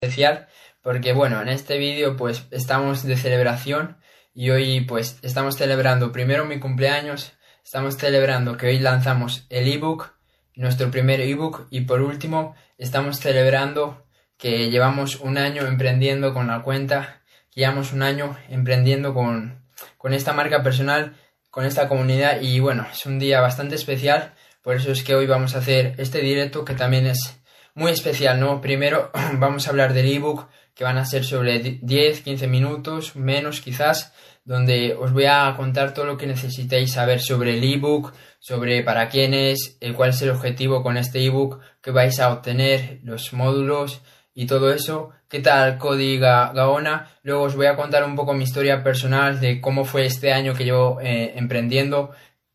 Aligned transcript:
especial 0.00 0.46
porque 0.80 1.12
bueno, 1.12 1.42
en 1.42 1.48
este 1.48 1.76
vídeo 1.76 2.16
pues 2.16 2.46
estamos 2.52 3.02
de 3.02 3.16
celebración 3.16 3.96
y 4.32 4.50
hoy 4.50 4.82
pues 4.82 5.18
estamos 5.22 5.56
celebrando 5.56 6.12
primero 6.12 6.44
mi 6.44 6.60
cumpleaños, 6.60 7.32
estamos 7.64 7.96
celebrando 7.96 8.56
que 8.56 8.68
hoy 8.68 8.78
lanzamos 8.78 9.44
el 9.50 9.66
ebook, 9.66 10.12
nuestro 10.54 10.92
primer 10.92 11.20
ebook 11.20 11.66
y 11.70 11.80
por 11.80 12.00
último 12.00 12.54
estamos 12.78 13.18
celebrando 13.18 14.06
que 14.36 14.70
llevamos 14.70 15.16
un 15.16 15.36
año 15.36 15.66
emprendiendo 15.66 16.32
con 16.32 16.46
la 16.46 16.62
cuenta, 16.62 17.22
que 17.50 17.62
llevamos 17.62 17.92
un 17.92 18.02
año 18.02 18.36
emprendiendo 18.48 19.14
con, 19.14 19.64
con 19.96 20.14
esta 20.14 20.32
marca 20.32 20.62
personal, 20.62 21.16
con 21.50 21.64
esta 21.64 21.88
comunidad 21.88 22.40
y 22.40 22.60
bueno, 22.60 22.86
es 22.92 23.04
un 23.04 23.18
día 23.18 23.40
bastante 23.40 23.74
especial, 23.74 24.32
por 24.62 24.76
eso 24.76 24.92
es 24.92 25.02
que 25.02 25.16
hoy 25.16 25.26
vamos 25.26 25.56
a 25.56 25.58
hacer 25.58 25.94
este 25.98 26.20
directo 26.20 26.64
que 26.64 26.74
también 26.74 27.08
es 27.08 27.40
muy 27.78 27.92
especial, 27.92 28.40
¿no? 28.40 28.60
Primero 28.60 29.12
vamos 29.34 29.66
a 29.66 29.70
hablar 29.70 29.94
del 29.94 30.10
ebook 30.10 30.48
que 30.74 30.82
van 30.82 30.98
a 30.98 31.04
ser 31.04 31.24
sobre 31.24 31.60
10, 31.60 32.22
15 32.22 32.48
minutos, 32.48 33.14
menos 33.14 33.60
quizás, 33.60 34.12
donde 34.44 34.94
os 34.94 35.12
voy 35.12 35.26
a 35.26 35.54
contar 35.56 35.94
todo 35.94 36.04
lo 36.04 36.16
que 36.16 36.26
necesitéis 36.26 36.92
saber 36.92 37.20
sobre 37.20 37.56
el 37.56 37.64
ebook, 37.64 38.12
sobre 38.40 38.82
para 38.82 39.08
quién 39.08 39.32
es, 39.32 39.76
el 39.80 39.94
cuál 39.94 40.10
es 40.10 40.22
el 40.22 40.30
objetivo 40.30 40.82
con 40.82 40.96
este 40.96 41.24
ebook 41.24 41.60
que 41.80 41.92
vais 41.92 42.18
a 42.18 42.32
obtener, 42.32 42.98
los 43.04 43.32
módulos 43.32 44.02
y 44.34 44.46
todo 44.46 44.72
eso. 44.72 45.10
¿Qué 45.28 45.40
tal 45.40 45.78
Cody 45.78 46.18
Gaona? 46.18 47.10
Luego 47.22 47.42
os 47.44 47.54
voy 47.54 47.66
a 47.66 47.76
contar 47.76 48.04
un 48.04 48.16
poco 48.16 48.34
mi 48.34 48.44
historia 48.44 48.82
personal 48.82 49.38
de 49.40 49.60
cómo 49.60 49.84
fue 49.84 50.04
este 50.04 50.32
año 50.32 50.54
que 50.54 50.64
llevo 50.64 51.00
eh, 51.00 51.34
emprendiendo, 51.36 52.10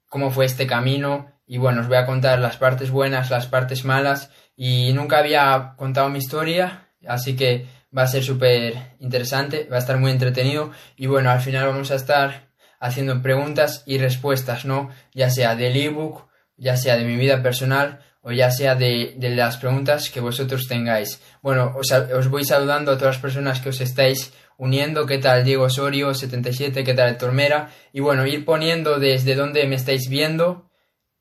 cómo 0.09 0.31
fue 0.31 0.45
este 0.45 0.67
camino 0.67 1.33
y 1.45 1.58
bueno, 1.58 1.81
os 1.81 1.88
voy 1.88 1.97
a 1.97 2.05
contar 2.05 2.39
las 2.39 2.58
partes 2.58 2.89
buenas, 2.89 3.30
las 3.30 3.47
partes 3.47 3.85
malas 3.85 4.31
y 4.55 4.93
nunca 4.93 5.20
había 5.20 5.73
contado 5.77 6.09
mi 6.09 6.20
historia, 6.20 6.89
así 7.07 7.35
que 7.35 7.67
va 7.95 8.03
a 8.03 8.07
ser 8.07 8.23
súper 8.23 8.95
interesante, 8.99 9.67
va 9.71 9.77
a 9.77 9.80
estar 9.80 9.98
muy 9.98 10.11
entretenido 10.11 10.71
y 10.95 11.07
bueno, 11.07 11.30
al 11.30 11.41
final 11.41 11.67
vamos 11.67 11.91
a 11.91 11.95
estar 11.95 12.50
haciendo 12.80 13.22
preguntas 13.22 13.83
y 13.86 13.97
respuestas, 13.97 14.66
¿no? 14.66 14.89
Ya 15.14 15.30
sea 15.30 15.55
del 15.55 15.75
ebook, 15.77 16.27
ya 16.58 16.75
sea 16.75 16.97
de 16.97 17.05
mi 17.05 17.16
vida 17.16 17.42
personal 17.42 18.00
o 18.22 18.31
ya 18.31 18.52
sea 18.52 18.75
de, 18.75 19.16
las 19.19 19.58
preguntas 19.58 20.09
que 20.09 20.22
vosotros 20.22 20.67
tengáis. 20.67 21.22
Bueno, 21.42 21.73
os, 21.77 21.92
os, 21.92 22.30
voy 22.30 22.45
saludando 22.45 22.92
a 22.92 22.97
todas 22.97 23.16
las 23.16 23.22
personas 23.22 23.59
que 23.59 23.70
os 23.70 23.81
estáis 23.81 24.33
uniendo, 24.58 25.05
qué 25.05 25.17
tal 25.17 25.44
Diego 25.44 25.66
Osorio 25.66 26.14
77, 26.14 26.83
qué 26.83 26.94
tal 26.94 27.17
Tormera 27.17 27.70
y 27.92 27.99
bueno, 27.99 28.25
ir 28.25 28.45
poniendo 28.45 28.99
desde 28.99 29.36
dónde 29.36 29.66
me 29.67 29.75
estáis 29.75 30.09
viendo 30.09 30.70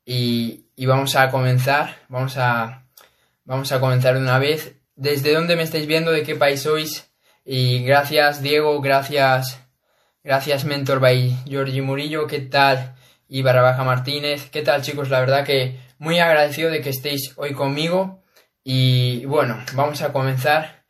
y, 0.05 0.67
y 0.75 0.85
vamos 0.85 1.15
a 1.15 1.29
comenzar, 1.29 1.97
vamos 2.09 2.37
a 2.37 2.82
Vamos 3.45 3.73
a 3.73 3.81
comenzar 3.81 4.13
de 4.13 4.21
una 4.21 4.39
vez. 4.39 4.77
¿Desde 4.95 5.33
dónde 5.33 5.57
me 5.57 5.63
estáis 5.63 5.85
viendo? 5.85 6.11
¿De 6.11 6.23
qué 6.23 6.35
país 6.35 6.61
sois? 6.61 7.11
Y 7.43 7.83
gracias 7.83 8.41
Diego, 8.41 8.79
gracias, 8.79 9.59
gracias 10.23 10.63
Mentor 10.63 11.01
by 11.01 11.43
Giorgi 11.45 11.81
Murillo, 11.81 12.25
¿qué 12.25 12.39
tal? 12.39 12.95
Y 13.27 13.41
Barrabaja 13.41 13.83
Martínez, 13.83 14.49
¿qué 14.49 14.61
tal 14.61 14.81
chicos? 14.81 15.09
La 15.09 15.19
verdad 15.19 15.45
que 15.45 15.77
muy 15.97 16.19
agradecido 16.19 16.71
de 16.71 16.79
que 16.79 16.91
estéis 16.91 17.33
hoy 17.35 17.51
conmigo. 17.53 18.23
Y 18.63 19.25
bueno, 19.25 19.57
vamos 19.73 20.01
a 20.01 20.13
comenzar. 20.13 20.85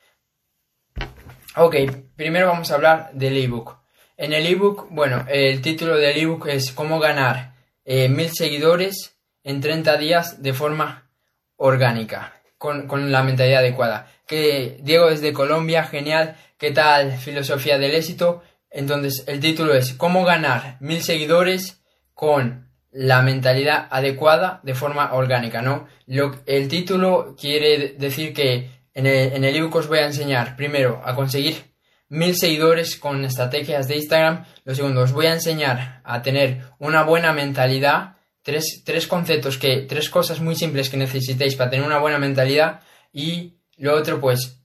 Ok, 1.55 1.75
primero 2.15 2.47
vamos 2.49 2.69
a 2.69 2.75
hablar 2.75 3.09
del 3.13 3.35
ebook. 3.37 3.79
En 4.15 4.31
el 4.31 4.45
ebook, 4.45 4.89
bueno, 4.91 5.25
el 5.27 5.59
título 5.63 5.97
del 5.97 6.17
ebook 6.17 6.49
es 6.49 6.71
cómo 6.71 6.99
ganar 6.99 7.55
eh, 7.83 8.09
mil 8.09 8.29
seguidores 8.31 9.17
en 9.43 9.59
30 9.59 9.97
días 9.97 10.43
de 10.43 10.53
forma 10.53 11.09
orgánica 11.55 12.42
con, 12.63 13.11
la 13.11 13.23
mentalidad 13.23 13.59
adecuada. 13.59 14.07
Que 14.25 14.77
Diego 14.81 15.09
es 15.09 15.19
de 15.19 15.33
Colombia, 15.33 15.83
genial. 15.83 16.37
¿Qué 16.57 16.71
tal 16.71 17.17
filosofía 17.17 17.77
del 17.77 17.93
éxito? 17.93 18.41
Entonces 18.71 19.25
el 19.27 19.41
título 19.41 19.73
es 19.73 19.93
¿Cómo 19.93 20.23
ganar 20.23 20.77
mil 20.79 21.01
seguidores 21.03 21.83
con 22.13 22.69
la 22.89 23.21
mentalidad 23.21 23.87
adecuada 23.89 24.61
de 24.63 24.75
forma 24.75 25.13
orgánica? 25.13 25.61
¿no? 25.61 25.87
el 26.07 26.67
título 26.69 27.35
quiere 27.37 27.95
decir 27.97 28.33
que 28.33 28.69
en 28.93 29.07
el, 29.07 29.33
en 29.33 29.43
el 29.43 29.55
ebook 29.57 29.75
os 29.75 29.87
voy 29.87 29.99
a 29.99 30.05
enseñar 30.05 30.55
primero 30.55 31.01
a 31.03 31.15
conseguir 31.15 31.73
mil 32.07 32.35
seguidores 32.35 32.95
con 32.95 33.25
estrategias 33.25 33.89
de 33.89 33.97
Instagram. 33.97 34.45
Lo 34.63 34.73
segundo, 34.73 35.01
os 35.01 35.11
voy 35.11 35.25
a 35.25 35.33
enseñar 35.33 36.01
a 36.05 36.21
tener 36.21 36.61
una 36.79 37.03
buena 37.03 37.33
mentalidad 37.33 38.12
tres, 38.43 38.83
tres 38.85 39.07
conceptos, 39.07 39.57
que, 39.57 39.77
tres 39.87 40.09
cosas 40.09 40.39
muy 40.39 40.55
simples 40.55 40.89
que 40.89 40.97
necesitéis 40.97 41.55
para 41.55 41.71
tener 41.71 41.85
una 41.85 41.99
buena 41.99 42.19
mentalidad. 42.19 42.81
Y 43.11 43.55
lo 43.77 43.95
otro, 43.95 44.19
pues, 44.19 44.59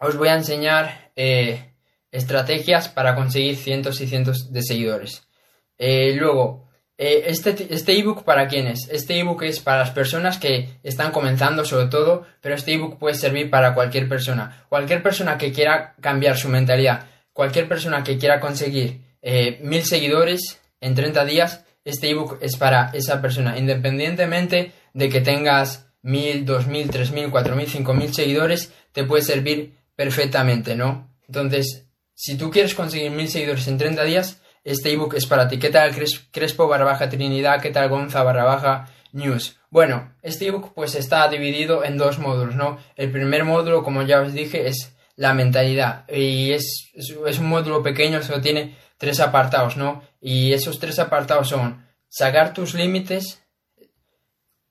os 0.00 0.16
voy 0.16 0.28
a 0.28 0.34
enseñar 0.34 1.12
eh, 1.14 1.74
estrategias 2.10 2.88
para 2.88 3.14
conseguir 3.14 3.56
cientos 3.56 4.00
y 4.00 4.06
cientos 4.06 4.52
de 4.52 4.62
seguidores. 4.62 5.22
Eh, 5.78 6.14
luego, 6.16 6.68
eh, 6.98 7.24
este, 7.26 7.66
este 7.70 7.98
ebook 7.98 8.24
para 8.24 8.48
quién 8.48 8.66
es? 8.66 8.88
Este 8.90 9.18
ebook 9.18 9.42
es 9.42 9.60
para 9.60 9.80
las 9.80 9.90
personas 9.90 10.38
que 10.38 10.78
están 10.82 11.12
comenzando 11.12 11.64
sobre 11.64 11.86
todo, 11.86 12.26
pero 12.40 12.54
este 12.54 12.72
ebook 12.74 12.98
puede 12.98 13.14
servir 13.14 13.50
para 13.50 13.74
cualquier 13.74 14.08
persona. 14.08 14.64
Cualquier 14.70 15.02
persona 15.02 15.36
que 15.36 15.52
quiera 15.52 15.94
cambiar 16.00 16.38
su 16.38 16.48
mentalidad, 16.48 17.06
cualquier 17.34 17.68
persona 17.68 18.02
que 18.02 18.16
quiera 18.16 18.40
conseguir 18.40 19.04
mil 19.60 19.84
seguidores 19.84 20.60
en 20.80 20.94
30 20.94 21.24
días, 21.24 21.65
este 21.86 22.10
ebook 22.10 22.38
es 22.40 22.56
para 22.56 22.90
esa 22.92 23.22
persona, 23.22 23.56
independientemente 23.56 24.72
de 24.92 25.08
que 25.08 25.20
tengas 25.20 25.86
mil, 26.02 26.44
dos 26.44 26.66
mil, 26.66 26.90
tres 26.90 27.12
mil, 27.12 27.30
cuatro 27.30 27.54
mil, 27.54 27.68
cinco 27.68 27.94
mil 27.94 28.12
seguidores, 28.12 28.72
te 28.90 29.04
puede 29.04 29.22
servir 29.22 29.76
perfectamente, 29.94 30.74
¿no? 30.74 31.14
Entonces, 31.28 31.86
si 32.12 32.36
tú 32.36 32.50
quieres 32.50 32.74
conseguir 32.74 33.12
mil 33.12 33.28
seguidores 33.28 33.68
en 33.68 33.78
30 33.78 34.02
días, 34.02 34.42
este 34.64 34.92
ebook 34.92 35.14
es 35.14 35.26
para 35.26 35.46
ti. 35.46 35.58
¿Qué 35.58 35.70
tal 35.70 35.94
Crespo 36.32 36.66
barra 36.66 36.84
baja 36.84 37.08
Trinidad? 37.08 37.62
¿Qué 37.62 37.70
tal 37.70 37.88
Gonza 37.88 38.24
barra 38.24 38.42
baja 38.42 38.90
News? 39.12 39.56
Bueno, 39.70 40.12
este 40.22 40.48
ebook 40.48 40.74
pues 40.74 40.96
está 40.96 41.28
dividido 41.28 41.84
en 41.84 41.98
dos 41.98 42.18
módulos, 42.18 42.56
¿no? 42.56 42.78
El 42.96 43.12
primer 43.12 43.44
módulo, 43.44 43.84
como 43.84 44.02
ya 44.02 44.22
os 44.22 44.32
dije, 44.32 44.66
es 44.66 44.92
la 45.14 45.34
mentalidad 45.34 46.04
y 46.10 46.50
es, 46.50 46.90
es 46.94 47.38
un 47.38 47.46
módulo 47.46 47.82
pequeño, 47.82 48.22
solo 48.22 48.40
tiene 48.40 48.76
tres 48.98 49.20
apartados, 49.20 49.76
¿no? 49.76 50.02
Y 50.20 50.52
esos 50.52 50.78
tres 50.78 50.98
apartados 50.98 51.48
son 51.48 51.86
sacar 52.08 52.54
tus 52.54 52.74
límites, 52.74 53.42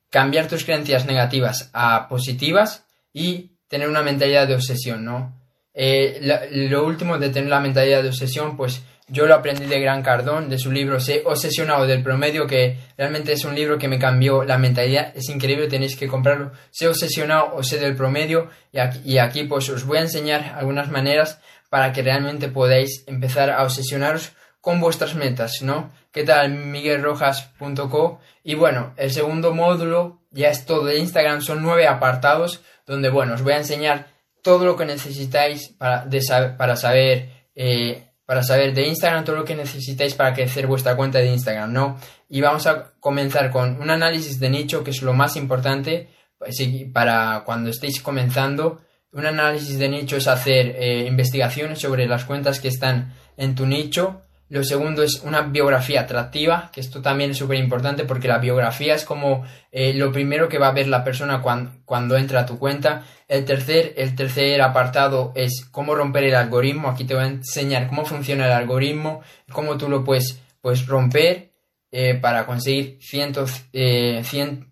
cambiar 0.10 0.48
tus 0.48 0.64
creencias 0.64 1.06
negativas 1.06 1.70
a 1.74 2.08
positivas 2.08 2.86
y 3.14 3.52
tener 3.68 3.90
una 3.90 4.02
mentalidad 4.02 4.48
de 4.48 4.56
obsesión, 4.56 5.06
¿no? 5.06 5.34
Eh, 5.74 6.48
lo, 6.52 6.86
último 6.86 7.18
de 7.18 7.30
tener 7.30 7.50
la 7.50 7.60
mentalidad 7.60 8.02
de 8.02 8.10
obsesión, 8.10 8.56
pues 8.56 8.82
yo 9.08 9.28
lo 9.28 9.36
aprendí 9.36 9.66
de 9.66 9.80
Gran 9.80 10.02
Cardón, 10.02 10.50
de 10.50 10.58
su 10.58 10.72
libro 10.72 11.00
Sé 11.00 11.22
obsesionado 11.26 11.86
del 11.86 12.02
promedio, 12.02 12.48
que 12.48 12.78
realmente 12.98 13.34
es 13.34 13.46
un 13.46 13.54
libro 13.54 13.78
que 13.78 13.88
me 13.88 14.00
cambió 14.00 14.44
la 14.44 14.58
mentalidad, 14.58 15.12
es 15.16 15.30
increíble, 15.30 15.68
tenéis 15.68 15.96
que 15.96 16.08
comprarlo. 16.08 16.52
Sé 16.72 16.88
obsesionado 16.88 17.54
o 17.56 17.64
sé 17.64 17.78
del 17.78 17.96
promedio, 17.96 18.50
y 18.72 18.80
aquí, 18.80 19.02
y 19.06 19.18
aquí 19.20 19.44
pues 19.44 19.70
os 19.70 19.86
voy 19.86 20.00
a 20.00 20.02
enseñar 20.02 20.56
algunas 20.58 20.90
maneras 20.90 21.40
para 21.70 21.94
que 21.94 22.02
realmente 22.02 22.48
podáis 22.48 23.04
empezar 23.08 23.52
a 23.52 23.64
obsesionaros 23.64 24.34
con 24.60 24.82
vuestras 24.82 25.14
metas, 25.14 25.62
¿no? 25.62 25.92
¿Qué 26.12 26.24
tal? 26.24 26.50
miguelrojas.co 26.50 28.20
y 28.44 28.56
bueno, 28.56 28.94
el 28.98 29.12
segundo 29.12 29.54
módulo 29.54 30.22
ya 30.32 30.50
es 30.50 30.66
todo 30.66 30.86
de 30.86 30.98
Instagram, 30.98 31.42
son 31.42 31.62
nueve 31.62 31.88
apartados 31.88 32.64
donde, 32.88 33.10
bueno, 33.10 33.36
os 33.36 33.44
voy 33.44 33.54
a 33.54 33.58
enseñar 33.58 34.08
todo 34.42 34.66
lo 34.66 34.76
que 34.76 34.86
necesitáis 34.86 35.70
para, 35.78 36.08
para 36.58 36.76
saber 36.76 37.30
eh, 37.54 38.05
para 38.26 38.44
saber 38.44 38.74
de 38.74 38.88
Instagram 38.88 39.24
todo 39.24 39.36
lo 39.36 39.46
que 39.46 39.56
necesitáis 39.56 40.14
para 40.16 40.34
crecer 40.34 40.68
vuestra 40.68 40.96
cuenta 40.96 41.20
de 41.20 41.28
Instagram, 41.28 41.72
¿no? 41.72 41.98
Y 42.30 42.42
vamos 42.42 42.66
a 42.68 42.92
comenzar 43.00 43.52
con 43.52 43.80
un 43.82 43.90
análisis 43.90 44.40
de 44.40 44.50
nicho 44.50 44.84
que 44.84 44.92
es 44.92 45.02
lo 45.02 45.14
más 45.14 45.36
importante 45.36 46.10
pues, 46.38 46.56
para 46.92 47.44
cuando 47.46 47.70
estéis 47.70 48.02
comenzando 48.02 48.82
un 49.16 49.26
análisis 49.26 49.80
de 49.80 49.88
nicho 49.88 50.18
es 50.18 50.28
hacer 50.28 50.76
eh, 50.78 51.06
investigaciones 51.08 51.80
sobre 51.80 52.06
las 52.06 52.26
cuentas 52.26 52.60
que 52.60 52.68
están 52.68 53.14
en 53.38 53.56
tu 53.56 53.66
nicho. 53.66 54.24
Lo 54.48 54.64
segundo 54.64 55.02
es 55.02 55.22
una 55.24 55.42
biografía 55.42 56.02
atractiva, 56.02 56.70
que 56.72 56.80
esto 56.80 57.02
también 57.02 57.32
es 57.32 57.38
súper 57.38 57.58
importante 57.58 58.04
porque 58.04 58.28
la 58.28 58.38
biografía 58.38 58.94
es 58.94 59.04
como 59.04 59.44
eh, 59.72 59.94
lo 59.96 60.12
primero 60.12 60.48
que 60.48 60.60
va 60.60 60.68
a 60.68 60.74
ver 60.74 60.88
la 60.88 61.04
persona 61.04 61.42
cuando, 61.42 61.72
cuando, 61.84 62.16
entra 62.16 62.42
a 62.42 62.46
tu 62.46 62.60
cuenta. 62.60 63.04
El 63.28 63.44
tercer, 63.44 63.96
el 63.98 64.16
tercer 64.16 64.62
apartado 64.62 65.32
es 65.36 65.66
cómo 65.72 65.96
romper 65.96 66.26
el 66.26 66.36
algoritmo. 66.36 66.90
Aquí 66.90 67.06
te 67.06 67.16
voy 67.16 67.24
a 67.24 67.28
enseñar 67.28 67.88
cómo 67.88 68.06
funciona 68.06 68.46
el 68.46 68.52
algoritmo, 68.52 69.22
cómo 69.52 69.78
tú 69.78 69.90
lo 69.90 70.04
puedes, 70.04 70.40
romper 70.88 71.52
eh, 71.92 72.16
para 72.16 72.46
conseguir 72.46 73.00
cientos, 73.02 73.66
eh, 73.74 74.22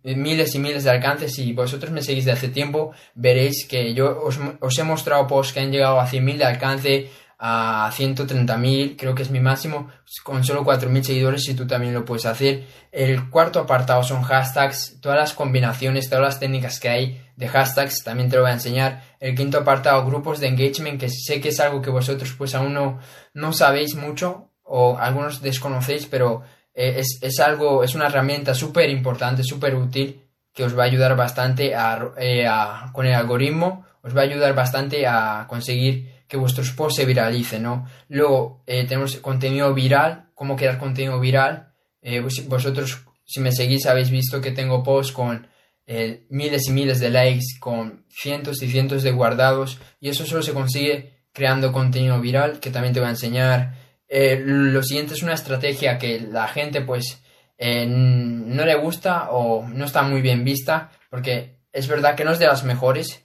miles 0.04 0.54
y 0.54 0.60
miles 0.60 0.84
de 0.84 0.92
alcances. 0.92 1.34
Si 1.34 1.52
vosotros 1.52 1.92
me 1.92 2.04
seguís 2.04 2.26
de 2.26 2.32
hace 2.32 2.50
tiempo, 2.50 2.92
veréis 3.16 3.66
que 3.68 3.96
yo 3.96 4.22
os, 4.22 4.78
he 4.78 4.84
mostrado 4.84 5.26
posts 5.26 5.54
que 5.54 5.62
han 5.62 5.72
llegado 5.72 6.00
a 6.00 6.08
100.000 6.08 6.38
de 6.38 6.46
alcance, 6.46 7.10
a 7.40 7.92
130.000, 7.92 8.96
creo 8.98 9.16
que 9.16 9.24
es 9.24 9.30
mi 9.30 9.40
máximo, 9.40 9.90
con 10.24 10.44
solo 10.44 10.64
4.000 10.64 11.04
seguidores 11.04 11.44
si 11.44 11.54
tú 11.54 11.68
también 11.68 11.94
lo 11.94 12.06
puedes 12.06 12.26
hacer. 12.26 12.66
El 12.92 13.30
cuarto 13.30 13.60
apartado 13.60 14.04
son 14.04 14.22
hashtags, 14.24 15.00
todas 15.02 15.18
las 15.18 15.34
combinaciones, 15.34 16.10
todas 16.10 16.24
las 16.24 16.40
técnicas 16.40 16.80
que 16.80 16.90
hay 16.90 17.22
de 17.36 17.48
hashtags, 17.48 18.04
también 18.04 18.30
te 18.30 18.36
lo 18.36 18.44
voy 18.44 18.52
a 18.52 18.56
enseñar. 18.56 19.04
El 19.20 19.36
quinto 19.36 19.58
apartado, 19.58 20.06
grupos 20.06 20.40
de 20.40 20.48
engagement, 20.48 21.00
que 21.00 21.10
sé 21.10 21.42
que 21.42 21.50
es 21.50 21.60
algo 21.60 21.82
que 21.82 21.90
vosotros 21.90 22.34
pues 22.38 22.56
aún 22.56 22.74
no, 22.74 23.00
no 23.34 23.54
sabéis 23.54 23.96
mucho 23.96 24.50
o 24.64 24.98
algunos 24.98 25.42
desconocéis, 25.42 26.06
pero 26.06 26.44
eh, 26.74 26.96
es, 26.98 27.20
es, 27.22 27.40
algo, 27.40 27.84
es 27.84 27.96
una 27.96 28.08
herramienta 28.08 28.54
súper 28.54 28.90
importante, 28.90 29.44
súper 29.44 29.76
útil 29.76 30.24
que 30.54 30.64
os 30.64 30.78
va 30.78 30.84
a 30.84 30.86
ayudar 30.86 31.16
bastante 31.16 31.76
a, 31.76 32.12
eh, 32.18 32.48
con 32.92 33.06
el 33.06 33.14
algoritmo, 33.14 33.86
os 34.04 34.16
va 34.16 34.22
a 34.22 34.26
ayudar 34.26 34.54
bastante 34.54 35.08
a 35.08 35.46
conseguir 35.50 36.13
que 36.34 36.38
vuestros 36.38 36.72
posts 36.72 36.96
se 36.96 37.06
viralicen, 37.06 37.62
¿no? 37.62 37.86
Luego 38.10 38.64
eh, 38.66 38.88
tenemos 38.88 39.18
contenido 39.18 39.72
viral, 39.72 40.32
cómo 40.34 40.56
crear 40.56 40.80
contenido 40.80 41.20
viral. 41.20 41.76
Eh, 42.02 42.22
vosotros, 42.48 43.06
si 43.24 43.40
me 43.40 43.52
seguís, 43.52 43.86
habéis 43.86 44.10
visto 44.10 44.42
que 44.42 44.50
tengo 44.50 44.82
posts 44.82 45.14
con 45.14 45.48
eh, 45.86 46.26
miles 46.30 46.68
y 46.68 46.72
miles 46.72 47.00
de 47.00 47.12
likes, 47.12 47.60
con 47.60 48.04
cientos 48.10 48.64
y 48.64 48.68
cientos 48.68 49.04
de 49.04 49.12
guardados, 49.12 49.78
y 50.00 50.10
eso 50.10 50.26
solo 50.26 50.42
se 50.42 50.54
consigue 50.54 51.28
creando 51.34 51.72
contenido 51.72 52.20
viral, 52.20 52.60
que 52.60 52.72
también 52.72 52.96
te 52.96 53.00
voy 53.00 53.10
a 53.10 53.12
enseñar. 53.12 53.76
lo 54.10 54.82
siguiente 54.82 55.14
es 55.14 55.22
una 55.22 55.36
estrategia 55.36 56.00
que 56.00 56.20
la 56.20 56.48
gente, 56.48 56.82
pues, 56.82 57.22
no 57.60 58.66
le 58.66 58.76
gusta 58.76 59.30
o 59.30 59.68
no 59.68 59.86
está 59.86 60.02
muy 60.02 60.22
bien 60.22 60.44
vista, 60.44 60.90
porque 61.12 61.60
es 61.72 61.88
verdad 61.88 62.16
que 62.16 62.26
no 62.26 62.32
es 62.32 62.40
de 62.40 62.48
las 62.48 62.64
mejores, 62.64 63.23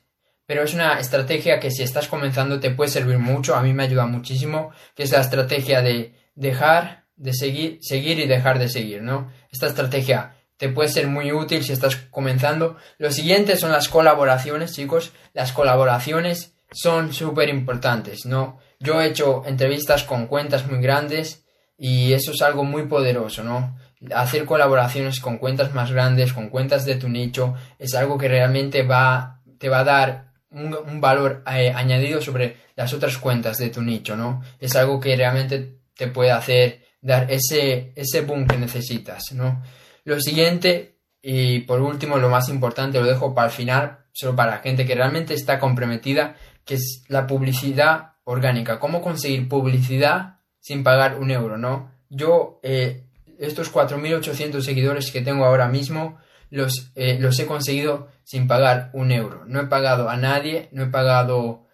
pero 0.49 0.63
es 0.63 0.73
una 0.73 0.99
estrategia 0.99 1.61
que 1.61 1.71
si 1.71 1.83
estás 1.83 2.09
comenzando 2.09 2.59
te 2.59 2.71
puede 2.71 2.91
servir 2.91 3.19
mucho, 3.19 3.55
a 3.55 3.61
mí 3.61 3.75
me 3.75 3.83
ayuda 3.83 4.07
muchísimo, 4.07 4.71
que 4.95 5.03
es 5.03 5.11
la 5.13 5.21
estrategia 5.21 5.83
de 5.83 6.15
dejar 6.37 7.05
de 7.17 7.35
seguir, 7.35 7.81
seguir 7.83 8.19
y 8.19 8.27
dejar 8.27 8.59
de 8.59 8.71
seguir, 8.71 9.03
¿no? 9.03 9.31
Esta 9.53 9.67
estrategia 9.67 10.37
te 10.57 10.71
puede 10.71 10.89
ser 10.89 11.07
muy 11.07 11.33
útil 11.33 11.63
si 11.63 11.75
estás 11.75 11.97
comenzando. 11.97 12.79
Lo 12.97 13.13
siguiente 13.13 13.59
son 13.59 13.73
las 13.73 13.91
colaboraciones, 13.91 14.73
chicos. 14.73 15.13
Las 15.35 15.53
colaboraciones 15.53 16.55
son 16.73 17.13
súper 17.13 17.51
importantes, 17.51 18.25
¿no? 18.25 18.59
Yo 18.81 19.03
he 19.03 19.07
hecho 19.09 19.43
entrevistas 19.45 20.05
con 20.05 20.29
cuentas 20.29 20.67
muy 20.67 20.81
grandes 20.81 21.45
y 21.77 22.15
eso 22.15 22.33
es 22.33 22.41
algo 22.41 22.65
muy 22.65 22.85
poderoso, 22.85 23.45
¿no? 23.45 23.77
Hacer 24.15 24.47
colaboraciones 24.47 25.21
con 25.21 25.37
cuentas 25.37 25.75
más 25.75 25.93
grandes, 25.93 26.33
con 26.33 26.49
cuentas 26.49 26.87
de 26.87 26.95
tu 26.95 27.11
nicho, 27.11 27.55
es 27.79 27.95
algo 27.95 28.17
que 28.17 28.29
realmente 28.29 28.83
va, 28.83 29.43
te 29.59 29.69
va 29.69 29.81
a 29.81 29.85
dar 29.85 30.28
un, 30.51 31.01
valor 31.01 31.43
eh, 31.51 31.73
añadido 31.75 32.21
sobre 32.21 32.57
las 32.77 32.93
otras 32.93 33.19
cuentas 33.19 33.59
de 33.59 33.71
tu 33.71 33.83
nicho, 33.83 34.17
¿no? 34.17 34.43
Es 34.59 34.77
algo 34.77 35.01
que 35.01 35.17
realmente 35.17 35.81
te 35.95 36.09
puede 36.09 36.31
hacer 36.31 36.87
dar 37.01 37.31
ese, 37.31 37.93
ese 37.95 38.23
boom 38.23 38.47
que 38.47 38.57
necesitas, 38.57 39.33
¿no? 39.33 39.63
Lo 40.05 40.21
siguiente, 40.21 40.97
y 41.23 41.61
por 41.61 41.81
último, 41.81 42.19
lo 42.19 42.29
más 42.29 42.49
importante, 42.49 43.01
lo 43.01 43.07
dejo 43.07 43.35
para 43.35 43.49
el 43.49 43.53
final, 43.53 43.99
solo 44.13 44.35
para 44.35 44.53
la 44.53 44.59
gente 44.59 44.87
que 44.87 44.95
realmente 44.95 45.35
está 45.35 45.59
comprometida, 45.59 46.37
que 46.65 46.75
es 46.75 47.05
la 47.09 47.27
publicidad 47.27 48.13
orgánica. 48.25 48.79
¿Cómo 48.79 49.03
conseguir 49.03 49.49
publicidad 49.49 50.41
sin 50.61 50.83
pagar 50.83 51.19
un 51.19 51.31
euro, 51.31 51.59
no? 51.59 51.91
Yo, 52.09 52.61
eh, 52.63 53.05
estos 53.39 53.73
4.800 53.73 54.61
seguidores 54.63 55.11
que 55.11 55.21
tengo 55.21 55.45
ahora 55.45 55.69
mismo, 55.69 56.19
los, 56.51 56.91
eh, 56.95 57.19
los 57.21 57.39
he 57.39 57.47
conseguido 57.47 58.09
sin 58.29 58.47
pagar 58.47 58.91
un 58.93 59.11
euro. 59.11 59.47
No 59.47 59.59
he 59.59 59.67
pagado 59.69 60.11
a 60.11 60.19
nadie, 60.19 60.69
no 60.73 60.83
he 60.83 60.89
pagado 60.89 61.67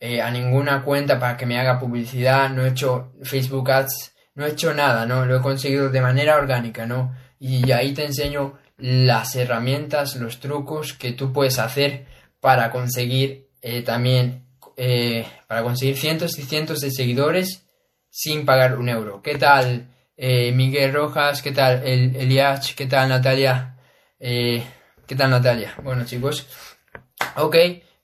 eh, 0.00 0.20
a 0.20 0.32
ninguna 0.32 0.82
cuenta 0.82 1.20
para 1.20 1.36
que 1.36 1.46
me 1.46 1.56
haga 1.56 1.78
publicidad, 1.78 2.50
no 2.50 2.66
he 2.66 2.70
hecho 2.70 3.12
Facebook 3.22 3.70
Ads, 3.70 4.16
no 4.34 4.44
he 4.44 4.50
hecho 4.50 4.74
nada, 4.74 5.06
¿no? 5.06 5.24
Lo 5.24 5.36
he 5.36 5.40
conseguido 5.40 5.88
de 5.88 6.00
manera 6.00 6.34
orgánica, 6.34 6.84
¿no? 6.84 7.14
Y 7.38 7.70
ahí 7.70 7.94
te 7.94 8.04
enseño 8.04 8.58
las 8.76 9.36
herramientas, 9.36 10.16
los 10.16 10.40
trucos 10.40 10.94
que 10.94 11.12
tú 11.12 11.32
puedes 11.32 11.60
hacer 11.60 12.06
para 12.40 12.72
conseguir 12.72 13.46
eh, 13.62 13.82
también, 13.82 14.46
para 15.46 15.62
conseguir 15.62 15.96
cientos 15.96 16.40
y 16.40 16.42
cientos 16.42 16.80
de 16.80 16.90
seguidores 16.90 17.68
sin 18.08 18.44
pagar 18.44 18.76
un 18.76 18.88
euro. 18.88 19.22
¿Qué 19.22 19.36
tal 19.38 19.86
Miguel 20.16 20.92
Rojas? 20.92 21.40
¿Qué 21.40 21.52
tal 21.52 21.86
el 21.86 22.16
Eliach? 22.16 22.74
¿Qué 22.74 22.86
tal 22.86 23.10
Natalia? 23.10 23.76
Eh, 24.18 24.64
¿Qué 25.10 25.16
tal 25.16 25.32
Natalia? 25.32 25.74
Bueno 25.82 26.04
chicos, 26.04 26.46
ok, 27.34 27.56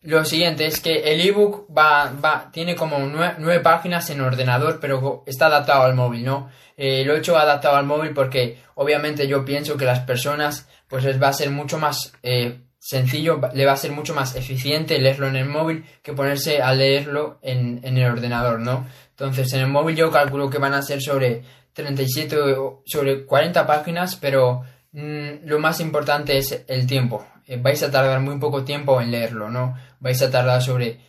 lo 0.02 0.24
siguiente 0.24 0.66
es 0.66 0.80
que 0.80 1.12
el 1.12 1.20
ebook 1.20 1.68
va, 1.70 2.10
va, 2.10 2.50
tiene 2.50 2.74
como 2.74 2.98
nueve, 2.98 3.60
páginas 3.60 4.10
en 4.10 4.22
ordenador, 4.22 4.80
pero 4.80 5.22
está 5.24 5.46
adaptado 5.46 5.84
al 5.84 5.94
móvil, 5.94 6.24
¿no? 6.24 6.50
Eh, 6.76 7.04
lo 7.04 7.14
he 7.14 7.18
hecho 7.18 7.38
adaptado 7.38 7.76
al 7.76 7.86
móvil 7.86 8.12
porque 8.12 8.58
obviamente 8.74 9.28
yo 9.28 9.44
pienso 9.44 9.76
que 9.76 9.84
las 9.84 10.00
personas 10.00 10.68
pues 10.88 11.04
les 11.04 11.22
va 11.22 11.28
a 11.28 11.32
ser 11.32 11.50
mucho 11.50 11.78
más 11.78 12.12
eh, 12.24 12.62
sencillo, 12.80 13.40
le 13.54 13.66
va 13.66 13.74
a 13.74 13.76
ser 13.76 13.92
mucho 13.92 14.12
más 14.12 14.34
eficiente 14.34 14.98
leerlo 14.98 15.28
en 15.28 15.36
el 15.36 15.48
móvil 15.48 15.84
que 16.02 16.12
ponerse 16.12 16.60
a 16.60 16.74
leerlo 16.74 17.38
en, 17.40 17.82
en 17.84 17.98
el 17.98 18.10
ordenador, 18.10 18.58
¿no? 18.58 18.84
Entonces 19.10 19.52
en 19.52 19.60
el 19.60 19.68
móvil 19.68 19.94
yo 19.94 20.10
calculo 20.10 20.50
que 20.50 20.58
van 20.58 20.74
a 20.74 20.82
ser 20.82 21.00
sobre 21.00 21.44
37 21.72 22.36
sobre 22.84 23.24
40 23.24 23.64
páginas, 23.64 24.16
pero 24.16 24.64
Mm, 24.96 25.44
lo 25.44 25.58
más 25.58 25.80
importante 25.80 26.38
es 26.38 26.64
el 26.68 26.86
tiempo. 26.86 27.26
Eh, 27.46 27.58
vais 27.60 27.82
a 27.82 27.90
tardar 27.90 28.18
muy 28.20 28.38
poco 28.38 28.64
tiempo 28.64 28.98
en 28.98 29.10
leerlo, 29.10 29.50
¿no? 29.50 29.76
Vais 30.00 30.22
a 30.22 30.30
tardar 30.30 30.62
sobre, 30.62 31.00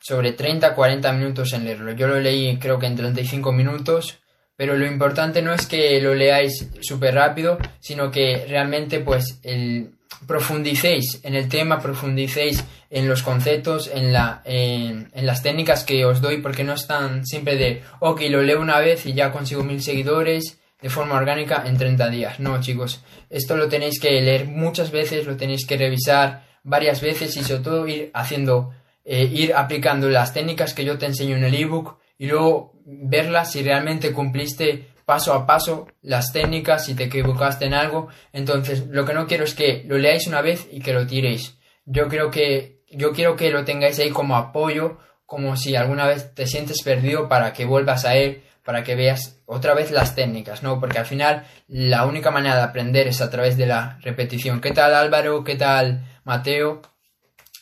sobre 0.00 0.32
30, 0.32 0.74
40 0.74 1.12
minutos 1.12 1.52
en 1.52 1.64
leerlo. 1.64 1.92
Yo 1.92 2.06
lo 2.08 2.18
leí 2.18 2.56
creo 2.56 2.78
que 2.78 2.86
en 2.86 2.96
35 2.96 3.52
minutos, 3.52 4.20
pero 4.56 4.74
lo 4.74 4.86
importante 4.86 5.42
no 5.42 5.52
es 5.52 5.66
que 5.66 6.00
lo 6.00 6.14
leáis 6.14 6.66
súper 6.80 7.14
rápido, 7.14 7.58
sino 7.78 8.10
que 8.10 8.46
realmente 8.48 9.00
pues 9.00 9.38
el, 9.42 9.90
profundicéis 10.26 11.20
en 11.22 11.34
el 11.34 11.50
tema, 11.50 11.78
profundicéis 11.78 12.64
en 12.88 13.06
los 13.06 13.22
conceptos, 13.22 13.90
en, 13.92 14.14
la, 14.14 14.40
en, 14.46 15.10
en, 15.12 15.26
las 15.26 15.42
técnicas 15.42 15.84
que 15.84 16.06
os 16.06 16.22
doy, 16.22 16.38
porque 16.38 16.64
no 16.64 16.72
están 16.72 17.26
siempre 17.26 17.56
de, 17.56 17.82
ok, 18.00 18.22
lo 18.30 18.40
leo 18.40 18.62
una 18.62 18.80
vez 18.80 19.04
y 19.04 19.12
ya 19.12 19.30
consigo 19.30 19.62
mil 19.62 19.82
seguidores 19.82 20.58
de 20.80 20.90
forma 20.90 21.14
orgánica 21.14 21.62
en 21.66 21.76
30 21.76 22.08
días. 22.10 22.40
No, 22.40 22.60
chicos, 22.60 23.02
esto 23.30 23.56
lo 23.56 23.68
tenéis 23.68 24.00
que 24.00 24.20
leer 24.20 24.46
muchas 24.46 24.90
veces, 24.90 25.26
lo 25.26 25.36
tenéis 25.36 25.66
que 25.66 25.76
revisar 25.76 26.46
varias 26.62 27.00
veces 27.00 27.36
y 27.36 27.44
sobre 27.44 27.62
todo 27.62 27.88
ir 27.88 28.10
haciendo, 28.12 28.72
eh, 29.04 29.24
ir 29.24 29.54
aplicando 29.54 30.08
las 30.08 30.34
técnicas 30.34 30.74
que 30.74 30.84
yo 30.84 30.98
te 30.98 31.06
enseño 31.06 31.36
en 31.36 31.44
el 31.44 31.54
ebook 31.54 31.98
y 32.18 32.26
luego 32.26 32.72
verlas 32.84 33.52
si 33.52 33.62
realmente 33.62 34.12
cumpliste 34.12 34.88
paso 35.06 35.32
a 35.32 35.46
paso 35.46 35.86
las 36.02 36.32
técnicas, 36.32 36.84
si 36.84 36.94
te 36.94 37.04
equivocaste 37.04 37.64
en 37.64 37.74
algo. 37.74 38.08
Entonces, 38.32 38.86
lo 38.88 39.04
que 39.04 39.14
no 39.14 39.26
quiero 39.26 39.44
es 39.44 39.54
que 39.54 39.84
lo 39.86 39.96
leáis 39.96 40.26
una 40.26 40.42
vez 40.42 40.68
y 40.70 40.80
que 40.80 40.92
lo 40.92 41.06
tiréis. 41.06 41.58
Yo 41.84 42.08
creo 42.08 42.30
que, 42.30 42.82
yo 42.90 43.12
quiero 43.12 43.36
que 43.36 43.50
lo 43.50 43.64
tengáis 43.64 43.98
ahí 44.00 44.10
como 44.10 44.36
apoyo, 44.36 44.98
como 45.24 45.56
si 45.56 45.76
alguna 45.76 46.06
vez 46.06 46.34
te 46.34 46.46
sientes 46.46 46.82
perdido 46.82 47.28
para 47.28 47.52
que 47.52 47.64
vuelvas 47.64 48.04
a 48.04 48.16
él, 48.16 48.42
para 48.66 48.82
que 48.82 48.96
veas 48.96 49.38
otra 49.46 49.74
vez 49.74 49.92
las 49.92 50.16
técnicas, 50.16 50.64
¿no? 50.64 50.80
Porque 50.80 50.98
al 50.98 51.06
final 51.06 51.46
la 51.68 52.04
única 52.04 52.32
manera 52.32 52.56
de 52.56 52.62
aprender 52.62 53.06
es 53.06 53.20
a 53.20 53.30
través 53.30 53.56
de 53.56 53.64
la 53.64 53.96
repetición. 54.02 54.60
¿Qué 54.60 54.72
tal 54.72 54.92
Álvaro? 54.92 55.44
¿Qué 55.44 55.54
tal 55.54 56.04
Mateo? 56.24 56.82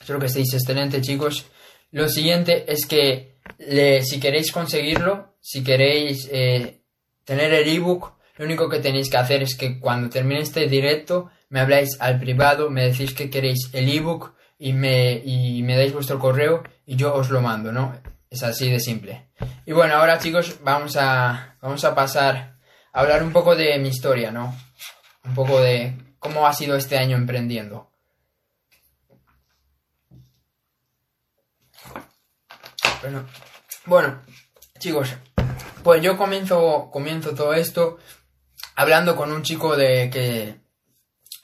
Espero 0.01 0.19
que 0.19 0.27
estéis 0.27 0.55
excelentes 0.55 1.03
chicos. 1.03 1.45
Lo 1.91 2.09
siguiente 2.09 2.65
es 2.73 2.87
que 2.87 3.37
si 4.03 4.19
queréis 4.19 4.51
conseguirlo, 4.51 5.35
si 5.43 5.63
queréis 5.63 6.27
eh, 6.33 6.81
tener 7.27 7.53
el 7.53 7.69
ebook, 7.69 8.15
lo 8.37 8.47
único 8.47 8.71
que 8.71 8.81
tenéis 8.81 9.11
que 9.11 9.19
hacer 9.19 9.43
es 9.43 9.57
que 9.57 9.79
cuando 9.79 10.09
termine 10.09 10.41
este 10.41 10.67
directo 10.69 11.31
me 11.51 11.61
habláis 11.61 12.01
al 12.01 12.19
privado, 12.19 12.71
me 12.71 12.87
decís 12.87 13.13
que 13.13 13.29
queréis 13.29 13.69
el 13.75 13.91
ebook 13.91 14.33
y 14.59 14.73
me, 14.73 15.21
y 15.23 15.63
me 15.65 15.77
dais 15.77 15.93
vuestro 15.93 16.19
correo 16.19 16.63
y 16.87 16.97
yo 16.97 17.15
os 17.15 17.29
lo 17.29 17.43
mando, 17.43 17.73
¿no? 17.73 17.93
Es 18.35 18.43
así 18.43 18.69
de 18.69 18.81
simple. 18.81 19.29
Y 19.65 19.71
bueno, 19.71 19.95
ahora 19.95 20.19
chicos, 20.19 20.57
vamos 20.65 20.97
a, 20.97 21.57
vamos 21.61 21.85
a 21.85 21.95
pasar 21.95 22.59
a 22.93 23.01
hablar 23.01 23.23
un 23.23 23.33
poco 23.33 23.55
de 23.55 23.79
mi 23.79 23.91
historia, 23.91 24.33
¿no? 24.33 24.53
Un 25.23 25.35
poco 25.37 25.61
de 25.61 25.97
cómo 26.19 26.45
ha 26.45 26.53
sido 26.53 26.77
este 26.77 26.99
año 26.99 27.17
emprendiendo. 27.17 27.93
Bueno, 33.03 33.25
bueno 33.87 34.21
chicos, 34.81 35.15
pues 35.85 36.03
yo 36.03 36.19
comienzo, 36.19 36.91
comienzo 36.91 37.37
todo 37.37 37.55
esto 37.55 37.99
hablando 38.75 39.15
con 39.15 39.31
un 39.31 39.45
chico 39.45 39.77
de 39.77 40.11
que, 40.11 40.57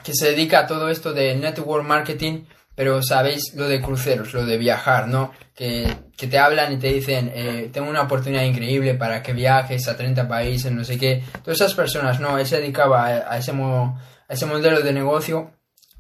que 0.03 0.13
se 0.13 0.31
dedica 0.33 0.59
a 0.59 0.67
todo 0.67 0.89
esto 0.89 1.13
de 1.13 1.37
network 1.37 1.87
marketing 1.87 2.47
pero 2.81 3.03
sabéis 3.03 3.53
lo 3.57 3.69
de 3.69 3.79
cruceros, 3.79 4.33
lo 4.33 4.47
de 4.47 4.57
viajar, 4.57 5.07
¿no? 5.07 5.33
Que, 5.55 5.99
te 6.17 6.39
hablan 6.39 6.73
y 6.73 6.79
te 6.79 6.87
dicen, 6.87 7.31
eh, 7.35 7.69
tengo 7.71 7.91
una 7.91 8.01
oportunidad 8.01 8.43
increíble 8.45 8.95
para 8.95 9.23
que 9.23 9.35
viajes 9.35 9.87
a 9.87 9.99
30 9.99 10.27
países, 10.27 10.73
no 10.73 10.83
sé 10.83 10.97
qué. 10.99 11.23
Todas 11.45 11.61
esas 11.61 11.75
personas, 11.75 12.21
no, 12.21 12.39
él 12.39 12.47
se 12.47 12.59
dedicaba 12.59 13.05
a, 13.05 13.37
ese, 13.37 13.53
a 13.53 14.33
ese 14.33 14.47
modelo 14.47 14.81
de 14.81 14.95
negocio 14.95 15.51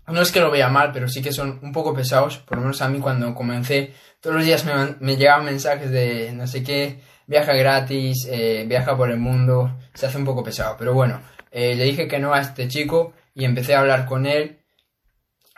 no 0.06 0.22
es 0.22 0.32
que 0.32 0.40
lo 0.40 0.50
vea 0.50 0.70
mal, 0.70 0.90
pero 0.90 1.06
sí 1.06 1.20
que 1.20 1.32
son 1.32 1.58
un 1.62 1.70
poco 1.70 1.92
pesados. 1.92 2.38
Por 2.38 2.56
lo 2.56 2.62
menos 2.62 2.80
a 2.80 2.88
mí 2.88 2.98
cuando 2.98 3.34
comencé, 3.34 3.92
todos 4.18 4.36
los 4.36 4.46
días 4.46 4.64
me, 4.64 4.72
me 5.00 5.18
llegaban 5.18 5.44
mensajes 5.44 5.90
de 5.90 6.32
no 6.32 6.46
sé 6.46 6.62
qué, 6.64 7.02
viaja 7.26 7.52
gratis, 7.52 8.26
eh, 8.30 8.64
viaja 8.66 8.96
por 8.96 9.10
el 9.10 9.18
mundo, 9.18 9.76
se 9.92 10.06
hace 10.06 10.16
un 10.16 10.24
poco 10.24 10.42
pesado. 10.42 10.76
Pero 10.78 10.94
bueno, 10.94 11.20
eh, 11.50 11.74
le 11.74 11.84
dije 11.84 12.08
que 12.08 12.20
no 12.20 12.32
a 12.32 12.40
este 12.40 12.68
chico 12.68 13.12
y 13.34 13.44
empecé 13.44 13.74
a 13.74 13.80
hablar 13.80 14.06
con 14.06 14.24
él 14.24 14.59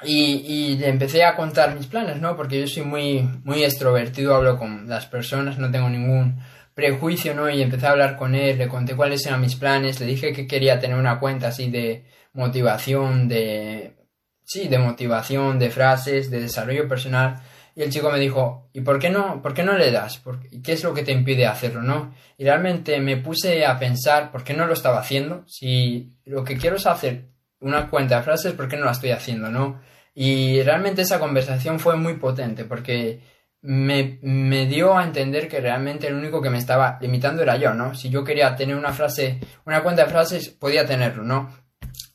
y, 0.05 0.75
y, 0.77 0.85
empecé 0.85 1.25
a 1.25 1.37
contar 1.37 1.75
mis 1.75 1.87
planes, 1.87 2.21
¿no? 2.21 2.37
Porque 2.37 2.61
yo 2.61 2.67
soy 2.67 2.85
muy, 2.85 3.29
muy 3.45 3.65
extrovertido, 3.65 4.35
hablo 4.35 4.59
con 4.59 4.89
las 4.89 5.07
personas, 5.07 5.59
no 5.59 5.71
tengo 5.71 5.89
ningún 5.89 6.41
prejuicio, 6.75 7.35
¿no? 7.35 7.51
Y 7.51 7.63
empecé 7.63 7.87
a 7.87 7.91
hablar 7.91 8.17
con 8.17 8.35
él, 8.35 8.59
le 8.59 8.69
conté 8.69 8.97
cuáles 8.97 9.25
eran 9.27 9.41
mis 9.41 9.57
planes, 9.57 10.01
le 10.01 10.07
dije 10.07 10.33
que 10.33 10.47
quería 10.47 10.81
tener 10.81 10.97
una 10.97 11.19
cuenta 11.19 11.49
así 11.49 11.71
de 11.71 12.05
motivación, 12.33 13.29
de... 13.29 13.97
Sí, 14.45 14.69
de 14.69 14.79
motivación, 14.79 15.59
de 15.59 15.71
frases, 15.71 16.31
de 16.31 16.41
desarrollo 16.41 16.89
personal. 16.89 17.41
Y 17.75 17.83
el 17.83 17.91
chico 17.91 18.11
me 18.11 18.19
dijo, 18.19 18.69
¿y 18.73 18.83
por 18.83 18.99
qué 18.99 19.09
no, 19.09 19.41
por 19.41 19.55
qué 19.55 19.63
no 19.63 19.79
le 19.79 19.91
das? 19.91 20.23
¿Qué 20.63 20.73
es 20.73 20.85
lo 20.85 20.93
que 20.93 21.05
te 21.05 21.13
impide 21.13 21.47
hacerlo, 21.47 21.81
no? 21.83 22.13
Y 22.37 22.45
realmente 22.45 23.01
me 23.01 23.17
puse 23.17 23.65
a 23.65 23.79
pensar 23.79 24.31
por 24.31 24.45
qué 24.45 24.53
no 24.53 24.67
lo 24.67 24.75
estaba 24.75 24.99
haciendo. 24.99 25.45
Si 25.47 26.13
lo 26.25 26.45
que 26.45 26.59
quiero 26.59 26.77
es 26.77 26.87
hacer 26.87 27.29
una 27.61 27.89
cuenta 27.89 28.19
de 28.19 28.25
frases, 28.25 28.53
¿por 28.53 28.69
qué 28.69 28.77
no 28.77 28.85
la 28.85 28.93
estoy 28.93 29.11
haciendo, 29.13 29.49
no? 29.49 29.81
Y 30.15 30.63
realmente 30.63 31.03
esa 31.03 31.19
conversación 31.19 31.81
fue 31.81 31.97
muy 31.97 32.15
potente 32.15 32.65
porque 32.65 33.21
me, 33.63 34.19
me, 34.23 34.67
dio 34.67 34.97
a 34.99 35.05
entender 35.05 35.49
que 35.49 35.61
realmente 35.61 36.09
el 36.09 36.15
único 36.15 36.43
que 36.43 36.51
me 36.51 36.59
estaba 36.59 36.99
limitando 37.01 37.43
era 37.43 37.57
yo, 37.57 37.73
¿no? 37.73 37.95
Si 37.95 38.11
yo 38.11 38.25
quería 38.25 38.55
tener 38.57 38.77
una 38.77 38.93
frase, 38.93 39.39
una 39.65 39.83
cuenta 39.83 40.05
de 40.05 40.11
frases, 40.11 40.49
podía 40.51 40.85
tenerlo, 40.85 41.23
¿no? 41.23 41.49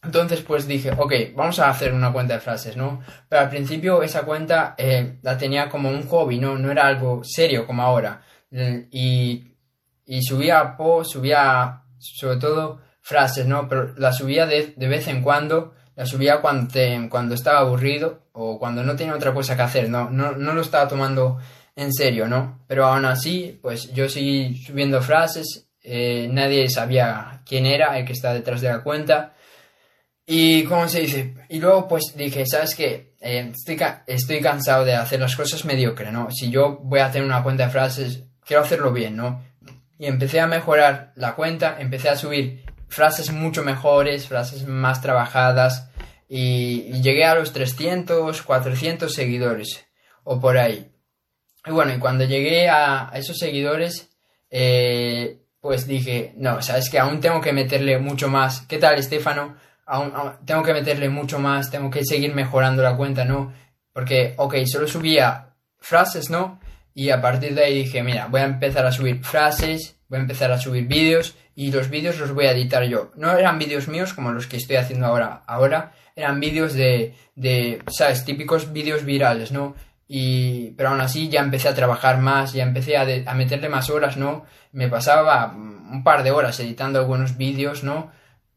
Entonces 0.03 0.41
pues 0.41 0.67
dije, 0.67 0.91
ok, 0.95 1.13
vamos 1.35 1.59
a 1.59 1.69
hacer 1.69 1.93
una 1.93 2.13
cuenta 2.13 2.35
de 2.35 2.39
frases, 2.39 2.77
¿no? 2.77 3.01
Pero 3.27 3.41
al 3.41 3.49
principio 3.49 4.03
esa 4.03 4.23
cuenta 4.23 4.75
eh, 4.77 5.17
la 5.21 5.37
tenía 5.37 5.69
como 5.69 5.89
un 5.89 6.07
hobby, 6.07 6.39
¿no? 6.39 6.57
No 6.57 6.71
era 6.71 6.85
algo 6.85 7.21
serio 7.23 7.65
como 7.65 7.81
ahora. 7.81 8.21
Y, 8.91 9.55
y 10.05 10.21
subía 10.21 10.77
post, 10.77 11.13
subía 11.13 11.83
sobre 11.97 12.37
todo 12.37 12.81
frases, 13.01 13.47
¿no? 13.47 13.67
Pero 13.67 13.95
la 13.97 14.13
subía 14.13 14.45
de, 14.45 14.73
de 14.75 14.87
vez 14.87 15.07
en 15.07 15.21
cuando 15.21 15.73
la 15.97 16.05
subía 16.05 16.41
cuando, 16.41 16.71
cuando 17.09 17.33
estaba 17.33 17.61
aburrido 17.61 18.27
o 18.33 18.59
cuando 18.59 18.83
no 18.83 18.95
tenía 18.95 19.15
otra 19.15 19.33
cosa 19.33 19.55
que 19.55 19.63
hacer, 19.63 19.89
no, 19.89 20.11
no, 20.11 20.33
no 20.33 20.53
lo 20.53 20.61
estaba 20.61 20.87
tomando 20.87 21.39
en 21.75 21.91
serio, 21.91 22.27
¿no? 22.27 22.59
Pero 22.67 22.85
aún 22.85 23.03
así, 23.05 23.59
pues 23.63 23.91
yo 23.93 24.07
seguí 24.07 24.63
subiendo 24.63 25.01
frases, 25.01 25.67
eh, 25.81 26.29
nadie 26.31 26.69
sabía 26.69 27.41
quién 27.43 27.65
era 27.65 27.97
el 27.97 28.05
que 28.05 28.13
está 28.13 28.31
detrás 28.31 28.61
de 28.61 28.69
la 28.69 28.83
cuenta. 28.83 29.33
Y, 30.23 30.65
¿cómo 30.65 30.87
se 30.87 30.99
dice? 30.99 31.33
Y 31.49 31.59
luego, 31.59 31.87
pues 31.87 32.13
dije, 32.15 32.45
¿sabes 32.45 32.75
qué? 32.75 33.15
Eh, 33.19 33.51
estoy, 33.55 33.79
estoy 34.05 34.39
cansado 34.39 34.85
de 34.85 34.93
hacer 34.93 35.19
las 35.19 35.35
cosas 35.35 35.65
mediocre, 35.65 36.11
¿no? 36.11 36.29
Si 36.29 36.51
yo 36.51 36.77
voy 36.83 36.99
a 36.99 37.09
tener 37.09 37.25
una 37.25 37.41
cuenta 37.41 37.65
de 37.65 37.71
frases, 37.71 38.23
quiero 38.45 38.61
hacerlo 38.61 38.93
bien, 38.93 39.15
¿no? 39.15 39.41
Y 39.97 40.05
empecé 40.05 40.41
a 40.41 40.45
mejorar 40.45 41.11
la 41.15 41.33
cuenta, 41.33 41.77
empecé 41.79 42.09
a 42.09 42.15
subir 42.15 42.66
frases 42.87 43.31
mucho 43.31 43.63
mejores, 43.63 44.27
frases 44.27 44.65
más 44.67 45.01
trabajadas 45.01 45.89
y, 46.27 47.01
llegué 47.01 47.25
a 47.25 47.35
los 47.35 47.53
300, 47.53 48.41
400 48.41 49.13
seguidores 49.13 49.85
o 50.23 50.39
por 50.39 50.57
ahí. 50.57 50.91
Y 51.65 51.71
bueno, 51.71 51.93
y 51.93 51.99
cuando 51.99 52.25
llegué 52.25 52.69
a, 52.69 53.11
esos 53.13 53.37
seguidores, 53.37 54.09
eh, 54.49 55.41
pues 55.59 55.87
dije, 55.87 56.33
no, 56.37 56.61
sabes 56.61 56.89
que 56.89 56.99
aún 56.99 57.19
tengo 57.19 57.41
que 57.41 57.53
meterle 57.53 57.97
mucho 57.99 58.29
más. 58.29 58.61
¿Qué 58.61 58.77
tal, 58.77 58.97
Estefano? 58.97 59.55
Aún, 59.85 60.13
tengo 60.45 60.63
que 60.63 60.73
meterle 60.73 61.09
mucho 61.09 61.39
más, 61.39 61.71
tengo 61.71 61.89
que 61.89 62.05
seguir 62.05 62.33
mejorando 62.33 62.83
la 62.83 62.95
cuenta, 62.95 63.25
¿no? 63.25 63.53
Porque, 63.93 64.33
ok, 64.37 64.55
solo 64.65 64.87
subía 64.87 65.55
frases, 65.79 66.29
¿no? 66.29 66.59
Y 66.93 67.09
a 67.09 67.21
partir 67.21 67.53
de 67.53 67.63
ahí 67.63 67.83
dije, 67.83 68.03
mira, 68.03 68.27
voy 68.27 68.41
a 68.41 68.45
empezar 68.45 68.85
a 68.85 68.91
subir 68.91 69.23
frases, 69.23 69.97
voy 70.07 70.19
a 70.19 70.21
empezar 70.21 70.51
a 70.51 70.59
subir 70.59 70.87
vídeos 70.87 71.35
y 71.57 71.71
los 71.71 71.89
vídeos 71.89 72.19
los 72.19 72.33
voy 72.33 72.45
a 72.45 72.51
editar 72.51 72.83
yo. 72.83 73.09
No 73.15 73.35
eran 73.35 73.57
vídeos 73.57 73.87
míos 73.87 74.13
como 74.13 74.31
los 74.31 74.45
que 74.45 74.57
estoy 74.57 74.75
haciendo 74.75 75.07
ahora. 75.07 75.41
Ahora 75.47 75.91
eran 76.15 76.39
vídeos 76.39 76.75
de, 76.75 77.15
de, 77.35 77.81
¿sabes? 77.87 78.23
Típicos 78.25 78.71
vídeos 78.71 79.03
virales, 79.03 79.51
¿no? 79.51 79.73
Y, 80.07 80.75
pero 80.77 80.89
aún 80.89 81.01
así 81.01 81.29
ya 81.29 81.41
empecé 81.41 81.67
a 81.67 81.73
trabajar 81.73 82.19
más, 82.19 82.53
ya 82.53 82.61
empecé 82.61 82.95
a, 82.95 83.07
a 83.25 83.33
meterle 83.33 83.69
más 83.69 83.89
horas, 83.89 84.17
¿no? 84.17 84.45
Me 84.71 84.87
pasaba 84.87 85.51
un 85.55 86.03
par 86.03 86.21
de 86.21 86.29
horas 86.29 86.59
editando 86.59 86.99
algunos 86.99 87.37
vídeos, 87.37 87.83
¿no? 87.83 88.11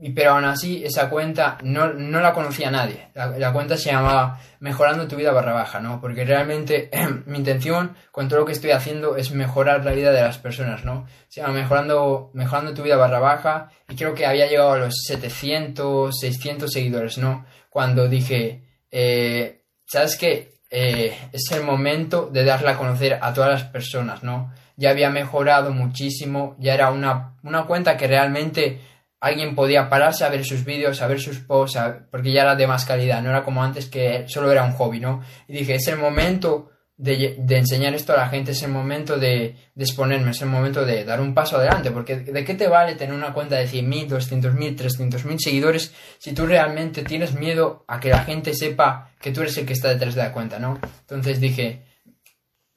Pero 0.08 0.32
aún 0.32 0.44
así 0.44 0.82
esa 0.82 1.10
cuenta 1.10 1.58
no, 1.62 1.92
no 1.92 2.20
la 2.20 2.32
conocía 2.32 2.70
nadie. 2.70 3.08
La, 3.14 3.52
cuenta 3.52 3.76
se 3.76 3.90
llamaba 3.90 4.40
Mejorando 4.58 5.06
tu 5.06 5.16
vida 5.16 5.30
barra 5.30 5.52
baja, 5.52 5.80
¿no? 5.80 6.00
Porque 6.00 6.24
realmente 6.24 6.90
mi 7.26 7.38
intención 7.38 7.94
con 8.10 8.28
todo 8.28 8.40
lo 8.40 8.46
que 8.46 8.52
estoy 8.52 8.70
haciendo 8.70 9.16
es 9.16 9.30
mejorar 9.32 9.84
la 9.84 9.92
vida 9.92 10.10
de 10.10 10.22
las 10.22 10.38
personas, 10.38 10.84
¿no? 10.84 11.06
Se 11.28 11.42
llama 11.42 11.52
Mejorando, 11.52 12.30
mejorando 12.32 12.72
tu 12.72 12.82
vida 12.82 12.96
barra 12.96 13.20
baja 13.20 13.70
y 13.88 13.96
creo 13.96 14.14
que 14.14 14.24
había 14.24 14.46
llegado 14.46 14.72
a 14.72 14.78
los 14.78 14.94
700, 15.06 16.18
600 16.18 16.72
seguidores, 16.72 17.18
¿no? 17.18 17.44
Cuando 17.68 18.08
dije, 18.08 18.62
eh, 18.90 19.64
¿sabes 19.86 20.16
qué? 20.16 20.54
Eh, 20.70 21.14
es 21.32 21.50
el 21.52 21.64
momento 21.64 22.30
de 22.32 22.44
darla 22.44 22.72
a 22.72 22.78
conocer 22.78 23.18
a 23.20 23.34
todas 23.34 23.50
las 23.50 23.64
personas, 23.64 24.22
¿no? 24.22 24.52
Ya 24.76 24.90
había 24.90 25.10
mejorado 25.10 25.72
muchísimo, 25.72 26.56
ya 26.58 26.72
era 26.72 26.90
una, 26.90 27.34
una 27.42 27.64
cuenta 27.64 27.96
que 27.96 28.06
realmente 28.06 28.80
alguien 29.20 29.54
podía 29.54 29.88
pararse 29.88 30.24
a 30.24 30.30
ver 30.30 30.44
sus 30.44 30.64
vídeos, 30.64 31.02
a 31.02 31.06
ver 31.06 31.20
sus 31.20 31.38
posts, 31.38 31.78
porque 32.10 32.32
ya 32.32 32.42
era 32.42 32.56
de 32.56 32.66
más 32.66 32.86
calidad, 32.86 33.22
no 33.22 33.30
era 33.30 33.44
como 33.44 33.62
antes 33.62 33.86
que 33.86 34.24
solo 34.26 34.50
era 34.50 34.64
un 34.64 34.72
hobby, 34.72 34.98
¿no? 34.98 35.22
Y 35.46 35.52
dije, 35.52 35.74
es 35.74 35.86
el 35.88 35.98
momento 35.98 36.70
de, 36.96 37.36
enseñar 37.50 37.94
esto 37.94 38.14
a 38.14 38.16
la 38.16 38.28
gente, 38.28 38.52
es 38.52 38.62
el 38.62 38.70
momento 38.70 39.18
de, 39.18 39.56
exponerme, 39.76 40.30
es 40.30 40.40
el 40.40 40.48
momento 40.48 40.84
de 40.84 41.04
dar 41.04 41.20
un 41.20 41.34
paso 41.34 41.58
adelante, 41.58 41.90
porque 41.90 42.16
¿de 42.16 42.44
qué 42.44 42.54
te 42.54 42.68
vale 42.68 42.94
tener 42.94 43.14
una 43.14 43.34
cuenta 43.34 43.56
de 43.56 43.66
100.000, 43.68 44.08
200.000, 44.08 44.76
300.000 44.76 45.38
seguidores 45.38 45.94
si 46.18 46.32
tú 46.32 46.46
realmente 46.46 47.02
tienes 47.02 47.34
miedo 47.34 47.84
a 47.88 48.00
que 48.00 48.08
la 48.08 48.24
gente 48.24 48.54
sepa 48.54 49.12
que 49.20 49.32
tú 49.32 49.42
eres 49.42 49.56
el 49.58 49.66
que 49.66 49.74
está 49.74 49.88
detrás 49.88 50.14
de 50.14 50.22
la 50.22 50.32
cuenta, 50.32 50.58
¿no? 50.58 50.78
Entonces 51.00 51.40
dije, 51.40 51.84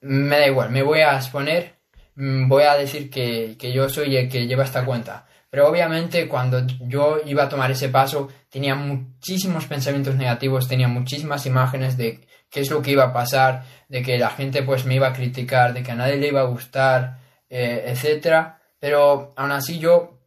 me 0.02 0.40
da 0.40 0.48
igual, 0.48 0.72
me 0.72 0.84
voy 0.84 1.00
a 1.00 1.16
exponer, 1.16 1.76
mm, 2.16 2.50
voy 2.50 2.64
a 2.64 2.76
decir 2.76 3.10
que, 3.10 3.56
que 3.58 3.72
yo 3.72 3.90
soy 3.90 4.16
el 4.18 4.30
que 4.30 4.46
lleva 4.46 4.66
esta 4.66 4.86
cuenta 4.86 5.26
pero 5.54 5.70
obviamente 5.70 6.28
cuando 6.28 6.66
yo 6.80 7.20
iba 7.26 7.44
a 7.44 7.48
tomar 7.48 7.70
ese 7.70 7.90
paso 7.90 8.28
tenía 8.50 8.74
muchísimos 8.74 9.68
pensamientos 9.68 10.16
negativos, 10.16 10.68
tenía 10.68 10.88
muchísimas 10.88 11.46
imágenes 11.46 11.96
de 11.96 12.28
qué 12.50 12.62
es 12.62 12.72
lo 12.72 12.82
que 12.82 12.90
iba 12.90 13.04
a 13.04 13.14
pasar, 13.14 13.64
de 13.88 14.02
que 14.02 14.18
la 14.18 14.32
gente 14.32 14.64
pues 14.64 14.86
me 14.86 14.96
iba 14.96 15.10
a 15.10 15.14
criticar, 15.14 15.76
de 15.76 15.84
que 15.84 15.92
a 15.92 15.96
nadie 15.96 16.18
le 16.18 16.30
iba 16.30 16.42
a 16.42 16.46
gustar, 16.46 17.20
eh, 17.48 17.84
etc. 17.86 18.56
Pero 18.80 19.36
aún 19.38 19.52
así 19.52 19.78
yo 19.78 20.22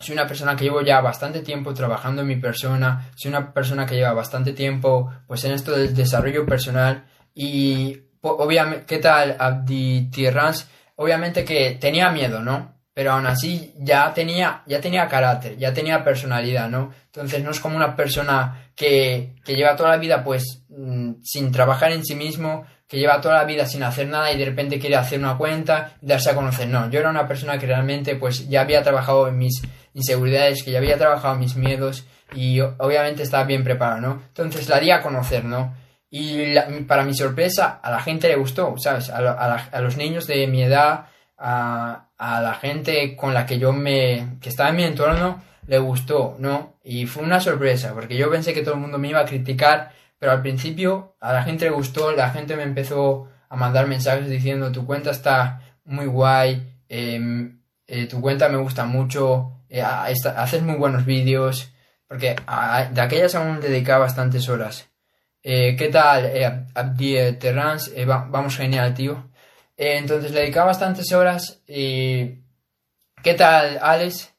soy 0.00 0.14
una 0.14 0.26
persona 0.26 0.56
que 0.56 0.64
llevo 0.64 0.82
ya 0.82 1.00
bastante 1.00 1.42
tiempo 1.42 1.72
trabajando 1.72 2.22
en 2.22 2.26
mi 2.26 2.36
persona, 2.36 3.12
soy 3.14 3.28
una 3.28 3.54
persona 3.54 3.86
que 3.86 3.94
lleva 3.94 4.12
bastante 4.12 4.54
tiempo 4.54 5.08
pues 5.28 5.44
en 5.44 5.52
esto 5.52 5.70
del 5.70 5.94
desarrollo 5.94 6.44
personal 6.44 7.04
y 7.32 7.96
obviamente, 8.22 8.86
¿qué 8.86 8.98
tal 8.98 9.36
Abdi 9.38 10.10
Tirrans? 10.10 10.68
Obviamente 10.96 11.44
que 11.44 11.78
tenía 11.80 12.10
miedo, 12.10 12.40
¿no? 12.40 12.74
Pero 12.94 13.12
aún 13.12 13.26
así 13.26 13.74
ya 13.76 14.14
tenía, 14.14 14.62
ya 14.66 14.80
tenía 14.80 15.08
carácter, 15.08 15.56
ya 15.58 15.74
tenía 15.74 16.04
personalidad, 16.04 16.70
¿no? 16.70 16.92
Entonces 17.06 17.42
no 17.42 17.50
es 17.50 17.58
como 17.58 17.76
una 17.76 17.96
persona 17.96 18.70
que, 18.76 19.34
que 19.44 19.56
lleva 19.56 19.74
toda 19.74 19.90
la 19.90 19.96
vida 19.96 20.22
pues 20.22 20.64
mm, 20.68 21.14
sin 21.22 21.50
trabajar 21.50 21.90
en 21.90 22.04
sí 22.04 22.14
mismo, 22.14 22.64
que 22.86 22.98
lleva 22.98 23.20
toda 23.20 23.34
la 23.34 23.44
vida 23.44 23.66
sin 23.66 23.82
hacer 23.82 24.06
nada 24.06 24.30
y 24.30 24.38
de 24.38 24.44
repente 24.44 24.78
quiere 24.78 24.94
hacer 24.94 25.18
una 25.18 25.36
cuenta 25.36 25.96
y 26.00 26.06
darse 26.06 26.30
a 26.30 26.36
conocer. 26.36 26.68
No, 26.68 26.88
yo 26.88 27.00
era 27.00 27.10
una 27.10 27.26
persona 27.26 27.58
que 27.58 27.66
realmente 27.66 28.14
pues 28.14 28.48
ya 28.48 28.60
había 28.60 28.84
trabajado 28.84 29.26
en 29.26 29.38
mis 29.38 29.60
inseguridades, 29.94 30.62
que 30.62 30.70
ya 30.70 30.78
había 30.78 30.96
trabajado 30.96 31.34
en 31.34 31.40
mis 31.40 31.56
miedos 31.56 32.06
y 32.32 32.60
obviamente 32.60 33.24
estaba 33.24 33.42
bien 33.42 33.64
preparado, 33.64 34.00
¿no? 34.00 34.22
Entonces 34.28 34.68
la 34.68 34.78
di 34.78 34.92
a 34.92 35.02
conocer, 35.02 35.44
¿no? 35.44 35.74
Y 36.10 36.54
para 36.86 37.04
mi 37.04 37.12
sorpresa, 37.12 37.80
a 37.82 37.90
la 37.90 38.00
gente 38.00 38.28
le 38.28 38.36
gustó, 38.36 38.72
¿sabes? 38.78 39.10
A, 39.10 39.16
a 39.16 39.80
los 39.80 39.96
niños 39.96 40.28
de 40.28 40.46
mi 40.46 40.62
edad, 40.62 41.06
a, 41.38 42.08
a 42.16 42.40
la 42.40 42.54
gente 42.54 43.16
con 43.16 43.34
la 43.34 43.46
que 43.46 43.58
yo 43.58 43.72
me, 43.72 44.38
que 44.40 44.48
estaba 44.48 44.70
en 44.70 44.76
mi 44.76 44.84
entorno, 44.84 45.42
le 45.66 45.78
gustó, 45.78 46.36
¿no? 46.38 46.74
Y 46.84 47.06
fue 47.06 47.22
una 47.22 47.40
sorpresa, 47.40 47.92
porque 47.94 48.16
yo 48.16 48.30
pensé 48.30 48.52
que 48.52 48.62
todo 48.62 48.74
el 48.74 48.80
mundo 48.80 48.98
me 48.98 49.08
iba 49.08 49.20
a 49.20 49.24
criticar, 49.24 49.92
pero 50.18 50.32
al 50.32 50.42
principio 50.42 51.16
a 51.20 51.32
la 51.32 51.42
gente 51.42 51.64
le 51.64 51.70
gustó, 51.70 52.12
la 52.12 52.30
gente 52.30 52.56
me 52.56 52.62
empezó 52.62 53.28
a 53.48 53.56
mandar 53.56 53.86
mensajes 53.86 54.28
diciendo 54.28 54.72
tu 54.72 54.86
cuenta 54.86 55.10
está 55.10 55.60
muy 55.84 56.06
guay, 56.06 56.80
em, 56.88 57.60
eh, 57.86 58.06
tu 58.06 58.20
cuenta 58.20 58.48
me 58.48 58.56
gusta 58.58 58.84
mucho, 58.84 59.62
eh, 59.68 59.82
haces 59.82 60.62
muy 60.62 60.76
buenos 60.76 61.04
vídeos, 61.04 61.72
porque 62.08 62.36
de 62.92 63.00
aquellas 63.00 63.34
aún 63.34 63.60
dedicaba 63.60 64.04
bastantes 64.04 64.48
horas. 64.48 64.88
Eh, 65.42 65.76
¿Qué 65.76 65.88
tal, 65.88 66.66
Abdi 66.74 67.16
Terrans? 67.38 67.92
vamos 68.06 68.56
genial, 68.56 68.94
tío. 68.94 69.30
Eh, 69.76 69.96
entonces 69.98 70.32
le 70.32 70.40
dedicaba 70.40 70.66
bastantes 70.66 71.12
horas 71.12 71.62
y... 71.66 72.42
¿Qué 73.22 73.32
tal, 73.32 73.78
Alex? 73.80 74.34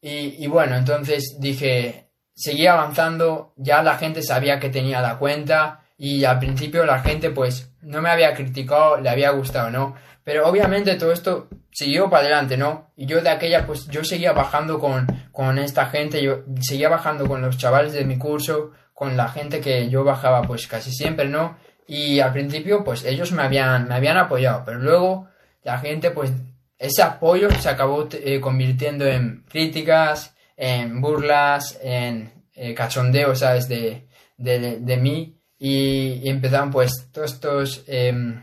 Y, 0.00 0.46
bueno, 0.46 0.76
entonces 0.76 1.38
dije, 1.40 2.10
seguía 2.32 2.74
avanzando, 2.74 3.52
ya 3.56 3.82
la 3.82 3.96
gente 3.96 4.22
sabía 4.22 4.60
que 4.60 4.70
tenía 4.70 5.00
la 5.00 5.18
cuenta 5.18 5.80
y 5.96 6.22
al 6.22 6.38
principio 6.38 6.86
la 6.86 7.00
gente 7.00 7.30
pues 7.30 7.72
no 7.82 8.00
me 8.00 8.10
había 8.10 8.34
criticado, 8.34 9.00
le 9.00 9.10
había 9.10 9.30
gustado, 9.30 9.70
¿no? 9.70 9.96
Pero 10.22 10.46
obviamente 10.48 10.94
todo 10.94 11.10
esto 11.10 11.48
siguió 11.72 12.08
para 12.08 12.22
adelante, 12.22 12.56
¿no? 12.56 12.92
Y 12.96 13.06
yo 13.06 13.20
de 13.20 13.30
aquella 13.30 13.66
pues 13.66 13.88
yo 13.88 14.04
seguía 14.04 14.32
bajando 14.32 14.78
con, 14.78 15.06
con 15.32 15.58
esta 15.58 15.86
gente, 15.86 16.22
yo 16.22 16.44
seguía 16.60 16.88
bajando 16.88 17.26
con 17.26 17.42
los 17.42 17.58
chavales 17.58 17.92
de 17.92 18.04
mi 18.04 18.18
curso, 18.18 18.70
con 18.94 19.16
la 19.16 19.28
gente 19.28 19.60
que 19.60 19.88
yo 19.88 20.04
bajaba 20.04 20.42
pues 20.42 20.68
casi 20.68 20.92
siempre, 20.92 21.28
¿no? 21.28 21.56
Y 21.88 22.20
al 22.20 22.32
principio 22.32 22.84
pues 22.84 23.04
ellos 23.04 23.32
me 23.32 23.42
habían, 23.42 23.88
me 23.88 23.94
habían 23.94 24.18
apoyado, 24.18 24.62
pero 24.64 24.78
luego 24.78 25.28
la 25.64 25.78
gente 25.78 26.12
pues 26.12 26.30
ese 26.78 27.02
apoyo 27.02 27.50
se 27.50 27.68
acabó 27.68 28.06
eh, 28.12 28.40
convirtiendo 28.40 29.04
en 29.04 29.44
críticas, 29.48 30.36
en 30.56 31.00
burlas, 31.00 31.76
en 31.82 32.30
eh, 32.54 32.74
cachondeo, 32.74 33.34
¿sabes? 33.34 33.68
De, 33.68 34.06
de, 34.36 34.78
de 34.78 34.96
mí 34.98 35.38
y, 35.58 36.28
empezaron 36.28 36.70
pues 36.70 37.08
todos 37.12 37.32
estos... 37.32 37.84
Em, 37.86 38.42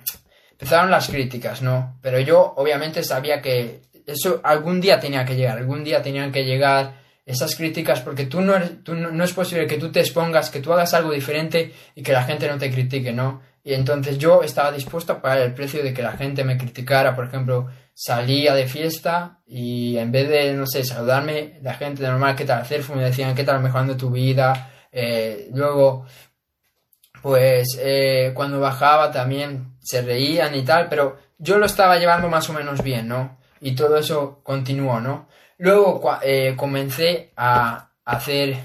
empezaron 0.51 0.89
las 0.89 1.07
críticas, 1.07 1.61
¿no? 1.61 1.97
Pero 2.01 2.19
yo 2.19 2.53
obviamente 2.57 3.03
sabía 3.03 3.41
que 3.41 3.81
eso 4.05 4.39
algún 4.43 4.79
día 4.79 4.99
tenía 4.99 5.25
que 5.25 5.35
llegar, 5.35 5.57
algún 5.57 5.83
día 5.83 6.01
tenían 6.01 6.31
que 6.31 6.45
llegar 6.45 6.93
esas 7.25 7.55
críticas 7.55 8.01
porque 8.01 8.25
tú 8.25 8.41
no, 8.41 8.53
tú 8.83 8.93
no, 8.93 9.23
es 9.23 9.33
posible 9.33 9.65
que 9.65 9.77
tú 9.77 9.91
te 9.91 9.99
expongas, 9.99 10.49
que 10.49 10.59
tú 10.59 10.71
hagas 10.71 10.93
algo 10.93 11.11
diferente 11.11 11.73
y 11.95 12.03
que 12.03 12.13
la 12.13 12.23
gente 12.23 12.47
no 12.47 12.57
te 12.57 12.71
critique, 12.71 13.11
¿no? 13.11 13.41
Y 13.63 13.73
entonces 13.73 14.19
yo 14.19 14.43
estaba 14.43 14.71
dispuesto 14.71 15.13
a 15.13 15.21
pagar 15.21 15.39
el 15.39 15.53
precio 15.55 15.81
de 15.81 15.91
que 15.91 16.03
la 16.03 16.11
gente 16.11 16.43
me 16.43 16.57
criticara, 16.57 17.15
por 17.15 17.25
ejemplo, 17.25 17.67
salía 17.95 18.53
de 18.53 18.67
fiesta 18.67 19.39
y 19.47 19.97
en 19.97 20.11
vez 20.11 20.29
de, 20.29 20.53
no 20.53 20.67
sé, 20.67 20.83
saludarme, 20.83 21.59
la 21.63 21.73
gente 21.73 22.03
normal, 22.03 22.35
¿qué 22.35 22.45
tal 22.45 22.61
hacer? 22.61 22.87
Me 22.95 23.03
decían, 23.03 23.33
¿qué 23.33 23.43
tal 23.43 23.63
mejorando 23.63 23.97
tu 23.97 24.11
vida? 24.11 24.71
Eh, 24.91 25.49
luego, 25.51 26.05
pues 27.23 27.79
eh, 27.81 28.33
cuando 28.35 28.59
bajaba 28.59 29.11
también 29.11 29.77
se 29.81 30.03
reían 30.03 30.53
y 30.53 30.63
tal, 30.63 30.87
pero 30.87 31.17
yo 31.39 31.57
lo 31.57 31.65
estaba 31.65 31.97
llevando 31.97 32.29
más 32.29 32.47
o 32.51 32.53
menos 32.53 32.83
bien, 32.83 33.07
¿no? 33.07 33.37
Y 33.61 33.73
todo 33.73 33.97
eso 33.97 34.41
continuó, 34.43 34.99
¿no? 34.99 35.27
Luego 35.57 36.01
eh, 36.21 36.53
comencé 36.57 37.31
a 37.37 37.91
hacer, 38.03 38.57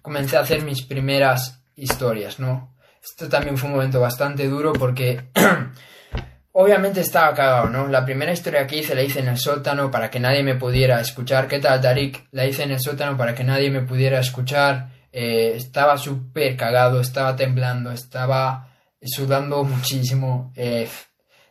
comencé 0.00 0.36
a 0.36 0.40
hacer 0.40 0.62
mis 0.62 0.82
primeras 0.82 1.62
historias, 1.76 2.38
¿no? 2.38 2.74
Esto 3.02 3.28
también 3.28 3.56
fue 3.56 3.68
un 3.68 3.76
momento 3.76 4.00
bastante 4.00 4.46
duro 4.48 4.72
porque 4.72 5.20
obviamente 6.52 7.00
estaba 7.00 7.34
cagado, 7.34 7.68
¿no? 7.68 7.88
La 7.88 8.04
primera 8.04 8.32
historia 8.32 8.66
que 8.66 8.78
hice 8.78 8.94
la 8.94 9.02
hice 9.02 9.20
en 9.20 9.28
el 9.28 9.38
sótano 9.38 9.90
para 9.90 10.10
que 10.10 10.20
nadie 10.20 10.42
me 10.42 10.54
pudiera 10.54 11.00
escuchar. 11.00 11.48
¿Qué 11.48 11.58
tal, 11.58 11.80
Tarik? 11.80 12.26
La 12.32 12.46
hice 12.46 12.62
en 12.62 12.72
el 12.72 12.80
sótano 12.80 13.16
para 13.16 13.34
que 13.34 13.44
nadie 13.44 13.70
me 13.70 13.82
pudiera 13.82 14.20
escuchar. 14.20 14.90
Eh, 15.12 15.54
estaba 15.56 15.98
súper 15.98 16.56
cagado, 16.56 17.00
estaba 17.00 17.36
temblando, 17.36 17.90
estaba 17.90 18.68
sudando 19.02 19.64
muchísimo 19.64 20.52
eh, 20.56 20.88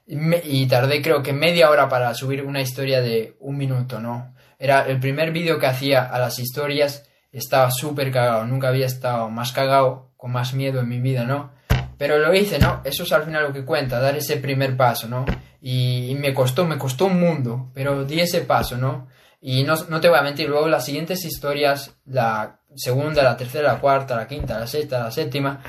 y, 0.05 0.65
tardé 0.67 1.01
creo 1.01 1.22
que 1.22 1.34
media 1.34 1.69
hora 1.69 1.88
para 1.88 2.13
subir 2.15 2.43
una 2.43 2.62
historia 2.62 3.01
de 3.01 3.36
un 3.39 3.58
minuto, 3.58 4.00
¿no? 4.00 4.34
Era 4.60 4.82
el 4.82 5.00
primer 5.00 5.32
vídeo 5.32 5.58
que 5.58 5.68
hacía 5.68 6.04
a 6.04 6.20
las 6.20 6.38
historias, 6.38 7.10
estaba 7.32 7.72
súper 7.72 8.12
cagado, 8.12 8.46
nunca 8.46 8.68
había 8.68 8.86
estado 8.86 9.30
más 9.30 9.54
cagado, 9.54 10.12
con 10.18 10.32
más 10.34 10.54
miedo 10.54 10.82
en 10.82 10.89
mi 10.89 11.00
vida, 11.00 11.24
¿no? 11.24 11.51
Pero 11.98 12.20
lo 12.20 12.34
hice, 12.34 12.60
¿no? 12.60 12.82
Eso 12.84 13.04
es 13.04 13.12
al 13.13 13.24
final 13.24 13.44
lo 13.44 13.54
que 13.54 13.63
cuenta, 13.63 14.00
dar 14.00 14.18
ese 14.18 14.36
primer 14.38 14.75
paso, 14.75 15.08
¿no? 15.08 15.25
Y, 15.62 16.16
me 16.20 16.34
costó, 16.34 16.66
me 16.66 16.78
costó 16.78 17.06
un 17.06 17.20
mundo, 17.20 17.72
pero 17.74 18.04
di 18.04 18.20
ese 18.20 18.42
paso, 18.42 18.78
¿no? 18.78 19.08
Y 19.42 19.63
no, 19.63 19.75
no, 19.88 20.01
te 20.01 20.10
voy 20.10 20.20
a 20.20 20.24
mentir, 20.24 20.50
luego 20.50 20.68
las 20.68 20.86
siguientes 20.86 21.24
historias, 21.24 21.96
la 22.06 22.60
segunda, 22.75 23.24
la 23.24 23.38
tercera, 23.38 23.74
la 23.74 23.80
cuarta, 23.80 24.16
la 24.18 24.28
quinta, 24.28 24.60
la 24.60 24.68
sexta, 24.68 25.00
la 25.00 25.12
séptima, 25.12 25.62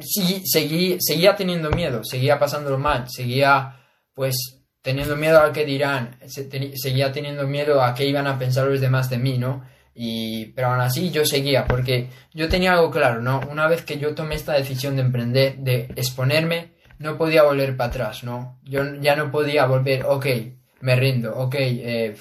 sí, 0.00 0.42
seguí, 0.44 0.96
seguía 1.00 1.36
teniendo 1.36 1.70
miedo, 1.70 2.02
seguía 2.02 2.38
pasándolo 2.38 2.78
mal, 2.78 3.08
seguía 3.08 3.76
pues 4.14 4.57
teniendo 4.82 5.16
miedo 5.16 5.40
a 5.40 5.52
qué 5.52 5.64
dirán, 5.64 6.16
seguía 6.26 7.12
teniendo 7.12 7.46
miedo 7.46 7.82
a 7.82 7.94
qué 7.94 8.06
iban 8.06 8.26
a 8.26 8.38
pensar 8.38 8.66
los 8.66 8.80
demás 8.80 9.10
de 9.10 9.18
mí, 9.18 9.38
¿no? 9.38 9.64
Y, 9.94 10.46
pero 10.54 10.68
aún 10.68 10.80
así 10.80 11.10
yo 11.10 11.24
seguía, 11.24 11.66
porque 11.66 12.08
yo 12.32 12.48
tenía 12.48 12.72
algo 12.72 12.90
claro, 12.90 13.20
¿no? 13.20 13.40
Una 13.50 13.66
vez 13.66 13.82
que 13.82 13.98
yo 13.98 14.14
tomé 14.14 14.36
esta 14.36 14.52
decisión 14.52 14.94
de 14.94 15.02
emprender, 15.02 15.56
de 15.58 15.90
exponerme, 15.96 16.72
no 16.98 17.18
podía 17.18 17.42
volver 17.42 17.76
para 17.76 17.88
atrás, 17.88 18.22
¿no? 18.22 18.58
Yo 18.62 18.94
ya 19.00 19.16
no 19.16 19.30
podía 19.30 19.66
volver, 19.66 20.04
ok, 20.04 20.26
me 20.80 20.94
rindo, 20.94 21.36
ok, 21.36 21.54
eh, 21.58 22.16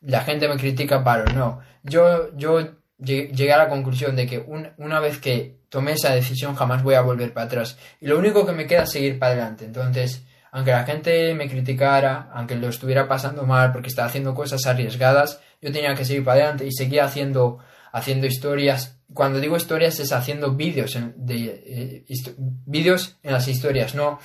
la 0.00 0.22
gente 0.22 0.48
me 0.48 0.56
critica, 0.56 1.04
paro. 1.04 1.30
No, 1.30 1.60
yo, 1.84 2.36
yo 2.36 2.80
llegué 2.98 3.52
a 3.52 3.58
la 3.58 3.68
conclusión 3.68 4.16
de 4.16 4.26
que 4.26 4.44
una 4.76 5.00
vez 5.00 5.18
que 5.18 5.60
tomé 5.68 5.92
esa 5.92 6.12
decisión 6.14 6.54
jamás 6.54 6.82
voy 6.82 6.94
a 6.94 7.00
volver 7.00 7.32
para 7.32 7.46
atrás. 7.46 7.78
Y 8.00 8.06
lo 8.06 8.18
único 8.18 8.44
que 8.44 8.52
me 8.52 8.66
queda 8.66 8.82
es 8.82 8.90
seguir 8.90 9.18
para 9.18 9.32
adelante. 9.32 9.64
Entonces, 9.64 10.24
aunque 10.52 10.72
la 10.72 10.84
gente 10.84 11.34
me 11.34 11.48
criticara, 11.48 12.30
aunque 12.32 12.56
lo 12.56 12.68
estuviera 12.68 13.08
pasando 13.08 13.44
mal 13.44 13.72
porque 13.72 13.88
estaba 13.88 14.08
haciendo 14.08 14.34
cosas 14.34 14.66
arriesgadas, 14.66 15.40
yo 15.60 15.72
tenía 15.72 15.94
que 15.94 16.04
seguir 16.04 16.24
para 16.24 16.40
adelante 16.40 16.66
y 16.66 16.72
seguía 16.72 17.04
haciendo, 17.04 17.58
haciendo 17.92 18.26
historias. 18.26 18.98
Cuando 19.14 19.40
digo 19.40 19.56
historias 19.56 19.98
es 20.00 20.12
haciendo 20.12 20.52
vídeos 20.52 20.96
de 21.16 22.04
eh, 22.08 22.14
vídeos 22.38 23.16
en 23.22 23.32
las 23.32 23.48
historias, 23.48 23.94
no 23.94 24.18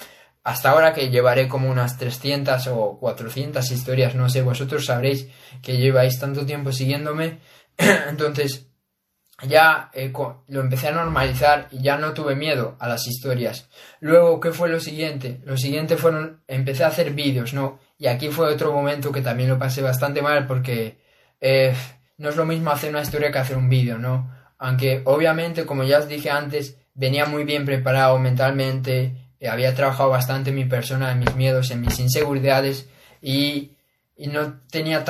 hasta 0.46 0.70
ahora 0.70 0.94
que 0.94 1.10
llevaré 1.10 1.48
como 1.48 1.72
unas 1.72 1.98
300 1.98 2.68
o 2.68 3.00
400 3.00 3.72
historias, 3.72 4.14
no 4.14 4.30
sé, 4.30 4.44
vosotros 4.44 4.86
sabréis 4.86 5.28
que 5.64 5.78
lleváis 5.78 6.20
tanto 6.20 6.46
tiempo 6.46 6.72
siguiéndome, 6.72 7.40
entonces 8.10 8.65
ya 9.44 9.90
eh, 9.94 10.14
lo 10.48 10.62
empecé 10.62 10.88
a 10.88 10.92
normalizar 10.92 11.68
y 11.72 11.82
ya 11.82 11.98
no 11.98 12.14
tuve 12.14 12.36
miedo 12.36 12.76
a 12.80 12.88
las 12.88 13.08
historias. 13.08 13.70
Luego, 14.00 14.40
¿qué 14.40 14.52
fue 14.52 14.70
lo 14.70 14.80
siguiente? 14.80 15.42
Lo 15.44 15.58
siguiente 15.58 15.98
fueron, 15.98 16.42
empecé 16.48 16.84
a 16.84 16.88
hacer 16.88 17.12
vídeos, 17.12 17.54
¿no? 17.54 17.80
Y 17.98 18.08
aquí 18.08 18.30
fue 18.30 18.54
otro 18.54 18.72
momento 18.72 19.12
que 19.12 19.22
también 19.22 19.50
lo 19.50 19.60
pasé 19.60 19.82
bastante 19.82 20.22
mal 20.22 20.48
porque 20.48 20.98
eh, 21.42 21.76
no 22.18 22.30
es 22.30 22.36
lo 22.36 22.46
mismo 22.46 22.72
hacer 22.72 22.90
una 22.90 23.02
historia 23.02 23.32
que 23.32 23.40
hacer 23.40 23.58
un 23.58 23.70
vídeo, 23.70 23.98
¿no? 23.98 24.32
Aunque 24.58 25.02
obviamente, 25.06 25.66
como 25.66 25.84
ya 25.84 26.00
os 26.00 26.08
dije 26.08 26.30
antes, 26.30 26.78
venía 26.94 27.26
muy 27.26 27.44
bien 27.44 27.66
preparado 27.66 28.18
mentalmente, 28.20 29.26
eh, 29.40 29.50
había 29.50 29.76
trabajado 29.76 30.10
bastante 30.10 30.50
en 30.52 30.56
mi 30.56 30.66
persona, 30.66 31.12
en 31.12 31.20
mis 31.20 31.36
miedos, 31.36 31.72
en 31.72 31.82
mis 31.82 32.00
inseguridades 32.00 32.90
y, 33.22 33.72
no 34.18 34.62
tenía 34.72 35.04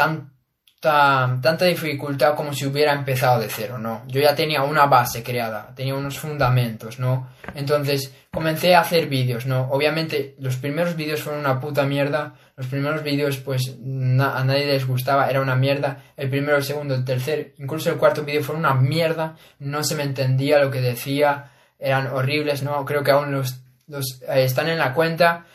tanta, 0.86 1.65
dificultad 1.65 2.36
como 2.36 2.54
si 2.54 2.65
hubiera 2.65 2.93
empezado 2.93 3.39
de 3.39 3.50
cero, 3.50 3.78
¿no? 3.78 4.04
Yo 4.08 4.21
ya 4.21 4.36
tenía 4.36 4.63
una 4.63 4.86
base 4.86 5.24
creada, 5.24 5.74
tenía 5.76 5.95
unos 5.95 6.19
fundamentos, 6.19 7.00
¿no? 7.00 7.30
Entonces 7.54 8.13
comencé 8.32 8.76
a 8.76 8.82
hacer 8.82 9.08
vídeos, 9.08 9.45
¿no? 9.45 9.67
Obviamente 9.71 10.36
los 10.39 10.58
primeros 10.58 10.95
vídeos 10.95 11.21
fueron 11.21 11.41
una 11.41 11.60
puta 11.60 11.84
mierda, 11.84 12.36
los 12.56 12.67
primeros 12.67 13.04
vídeos 13.04 13.38
pues 13.38 13.69
a 13.69 14.43
nadie 14.43 14.65
les 14.65 14.88
gustaba, 14.88 15.30
era 15.30 15.41
una 15.41 15.56
mierda, 15.56 16.04
el 16.15 16.30
primero, 16.30 16.58
el 16.58 16.63
segundo, 16.63 16.95
el 16.95 17.04
tercer, 17.04 17.54
incluso 17.58 17.89
el 17.89 17.98
cuarto 17.98 18.24
vídeo 18.24 18.43
fue 18.43 18.56
una 18.56 18.74
mierda, 18.74 19.36
no 19.60 19.84
se 19.84 19.95
me 19.95 20.04
entendía 20.04 20.60
lo 20.60 20.71
que 20.71 20.82
decía, 20.82 21.52
eran 21.80 22.08
horribles, 22.08 22.63
¿no? 22.63 22.86
Creo 22.86 23.04
que 23.04 23.12
aún 23.12 23.32
los 23.32 23.62
los, 23.88 24.21
eh, 24.28 24.43
están 24.43 24.67
en 24.67 24.78
la 24.78 24.93
cuenta. 24.93 25.45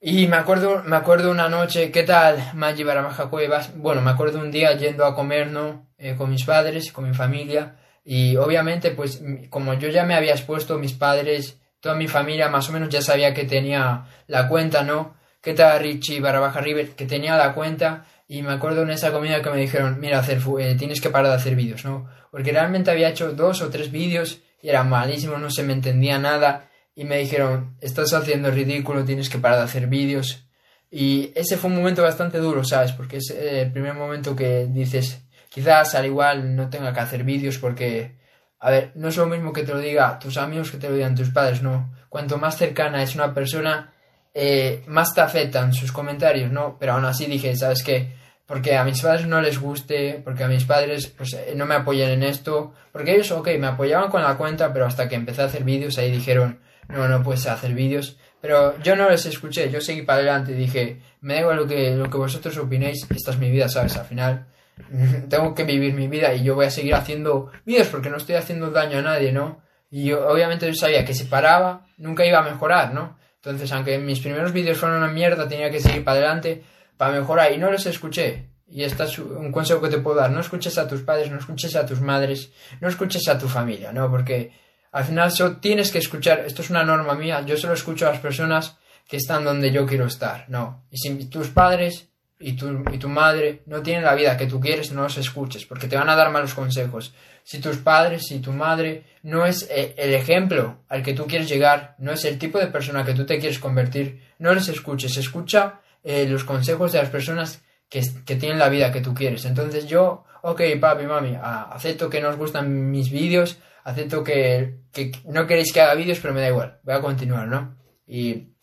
Y 0.00 0.28
me 0.28 0.36
acuerdo, 0.36 0.84
me 0.84 0.94
acuerdo 0.94 1.30
una 1.32 1.48
noche, 1.48 1.90
¿qué 1.90 2.04
tal, 2.04 2.52
Maggi 2.54 2.84
Barabaja 2.84 3.28
Cuevas? 3.28 3.76
Bueno, 3.76 4.00
me 4.00 4.12
acuerdo 4.12 4.38
un 4.38 4.52
día 4.52 4.76
yendo 4.76 5.04
a 5.04 5.14
comer, 5.16 5.48
¿no? 5.48 5.88
Eh, 5.98 6.14
con 6.16 6.30
mis 6.30 6.44
padres, 6.44 6.92
con 6.92 7.08
mi 7.08 7.14
familia. 7.16 7.76
Y 8.04 8.36
obviamente, 8.36 8.92
pues, 8.92 9.20
como 9.50 9.74
yo 9.74 9.88
ya 9.88 10.04
me 10.04 10.14
había 10.14 10.32
expuesto, 10.32 10.78
mis 10.78 10.92
padres, 10.92 11.58
toda 11.80 11.96
mi 11.96 12.06
familia 12.06 12.48
más 12.48 12.68
o 12.68 12.72
menos 12.72 12.90
ya 12.90 13.02
sabía 13.02 13.34
que 13.34 13.44
tenía 13.44 14.04
la 14.28 14.46
cuenta, 14.46 14.84
¿no? 14.84 15.16
¿Qué 15.42 15.52
tal, 15.54 15.80
Richie 15.80 16.20
Barabaja 16.20 16.60
River? 16.60 16.90
Que 16.90 17.06
tenía 17.06 17.36
la 17.36 17.52
cuenta. 17.54 18.06
Y 18.28 18.42
me 18.42 18.52
acuerdo 18.52 18.82
en 18.82 18.90
esa 18.90 19.10
comida 19.10 19.42
que 19.42 19.50
me 19.50 19.60
dijeron, 19.60 19.98
mira, 19.98 20.20
hacer, 20.20 20.38
eh, 20.60 20.76
tienes 20.78 21.00
que 21.00 21.10
parar 21.10 21.30
de 21.30 21.36
hacer 21.38 21.56
vídeos, 21.56 21.84
¿no? 21.84 22.08
Porque 22.30 22.52
realmente 22.52 22.92
había 22.92 23.08
hecho 23.08 23.32
dos 23.32 23.62
o 23.62 23.68
tres 23.68 23.90
vídeos 23.90 24.42
y 24.62 24.68
era 24.68 24.84
malísimo, 24.84 25.38
no 25.38 25.50
se 25.50 25.64
me 25.64 25.72
entendía 25.72 26.20
nada 26.20 26.67
y 26.98 27.04
me 27.04 27.18
dijeron, 27.18 27.76
estás 27.80 28.12
haciendo 28.12 28.50
ridículo, 28.50 29.04
tienes 29.04 29.30
que 29.30 29.38
parar 29.38 29.58
de 29.58 29.64
hacer 29.66 29.86
vídeos. 29.86 30.48
Y 30.90 31.30
ese 31.36 31.56
fue 31.56 31.70
un 31.70 31.76
momento 31.76 32.02
bastante 32.02 32.38
duro, 32.38 32.64
¿sabes? 32.64 32.90
Porque 32.90 33.18
es 33.18 33.30
eh, 33.30 33.60
el 33.60 33.70
primer 33.70 33.94
momento 33.94 34.34
que 34.34 34.66
dices, 34.66 35.22
quizás 35.48 35.94
al 35.94 36.06
igual 36.06 36.56
no 36.56 36.68
tenga 36.68 36.92
que 36.92 36.98
hacer 36.98 37.22
vídeos 37.22 37.56
porque, 37.58 38.16
a 38.58 38.72
ver, 38.72 38.90
no 38.96 39.06
es 39.06 39.16
lo 39.16 39.26
mismo 39.26 39.52
que 39.52 39.62
te 39.62 39.72
lo 39.72 39.78
diga 39.78 40.18
tus 40.18 40.38
amigos 40.38 40.72
que 40.72 40.78
te 40.78 40.88
lo 40.88 40.96
digan 40.96 41.14
tus 41.14 41.30
padres, 41.30 41.62
¿no? 41.62 41.94
Cuanto 42.08 42.36
más 42.36 42.56
cercana 42.56 43.00
es 43.00 43.14
una 43.14 43.32
persona, 43.32 43.92
eh, 44.34 44.82
más 44.88 45.14
te 45.14 45.20
afectan 45.20 45.72
sus 45.72 45.92
comentarios, 45.92 46.50
¿no? 46.50 46.78
Pero 46.80 46.94
aún 46.94 47.04
así 47.04 47.26
dije, 47.26 47.54
¿sabes 47.54 47.84
qué? 47.84 48.12
Porque 48.44 48.76
a 48.76 48.82
mis 48.82 49.00
padres 49.00 49.24
no 49.28 49.40
les 49.40 49.60
guste, 49.60 50.20
porque 50.24 50.42
a 50.42 50.48
mis 50.48 50.64
padres 50.64 51.06
pues 51.16 51.32
eh, 51.34 51.52
no 51.54 51.64
me 51.64 51.76
apoyan 51.76 52.10
en 52.10 52.24
esto, 52.24 52.74
porque 52.90 53.14
ellos, 53.14 53.30
ok, 53.30 53.50
me 53.56 53.68
apoyaban 53.68 54.10
con 54.10 54.24
la 54.24 54.36
cuenta, 54.36 54.72
pero 54.72 54.86
hasta 54.86 55.08
que 55.08 55.14
empecé 55.14 55.42
a 55.42 55.44
hacer 55.44 55.62
vídeos 55.62 55.96
ahí 55.96 56.10
dijeron, 56.10 56.58
no, 56.88 57.08
no 57.08 57.22
puedes 57.22 57.46
hacer 57.46 57.74
vídeos. 57.74 58.16
Pero 58.40 58.80
yo 58.82 58.94
no 58.96 59.10
les 59.10 59.26
escuché, 59.26 59.70
yo 59.70 59.80
seguí 59.80 60.02
para 60.02 60.18
adelante 60.20 60.52
y 60.52 60.54
dije, 60.54 61.00
me 61.20 61.34
da 61.34 61.40
igual 61.40 61.56
lo 61.56 61.66
que, 61.66 61.94
lo 61.96 62.08
que 62.08 62.18
vosotros 62.18 62.56
opinéis, 62.58 63.06
esta 63.10 63.32
es 63.32 63.38
mi 63.38 63.50
vida, 63.50 63.68
¿sabes? 63.68 63.96
Al 63.96 64.06
final, 64.06 64.46
tengo 65.28 65.54
que 65.54 65.64
vivir 65.64 65.94
mi 65.94 66.08
vida 66.08 66.32
y 66.34 66.44
yo 66.44 66.54
voy 66.54 66.66
a 66.66 66.70
seguir 66.70 66.94
haciendo 66.94 67.50
vídeos 67.64 67.88
porque 67.88 68.10
no 68.10 68.16
estoy 68.16 68.36
haciendo 68.36 68.70
daño 68.70 68.98
a 68.98 69.02
nadie, 69.02 69.32
¿no? 69.32 69.60
Y 69.90 70.04
yo, 70.04 70.28
obviamente 70.28 70.66
yo 70.66 70.74
sabía 70.74 71.04
que 71.04 71.14
si 71.14 71.24
paraba, 71.24 71.86
nunca 71.96 72.24
iba 72.24 72.38
a 72.38 72.42
mejorar, 72.42 72.92
¿no? 72.92 73.18
Entonces, 73.36 73.72
aunque 73.72 73.98
mis 73.98 74.20
primeros 74.20 74.52
vídeos 74.52 74.78
fueron 74.78 74.98
una 74.98 75.12
mierda, 75.12 75.48
tenía 75.48 75.70
que 75.70 75.80
seguir 75.80 76.04
para 76.04 76.18
adelante 76.18 76.62
para 76.96 77.12
mejorar 77.12 77.52
y 77.52 77.58
no 77.58 77.70
los 77.70 77.86
escuché. 77.86 78.50
Y 78.70 78.82
este 78.82 79.04
es 79.04 79.18
un 79.18 79.50
consejo 79.50 79.80
que 79.80 79.88
te 79.88 79.98
puedo 79.98 80.18
dar. 80.18 80.30
No 80.30 80.40
escuches 80.40 80.76
a 80.76 80.86
tus 80.86 81.00
padres, 81.00 81.30
no 81.30 81.38
escuches 81.38 81.74
a 81.76 81.86
tus 81.86 82.02
madres, 82.02 82.52
no 82.80 82.88
escuches 82.88 83.26
a 83.28 83.38
tu 83.38 83.48
familia, 83.48 83.92
¿no? 83.92 84.10
Porque 84.10 84.52
al 84.92 85.04
final 85.04 85.30
solo 85.30 85.56
tienes 85.56 85.90
que 85.90 85.98
escuchar, 85.98 86.40
esto 86.40 86.62
es 86.62 86.70
una 86.70 86.84
norma 86.84 87.14
mía, 87.14 87.42
yo 87.46 87.56
solo 87.56 87.74
escucho 87.74 88.06
a 88.06 88.12
las 88.12 88.20
personas 88.20 88.76
que 89.08 89.16
están 89.16 89.44
donde 89.44 89.72
yo 89.72 89.86
quiero 89.86 90.06
estar, 90.06 90.44
¿no? 90.48 90.84
Y 90.90 90.98
si 90.98 91.14
tus 91.26 91.48
padres 91.48 92.08
y 92.38 92.52
tu, 92.52 92.84
y 92.92 92.98
tu 92.98 93.08
madre 93.08 93.62
no 93.66 93.82
tienen 93.82 94.04
la 94.04 94.14
vida 94.14 94.36
que 94.36 94.46
tú 94.46 94.60
quieres, 94.60 94.92
no 94.92 95.02
los 95.02 95.18
escuches, 95.18 95.64
porque 95.64 95.88
te 95.88 95.96
van 95.96 96.08
a 96.08 96.16
dar 96.16 96.30
malos 96.30 96.54
consejos. 96.54 97.14
Si 97.42 97.58
tus 97.60 97.78
padres 97.78 98.30
y 98.30 98.40
tu 98.40 98.52
madre 98.52 99.04
no 99.22 99.46
es 99.46 99.66
eh, 99.70 99.94
el 99.96 100.12
ejemplo 100.12 100.82
al 100.88 101.02
que 101.02 101.14
tú 101.14 101.26
quieres 101.26 101.48
llegar, 101.48 101.94
no 101.98 102.12
es 102.12 102.24
el 102.26 102.38
tipo 102.38 102.58
de 102.58 102.66
persona 102.66 103.04
que 103.04 103.14
tú 103.14 103.24
te 103.24 103.38
quieres 103.38 103.58
convertir, 103.58 104.22
no 104.38 104.52
les 104.52 104.68
escuches, 104.68 105.16
escucha 105.16 105.80
eh, 106.04 106.26
los 106.28 106.44
consejos 106.44 106.92
de 106.92 106.98
las 106.98 107.08
personas 107.08 107.62
que, 107.88 108.02
tienen 108.36 108.58
la 108.58 108.68
vida 108.68 108.92
que 108.92 109.00
tú 109.00 109.14
quieres. 109.14 109.44
Entonces 109.44 109.86
yo, 109.86 110.24
ok, 110.42 110.60
papi, 110.80 111.06
mami, 111.06 111.36
acepto 111.40 112.10
que 112.10 112.20
no 112.20 112.28
os 112.28 112.36
gustan 112.36 112.90
mis 112.90 113.10
vídeos, 113.10 113.58
acepto 113.88 114.22
que, 114.22 114.80
no 115.24 115.46
queréis 115.46 115.72
que 115.72 115.80
haga 115.80 115.94
vídeos, 115.94 116.18
pero 116.20 116.34
me 116.34 116.40
da 116.40 116.48
igual, 116.48 116.80
voy 116.82 116.94
a 116.94 117.00
continuar, 117.00 117.48
¿no? 117.48 117.76
Y 118.06 118.54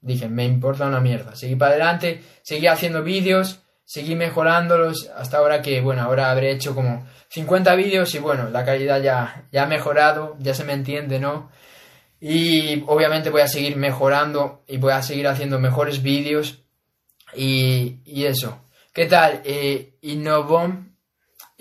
dije, 0.00 0.28
me 0.28 0.44
importa 0.44 0.86
una 0.86 1.00
mierda. 1.00 1.34
Seguí 1.34 1.56
para 1.56 1.72
adelante, 1.72 2.22
seguí 2.42 2.66
haciendo 2.66 3.02
vídeos, 3.02 3.60
seguí 3.84 4.14
mejorándolos 4.16 5.10
hasta 5.16 5.38
ahora 5.38 5.62
que, 5.62 5.80
bueno, 5.80 6.02
ahora 6.02 6.30
habré 6.30 6.52
hecho 6.52 6.74
como 6.74 7.06
50 7.28 7.74
vídeos 7.74 8.14
y 8.14 8.18
bueno, 8.18 8.50
la 8.50 8.64
calidad 8.64 9.00
ya, 9.02 9.46
ya 9.52 9.64
ha 9.64 9.66
mejorado, 9.66 10.36
ya 10.40 10.54
se 10.54 10.64
me 10.64 10.72
entiende, 10.72 11.18
¿no? 11.18 11.50
Y 12.20 12.84
obviamente 12.86 13.30
voy 13.30 13.40
a 13.40 13.48
seguir 13.48 13.76
mejorando 13.76 14.64
y 14.68 14.76
voy 14.76 14.92
a 14.92 15.02
seguir 15.02 15.26
haciendo 15.26 15.58
mejores 15.58 16.02
vídeos 16.02 16.64
y, 17.34 18.02
y 18.04 18.26
eso. 18.26 18.66
¿Qué 18.92 19.06
tal? 19.06 19.40
Eh. 19.44 19.86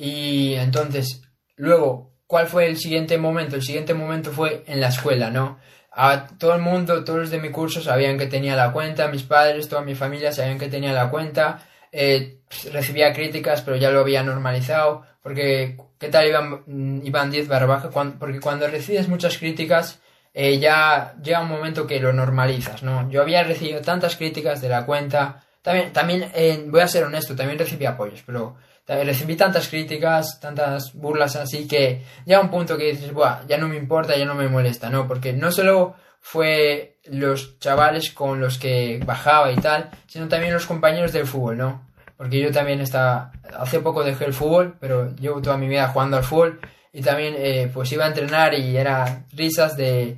Y 0.01 0.53
entonces, 0.53 1.21
luego, 1.55 2.08
¿cuál 2.29 2.47
fue 2.47 2.67
el 2.67 2.77
siguiente 2.77 3.17
momento? 3.17 3.55
El 3.55 3.63
siguiente 3.63 3.95
momento 3.95 4.31
fue 4.31 4.63
en 4.67 4.79
la 4.79 4.89
escuela, 4.89 5.31
¿no? 5.31 5.57
A 5.91 6.27
todo 6.37 6.53
el 6.53 6.61
mundo, 6.61 7.03
todos 7.03 7.21
los 7.21 7.31
de 7.31 7.39
mi 7.39 7.49
curso 7.49 7.81
sabían 7.81 8.19
que 8.19 8.27
tenía 8.27 8.55
la 8.55 8.71
cuenta, 8.71 9.07
mis 9.07 9.23
padres, 9.23 9.67
toda 9.67 9.81
mi 9.81 9.95
familia 9.95 10.31
sabían 10.31 10.59
que 10.59 10.67
tenía 10.67 10.93
la 10.93 11.09
cuenta, 11.09 11.67
eh, 11.91 12.37
recibía 12.71 13.13
críticas, 13.13 13.63
pero 13.63 13.77
ya 13.77 13.89
lo 13.89 14.01
había 14.01 14.21
normalizado, 14.21 15.01
porque 15.23 15.77
¿qué 15.97 16.09
tal 16.09 16.27
Iván, 16.27 16.61
mm, 16.67 17.07
Iván 17.07 17.31
10 17.31 17.47
barra 17.47 17.89
porque 18.19 18.39
cuando 18.39 18.67
recibes 18.67 19.07
muchas 19.07 19.39
críticas, 19.39 19.99
eh, 20.35 20.59
ya 20.59 21.15
llega 21.23 21.41
un 21.41 21.49
momento 21.49 21.87
que 21.87 21.99
lo 21.99 22.13
normalizas, 22.13 22.83
¿no? 22.83 23.09
Yo 23.09 23.23
había 23.23 23.43
recibido 23.43 23.81
tantas 23.81 24.15
críticas 24.15 24.61
de 24.61 24.69
la 24.69 24.85
cuenta, 24.85 25.43
también, 25.63 25.93
también 25.93 26.31
eh, 26.35 26.63
voy 26.67 26.81
a 26.81 26.87
ser 26.87 27.05
honesto, 27.05 27.35
también 27.35 27.57
recibí 27.57 27.87
apoyos, 27.87 28.21
pero 28.23 28.55
recibí 28.89 29.35
tantas 29.35 29.67
críticas, 29.67 30.39
tantas 30.39 30.93
burlas 30.93 31.35
así 31.35 31.67
que 31.67 32.03
llega 32.25 32.41
un 32.41 32.49
punto 32.49 32.75
que 32.75 32.91
dices, 32.91 33.13
Buah, 33.13 33.45
ya 33.47 33.57
no 33.57 33.67
me 33.67 33.77
importa, 33.77 34.17
ya 34.17 34.25
no 34.25 34.33
me 34.33 34.47
molesta, 34.47 34.89
¿no? 34.89 35.07
Porque 35.07 35.31
no 35.31 35.51
solo 35.51 35.95
fue 36.19 36.97
los 37.05 37.59
chavales 37.59 38.11
con 38.11 38.39
los 38.41 38.57
que 38.57 38.99
bajaba 39.05 39.51
y 39.51 39.57
tal, 39.57 39.91
sino 40.07 40.27
también 40.27 40.53
los 40.53 40.65
compañeros 40.65 41.13
del 41.13 41.27
fútbol, 41.27 41.57
¿no? 41.57 41.87
Porque 42.17 42.41
yo 42.41 42.51
también 42.51 42.81
estaba, 42.81 43.31
hace 43.57 43.79
poco 43.79 44.03
dejé 44.03 44.25
el 44.25 44.33
fútbol, 44.33 44.75
pero 44.79 45.15
llevo 45.15 45.41
toda 45.41 45.57
mi 45.57 45.67
vida 45.67 45.87
jugando 45.89 46.17
al 46.17 46.23
fútbol 46.23 46.59
y 46.91 47.01
también 47.01 47.35
eh, 47.37 47.69
pues 47.71 47.91
iba 47.91 48.05
a 48.05 48.09
entrenar 48.09 48.55
y 48.55 48.75
era 48.75 49.25
risas 49.33 49.77
de, 49.77 50.17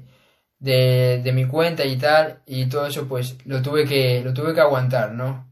de, 0.60 1.22
de 1.22 1.34
mi 1.34 1.46
cuenta 1.46 1.84
y 1.84 1.98
tal 1.98 2.42
y 2.46 2.68
todo 2.68 2.88
eso 2.88 3.08
pues 3.08 3.38
lo 3.46 3.62
tuve 3.62 3.86
que, 3.86 4.22
lo 4.24 4.34
tuve 4.34 4.54
que 4.54 4.62
aguantar, 4.62 5.12
¿no? 5.12 5.51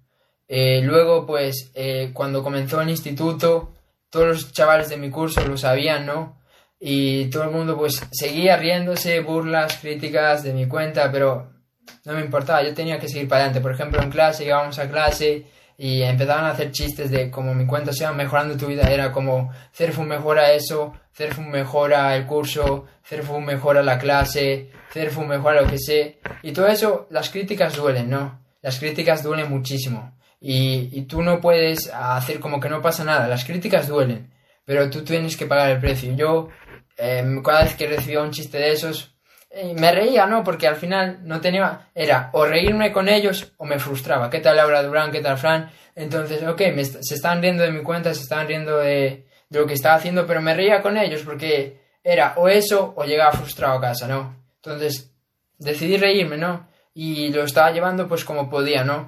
Eh, 0.52 0.82
luego, 0.84 1.28
pues, 1.28 1.72
eh, 1.76 2.10
cuando 2.12 2.44
comenzó 2.44 2.82
el 2.82 2.90
instituto, 2.90 3.76
todos 4.10 4.28
los 4.28 4.52
chavales 4.52 4.90
de 4.90 4.98
mi 4.98 5.12
curso 5.12 5.46
lo 5.48 5.58
sabían, 5.58 6.08
¿no? 6.08 6.40
Y 6.80 7.30
todo 7.30 7.44
el 7.44 7.52
mundo, 7.52 7.78
pues, 7.78 8.02
seguía 8.12 8.58
riéndose, 8.58 9.20
burlas, 9.20 9.78
críticas 9.78 10.44
de 10.44 10.54
mi 10.54 10.68
cuenta, 10.68 11.12
pero 11.12 11.52
no 12.04 12.14
me 12.14 12.22
importaba, 12.22 12.64
yo 12.64 12.74
tenía 12.74 13.00
que 13.00 13.08
seguir 13.08 13.28
para 13.28 13.44
adelante. 13.44 13.62
Por 13.62 13.74
ejemplo, 13.74 14.02
en 14.02 14.10
clase, 14.10 14.46
íbamos 14.46 14.80
a 14.80 14.90
clase 14.90 15.46
y 15.78 16.02
empezaban 16.02 16.46
a 16.46 16.52
hacer 16.52 16.72
chistes 16.72 17.12
de 17.12 17.30
como 17.30 17.54
mi 17.54 17.68
cuenta 17.68 17.94
se 17.94 18.04
iba 18.04 18.14
mejorando 18.14 18.58
tu 18.58 18.68
vida, 18.68 18.92
era 18.92 19.12
como 19.12 19.52
Cerfu 19.72 20.04
mejora 20.04 20.52
eso, 20.52 20.94
Cerfu 21.14 21.42
mejora 21.42 22.16
el 22.16 22.26
curso, 22.26 22.86
Cerfu 23.04 23.40
mejora 23.40 23.84
la 23.84 24.00
clase, 24.00 24.72
Cerfu 24.92 25.22
mejora 25.26 25.62
lo 25.62 25.68
que 25.70 25.78
sé. 25.78 26.20
Y 26.42 26.54
todo 26.54 26.68
eso, 26.68 27.08
las 27.12 27.30
críticas 27.30 27.76
duelen, 27.76 28.10
¿no? 28.10 28.40
Las 28.62 28.80
críticas 28.80 29.24
duelen 29.24 29.50
muchísimo 29.50 30.19
y, 30.42 31.02
tú 31.04 31.22
no 31.22 31.42
puedes 31.42 31.92
hacer 31.94 32.40
como 32.40 32.60
que 32.60 32.70
no 32.70 32.82
pasa 32.82 33.04
nada. 33.04 33.28
Las 33.28 33.46
críticas 33.46 33.88
duelen, 33.88 34.32
pero 34.66 34.90
tú 34.90 35.04
tienes 35.04 35.36
que 35.36 35.46
pagar 35.46 35.72
el 35.72 35.80
precio. 35.80 36.14
Yo, 36.16 36.50
em, 36.98 37.42
cada 37.44 37.64
vez 37.64 37.76
que 37.76 37.88
recibía 37.88 38.22
un 38.22 38.32
chiste 38.32 38.58
de 38.58 38.72
esos, 38.72 39.16
eh, 39.50 39.74
me 39.78 39.92
reía, 39.92 40.26
¿no? 40.28 40.44
Porque 40.44 40.68
al 40.68 40.76
final 40.76 41.20
no 41.24 41.42
tenía, 41.42 41.90
era 41.96 42.30
o 42.34 42.46
reírme 42.46 42.92
con 42.92 43.10
ellos 43.10 43.52
o 43.58 43.66
me 43.66 43.80
frustraba. 43.80 44.30
¿Qué 44.30 44.40
tal 44.40 44.58
Laura 44.58 44.84
Durán? 44.84 45.12
¿Qué 45.12 45.22
tal 45.22 45.38
Fran? 45.38 45.72
Entonces, 45.96 46.44
ok, 46.44 46.62
se 47.02 47.16
están 47.16 47.42
riendo 47.42 47.64
de 47.64 47.72
mi 47.72 47.84
cuenta, 47.84 48.14
se 48.14 48.22
están 48.22 48.48
riendo 48.48 48.78
de, 48.78 49.26
de 49.50 49.60
lo 49.60 49.66
que 49.66 49.74
estaba 49.74 49.96
haciendo, 49.96 50.26
pero 50.26 50.42
me 50.42 50.54
reía 50.54 50.82
con 50.82 50.98
ellos 50.98 51.24
porque 51.26 51.80
era 52.04 52.34
o 52.38 52.48
eso 52.48 52.94
o 52.96 53.04
llegaba 53.04 53.32
frustrado 53.32 53.78
a 53.78 53.82
casa, 53.82 54.08
¿no? 54.08 54.38
Entonces, 54.58 55.12
decidí 55.58 55.98
reírme, 55.98 56.38
¿no? 56.38 56.68
Y 56.94 57.30
lo 57.30 57.44
estaba 57.44 57.72
llevando 57.72 58.08
pues 58.08 58.24
como 58.24 58.50
podía, 58.50 58.84
¿no? 58.84 59.08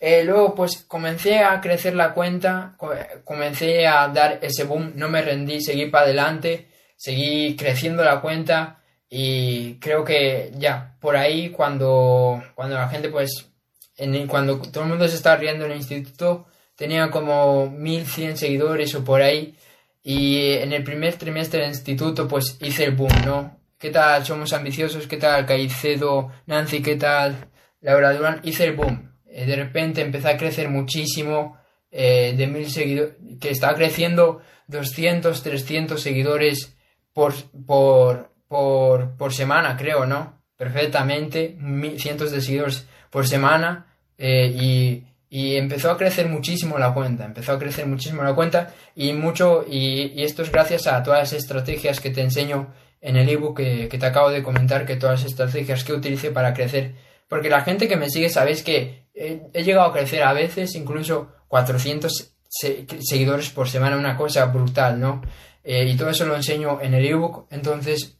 Eh, 0.00 0.22
luego 0.24 0.54
pues 0.54 0.84
comencé 0.86 1.40
a 1.40 1.60
crecer 1.60 1.94
la 1.96 2.14
cuenta, 2.14 2.76
comencé 3.24 3.86
a 3.86 4.06
dar 4.08 4.38
ese 4.42 4.64
boom, 4.64 4.92
no 4.94 5.08
me 5.08 5.22
rendí, 5.22 5.60
seguí 5.60 5.86
para 5.86 6.04
adelante, 6.04 6.68
seguí 6.96 7.56
creciendo 7.56 8.04
la 8.04 8.20
cuenta 8.20 8.80
y 9.08 9.74
creo 9.80 10.04
que 10.04 10.52
ya, 10.56 10.96
por 11.00 11.16
ahí 11.16 11.50
cuando, 11.50 12.42
cuando 12.54 12.76
la 12.76 12.88
gente 12.88 13.08
pues, 13.08 13.50
en 13.96 14.26
cuando 14.28 14.60
todo 14.60 14.84
el 14.84 14.90
mundo 14.90 15.08
se 15.08 15.16
estaba 15.16 15.36
riendo 15.36 15.64
en 15.64 15.72
el 15.72 15.78
instituto, 15.78 16.46
tenía 16.76 17.10
como 17.10 17.68
1100 17.70 18.36
seguidores 18.36 18.94
o 18.94 19.04
por 19.04 19.22
ahí 19.22 19.56
y 20.02 20.52
en 20.52 20.72
el 20.72 20.84
primer 20.84 21.16
trimestre 21.16 21.60
del 21.60 21.70
instituto 21.70 22.28
pues 22.28 22.56
hice 22.60 22.84
el 22.84 22.94
boom, 22.94 23.12
¿no? 23.26 23.58
¿Qué 23.78 23.90
tal? 23.90 24.24
Somos 24.24 24.52
ambiciosos, 24.52 25.06
¿qué 25.08 25.16
tal? 25.16 25.46
Caicedo, 25.46 26.30
Nancy, 26.46 26.82
¿qué 26.82 26.96
tal? 26.96 27.48
Laura 27.80 28.12
Durán, 28.12 28.40
hice 28.44 28.64
el 28.64 28.76
boom 28.76 29.07
eh, 29.38 29.46
de 29.46 29.54
repente 29.54 30.00
empezó 30.00 30.28
a 30.28 30.36
crecer 30.36 30.68
muchísimo, 30.68 31.56
eh, 31.92 32.34
de 32.36 32.46
mil 32.48 32.68
seguidores, 32.68 33.14
que 33.40 33.50
estaba 33.50 33.76
creciendo 33.76 34.40
200, 34.66 35.42
300 35.42 36.00
seguidores 36.00 36.76
por, 37.12 37.34
por, 37.64 38.32
por, 38.48 39.16
por 39.16 39.32
semana, 39.32 39.76
creo, 39.76 40.06
¿no? 40.06 40.42
Perfectamente, 40.56 41.56
cientos 41.98 42.32
de 42.32 42.40
seguidores 42.40 42.86
por 43.10 43.28
semana 43.28 43.86
eh, 44.18 44.52
y, 44.52 45.04
y, 45.30 45.54
empezó 45.54 45.92
a 45.92 45.96
crecer 45.96 46.26
muchísimo 46.26 46.76
la 46.76 46.92
cuenta, 46.92 47.24
empezó 47.24 47.52
a 47.52 47.60
crecer 47.60 47.86
muchísimo 47.86 48.24
la 48.24 48.34
cuenta 48.34 48.74
y 48.96 49.12
mucho, 49.12 49.64
y, 49.68 50.14
y 50.16 50.24
esto 50.24 50.42
es 50.42 50.50
gracias 50.50 50.88
a 50.88 51.00
todas 51.04 51.20
las 51.20 51.32
estrategias 51.32 52.00
que 52.00 52.10
te 52.10 52.22
enseño 52.22 52.74
en 53.00 53.16
el 53.16 53.28
ebook 53.28 53.58
que, 53.58 53.88
que 53.88 53.98
te 53.98 54.06
acabo 54.06 54.30
de 54.30 54.42
comentar, 54.42 54.84
que 54.84 54.96
todas 54.96 55.20
las 55.20 55.30
estrategias 55.30 55.84
que 55.84 55.92
utilicé 55.92 56.32
para 56.32 56.54
crecer, 56.54 56.94
porque 57.28 57.50
la 57.50 57.62
gente 57.62 57.88
que 57.88 57.96
me 57.96 58.08
sigue 58.10 58.30
sabéis 58.30 58.62
que 58.62 59.08
he, 59.14 59.62
llegado 59.62 59.88
a 59.88 59.92
crecer 59.92 60.22
a 60.22 60.32
veces 60.32 60.74
incluso 60.74 61.32
400 61.48 62.32
seguidores 62.48 63.50
por 63.50 63.68
semana, 63.68 63.96
una 63.96 64.16
cosa 64.16 64.46
brutal, 64.46 64.98
¿no? 64.98 65.22
Eh, 65.62 65.86
y 65.86 65.96
todo 65.96 66.10
eso 66.10 66.24
lo 66.24 66.34
enseño 66.34 66.80
en 66.80 66.94
el 66.94 67.04
ebook. 67.04 67.46
Entonces, 67.50 68.16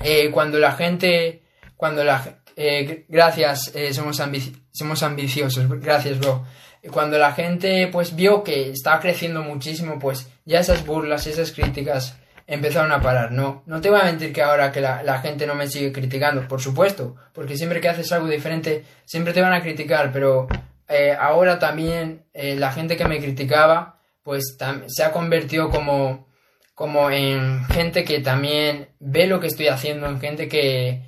eh, 0.00 0.30
cuando 0.30 0.58
la 0.58 0.72
gente, 0.72 1.42
cuando 1.76 2.04
la, 2.04 2.42
eh, 2.54 3.04
gracias, 3.08 3.72
somos, 3.92 4.22
somos 4.70 5.02
ambiciosos, 5.02 5.68
gracias, 5.80 6.20
bro. 6.20 6.44
Cuando 6.92 7.18
la 7.18 7.32
gente, 7.32 7.88
pues, 7.88 8.14
vio 8.14 8.44
que 8.44 8.70
estaba 8.70 9.00
creciendo 9.00 9.42
muchísimo, 9.42 9.98
pues, 9.98 10.28
ya 10.44 10.60
esas 10.60 10.86
burlas, 10.86 11.26
esas 11.26 11.50
críticas, 11.50 12.16
empezaron 12.48 12.90
a 12.90 13.00
parar. 13.00 13.30
No, 13.30 13.62
no 13.66 13.80
te 13.80 13.90
voy 13.90 14.00
a 14.00 14.04
mentir 14.04 14.32
que 14.32 14.42
ahora 14.42 14.72
que 14.72 14.80
la, 14.80 15.20
gente 15.20 15.46
no 15.46 15.54
me 15.54 15.68
sigue 15.68 15.92
criticando, 15.92 16.48
por 16.48 16.60
supuesto, 16.60 17.14
porque 17.32 17.56
siempre 17.56 17.80
que 17.80 17.90
haces 17.90 18.10
algo 18.10 18.26
diferente, 18.26 18.84
siempre 19.04 19.34
te 19.34 19.42
van 19.42 19.52
a 19.52 19.60
criticar, 19.60 20.10
pero 20.10 20.48
eh, 20.88 21.14
ahora 21.18 21.58
también 21.58 22.24
eh, 22.32 22.56
la 22.56 22.72
gente 22.72 22.96
que 22.96 23.04
me 23.04 23.20
criticaba, 23.20 24.00
pues 24.22 24.56
se 24.86 25.04
ha 25.04 25.12
convertido 25.12 25.68
como, 25.68 26.26
como 26.74 27.10
en 27.10 27.66
gente 27.66 28.02
que 28.02 28.20
también 28.20 28.88
ve 28.98 29.26
lo 29.26 29.40
que 29.40 29.48
estoy 29.48 29.68
haciendo, 29.68 30.06
en 30.06 30.18
gente 30.18 30.48
que, 30.48 31.02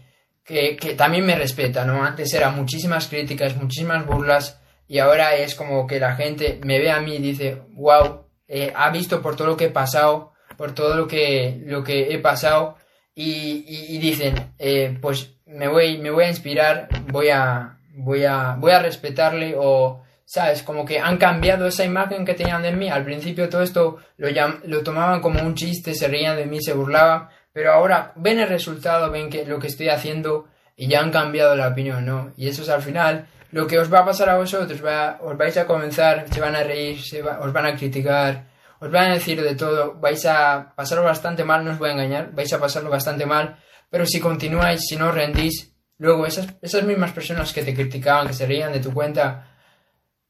que, 0.45 0.77
que 0.77 0.95
también 0.95 1.25
me 1.25 1.37
respeta, 1.37 1.87
¿no? 1.87 2.05
Antes 2.05 2.35
eran 2.35 2.55
muchísimas 2.55 3.09
críticas, 3.09 3.57
muchísimas 3.57 4.05
burlas, 4.05 4.61
y 4.87 4.99
ahora 4.99 5.37
es 5.37 5.55
como 5.55 5.87
que 5.87 5.99
la 5.99 6.17
gente 6.17 6.61
me 6.65 6.79
ve 6.79 6.91
a 6.91 7.01
mí 7.01 7.15
y 7.15 7.23
dice, 7.23 7.63
wow, 7.73 8.27
eh, 8.47 8.73
ha 8.75 8.91
visto 8.91 9.23
por 9.23 9.37
todo 9.37 9.49
lo 9.49 9.57
que 9.57 9.67
he 9.67 9.71
pasado, 9.71 10.33
por 10.61 10.75
todo 10.75 10.95
lo 10.95 11.09
que, 11.09 11.63
lo 11.65 11.83
que 11.83 12.13
he 12.13 12.19
pasado 12.19 12.77
y, 13.15 13.97
dicen, 13.97 14.53
eh, 14.59 14.95
pues 15.01 15.37
me 15.47 15.69
voy, 15.69 15.97
me 15.97 16.11
voy 16.11 16.25
a 16.25 16.29
inspirar, 16.29 16.87
voy 17.11 17.31
a, 17.31 17.79
voy 17.95 18.27
a, 18.27 18.57
voy 18.59 18.73
a 18.73 18.83
respetarle 18.83 19.55
o, 19.57 20.03
¿sabes? 20.27 20.63
Como 20.63 20.85
que 20.85 20.99
han 20.99 21.17
cambiado 21.17 21.67
esa 21.67 21.87
imagen 21.87 22.27
que 22.27 22.35
tenían 22.35 22.61
de 22.61 22.73
mí. 22.73 22.91
Al 22.91 23.05
principio 23.05 23.49
todo 23.49 23.63
esto 23.63 24.01
lo, 24.19 24.29
lo 24.65 24.83
tomaban 24.83 25.23
como 25.23 25.41
un 25.41 25.55
chiste, 25.55 25.95
se 25.95 26.09
reían 26.09 26.37
de 26.37 26.45
mí, 26.45 26.61
se 26.61 26.75
burlaban, 26.75 27.31
pero 27.55 27.73
ahora 27.73 28.13
ven 28.17 28.39
el 28.39 28.49
resultado, 28.51 29.11
ven 29.11 29.31
que 29.31 29.47
lo 29.47 29.59
que 29.59 29.69
estoy 29.69 29.89
haciendo 29.89 30.49
y 30.77 30.89
ya 30.89 31.01
han 31.01 31.11
cambiado 31.11 31.57
la 31.57 31.69
opinión, 31.69 32.05
¿no? 32.05 32.35
Y 32.37 32.49
eso 32.49 32.61
es 32.61 32.69
al 32.69 32.83
final 32.83 33.29
lo 33.51 33.67
que 33.67 33.79
os 33.79 33.91
va 33.91 34.01
a 34.01 34.05
pasar 34.05 34.29
a 34.29 34.37
vosotros, 34.37 34.85
va, 34.85 35.21
os 35.23 35.39
vais 35.39 35.57
a 35.57 35.67
comenzar, 35.67 36.27
se 36.31 36.39
van 36.39 36.55
a 36.55 36.65
reír, 36.65 37.01
se 37.01 37.23
os 37.23 37.51
van 37.51 37.65
a 37.65 37.77
criticar, 37.77 38.50
os 38.81 38.91
van 38.91 39.11
a 39.11 39.15
decir 39.15 39.41
de 39.43 39.55
todo, 39.55 39.95
vais 40.01 40.25
a 40.27 40.73
pasarlo 40.75 41.05
bastante 41.05 41.45
mal, 41.45 41.65
no 41.65 41.73
os 41.73 41.79
voy 41.79 41.91
a 41.91 41.93
engañar, 41.93 42.33
vais 42.33 42.53
a 42.53 42.59
pasarlo 42.59 42.91
bastante 42.91 43.27
mal, 43.27 43.59
pero 43.91 44.07
si 44.07 44.21
continuáis, 44.21 44.81
si 44.89 44.97
no 44.97 45.13
rendís, 45.13 45.73
luego 45.99 46.27
esas, 46.27 46.49
esas 46.63 46.85
mismas 46.85 47.13
personas 47.13 47.53
que 47.53 47.63
te 47.63 47.75
criticaban, 47.75 48.27
que 48.27 48.35
se 48.35 48.47
reían 48.47 48.73
de 48.73 48.81
tu 48.81 48.93
cuenta, 48.93 49.47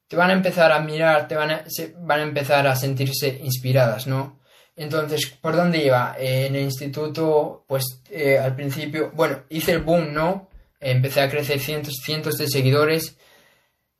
te 0.07 0.15
van 0.15 0.29
a 0.29 0.33
empezar 0.33 0.71
a 0.71 0.81
mirar, 0.81 1.27
te 1.27 1.35
van 1.35 1.51
a, 1.51 1.63
van 1.99 2.19
a 2.19 2.23
empezar 2.23 2.67
a 2.67 2.75
sentirse 2.75 3.39
inspiradas, 3.41 4.07
¿no? 4.07 4.41
Entonces, 4.75 5.27
¿por 5.41 5.55
dónde 5.55 5.85
iba? 5.85 6.15
Eh, 6.19 6.47
en 6.47 6.55
el 6.55 6.63
instituto, 6.63 7.65
pues 7.67 8.01
eh, 8.09 8.37
al 8.37 8.55
principio, 8.55 9.11
bueno, 9.13 9.43
hice 9.49 9.73
el 9.73 9.79
boom, 9.79 10.13
¿no? 10.13 10.51
empecé 10.81 11.21
a 11.21 11.29
crecer 11.29 11.59
cientos, 11.59 11.95
cientos 12.03 12.37
de 12.37 12.47
seguidores. 12.47 13.17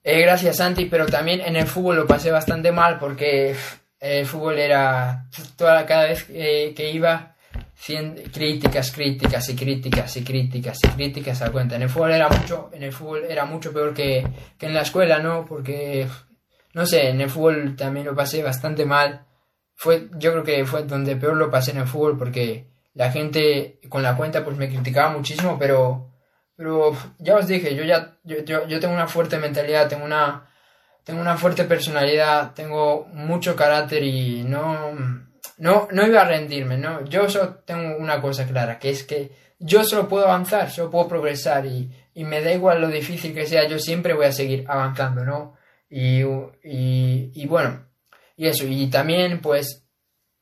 Eh, 0.03 0.21
gracias, 0.21 0.57
Santi, 0.57 0.85
pero 0.85 1.05
también 1.05 1.41
en 1.41 1.55
el 1.55 1.67
fútbol 1.67 1.97
lo 1.97 2.07
pasé 2.07 2.31
bastante 2.31 2.71
mal 2.71 2.97
porque 2.97 3.55
el 4.01 4.25
fútbol 4.25 4.57
era 4.59 5.27
toda 5.55 5.85
cada 5.85 6.05
vez 6.05 6.23
que 6.25 6.91
iba 6.91 7.35
críticas, 8.31 8.91
críticas 8.91 9.49
y 9.49 9.55
críticas 9.55 10.17
y 10.17 10.23
críticas 10.23 10.79
y 10.83 10.87
críticas 10.89 11.41
a 11.41 11.51
cuenta. 11.51 11.75
En 11.75 11.83
el 11.83 11.89
fútbol 11.89 12.11
era 12.11 12.29
mucho, 12.29 12.69
en 12.73 12.83
el 12.83 12.91
fútbol 12.91 13.25
era 13.27 13.45
mucho 13.45 13.73
peor 13.73 13.93
que, 13.93 14.27
que 14.57 14.65
en 14.67 14.73
la 14.73 14.81
escuela, 14.81 15.19
¿no? 15.19 15.45
Porque 15.45 16.07
no 16.73 16.85
sé, 16.85 17.09
en 17.09 17.21
el 17.21 17.29
fútbol 17.29 17.75
también 17.75 18.05
lo 18.05 18.15
pasé 18.15 18.43
bastante 18.43 18.85
mal. 18.85 19.25
Fue, 19.75 20.09
yo 20.17 20.31
creo 20.31 20.43
que 20.43 20.65
fue 20.65 20.83
donde 20.83 21.15
peor 21.15 21.35
lo 21.37 21.49
pasé 21.49 21.71
en 21.71 21.77
el 21.77 21.87
fútbol 21.87 22.17
porque 22.17 22.67
la 22.93 23.11
gente 23.11 23.79
con 23.89 24.03
la 24.03 24.15
cuenta 24.15 24.43
pues 24.43 24.57
me 24.57 24.69
criticaba 24.69 25.11
muchísimo, 25.11 25.57
pero 25.57 26.09
pero 26.55 26.95
ya 27.17 27.35
os 27.37 27.47
dije, 27.47 27.75
yo 27.75 27.83
ya 27.83 28.17
yo, 28.23 28.43
yo, 28.45 28.67
yo 28.67 28.79
tengo 28.79 28.93
una 28.93 29.07
fuerte 29.07 29.37
mentalidad, 29.39 29.87
tengo 29.89 30.05
una 30.05 30.50
tengo 31.11 31.23
una 31.23 31.35
fuerte 31.35 31.65
personalidad, 31.65 32.53
tengo 32.53 33.05
mucho 33.11 33.53
carácter 33.53 34.01
y 34.01 34.43
no 34.43 34.93
no, 35.57 35.89
no 35.91 36.07
iba 36.07 36.21
a 36.21 36.25
rendirme, 36.25 36.77
¿no? 36.77 37.03
Yo 37.03 37.29
solo 37.29 37.55
tengo 37.65 37.97
una 37.97 38.21
cosa 38.21 38.47
clara, 38.47 38.79
que 38.79 38.91
es 38.91 39.03
que 39.03 39.29
yo 39.59 39.83
solo 39.83 40.07
puedo 40.07 40.23
avanzar, 40.23 40.71
solo 40.71 40.89
puedo 40.89 41.09
progresar 41.09 41.65
y, 41.65 41.91
y 42.13 42.23
me 42.23 42.41
da 42.41 42.53
igual 42.53 42.79
lo 42.79 42.87
difícil 42.87 43.33
que 43.33 43.45
sea, 43.45 43.67
yo 43.67 43.77
siempre 43.77 44.13
voy 44.13 44.27
a 44.27 44.31
seguir 44.31 44.63
avanzando, 44.69 45.25
¿no? 45.25 45.57
Y, 45.89 46.21
y, 46.63 47.31
y 47.35 47.45
bueno, 47.45 47.85
y 48.37 48.47
eso, 48.47 48.65
y 48.65 48.89
también 48.89 49.41
pues 49.41 49.85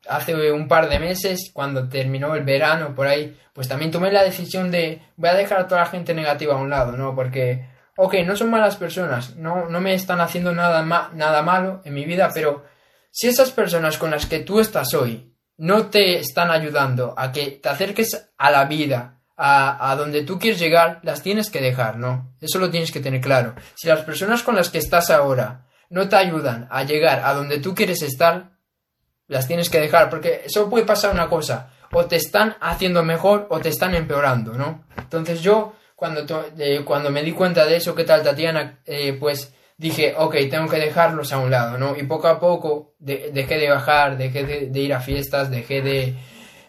hace 0.08 0.52
un 0.52 0.68
par 0.68 0.88
de 0.88 1.00
meses, 1.00 1.50
cuando 1.52 1.90
terminó 1.90 2.36
el 2.36 2.44
verano 2.44 2.94
por 2.94 3.08
ahí, 3.08 3.36
pues 3.54 3.68
también 3.68 3.90
tomé 3.90 4.12
la 4.12 4.24
decisión 4.24 4.70
de 4.70 5.02
voy 5.18 5.30
a 5.30 5.34
dejar 5.34 5.62
a 5.62 5.68
toda 5.68 5.82
la 5.82 5.88
gente 5.88 6.14
negativa 6.14 6.54
a 6.54 6.62
un 6.62 6.70
lado, 6.70 6.96
¿no? 6.96 7.16
Porque, 7.16 7.68
ok, 8.02 8.16
no 8.26 8.38
son 8.38 8.50
malas 8.50 8.78
personas, 8.78 9.36
no, 9.36 9.70
no 9.70 9.82
me 9.82 9.94
están 9.94 10.22
haciendo 10.22 10.54
nada, 10.54 10.84
ma 10.84 11.12
nada 11.14 11.42
malo 11.42 11.82
en 11.84 11.94
mi 11.94 12.06
vida, 12.06 12.32
pero 12.34 12.64
si 13.12 13.28
esas 13.28 13.52
personas 13.52 13.98
con 13.98 14.12
las 14.12 14.26
que 14.26 14.40
tú 14.40 14.62
estás 14.62 14.94
hoy 14.94 15.36
no 15.58 15.88
te 15.88 16.18
están 16.18 16.50
ayudando 16.50 17.14
a 17.18 17.34
que 17.34 17.52
te 17.52 17.68
acerques 17.68 18.32
a 18.38 18.52
la 18.52 18.64
vida, 18.66 19.20
a, 19.36 19.92
a, 19.92 19.96
donde 19.98 20.24
tú 20.24 20.40
quieres 20.40 20.60
llegar, 20.60 21.02
las 21.04 21.22
tienes 21.22 21.50
que 21.50 21.60
dejar, 21.60 21.98
¿no? 21.98 22.34
Eso 22.40 22.60
lo 22.60 22.70
tienes 22.70 22.94
que 22.94 23.02
tener 23.02 23.20
claro. 23.20 23.56
Si 23.76 23.90
las 23.90 24.02
personas 24.02 24.44
con 24.44 24.56
las 24.56 24.70
que 24.70 24.78
estás 24.78 25.10
ahora 25.10 25.68
no 25.90 26.08
te 26.08 26.16
ayudan 26.16 26.70
a 26.72 26.84
llegar 26.84 27.22
a 27.26 27.34
donde 27.34 27.60
tú 27.60 27.76
quieres 27.76 28.02
estar, 28.02 28.52
las 29.28 29.46
tienes 29.46 29.70
que 29.70 29.82
dejar, 29.82 30.10
porque 30.10 30.44
eso 30.46 30.70
puede 30.70 30.86
pasar 30.86 31.14
una 31.14 31.28
cosa, 31.28 31.72
o 31.92 32.06
te 32.06 32.16
están 32.16 32.56
haciendo 32.62 33.04
mejor 33.04 33.48
o 33.50 33.60
te 33.60 33.70
están 33.70 33.94
empeorando, 33.96 34.54
¿no? 34.54 34.86
Entonces 34.98 35.42
yo, 35.42 35.74
cuando, 36.00 36.26
cuando 36.86 37.12
me 37.12 37.22
di 37.22 37.34
cuenta 37.34 37.66
de 37.66 37.76
eso, 37.76 37.94
¿qué 37.94 38.06
tal 38.06 38.24
Tatiana? 38.24 38.80
Eh, 38.86 39.18
pues 39.20 39.54
dije, 39.76 40.16
ok, 40.18 40.34
tengo 40.50 40.70
que 40.70 40.78
dejarlos 40.78 41.34
a 41.34 41.40
un 41.40 41.52
lado, 41.52 41.78
¿no? 41.78 41.98
Y 41.98 42.04
poco 42.04 42.30
a 42.30 42.40
poco 42.40 42.94
dejé 43.00 43.58
de 43.58 43.70
bajar, 43.70 44.18
dejé 44.18 44.46
de, 44.70 44.80
ir 44.80 44.94
a 44.94 45.02
fiestas, 45.02 45.52
dejé 45.52 45.82
de, 45.82 46.16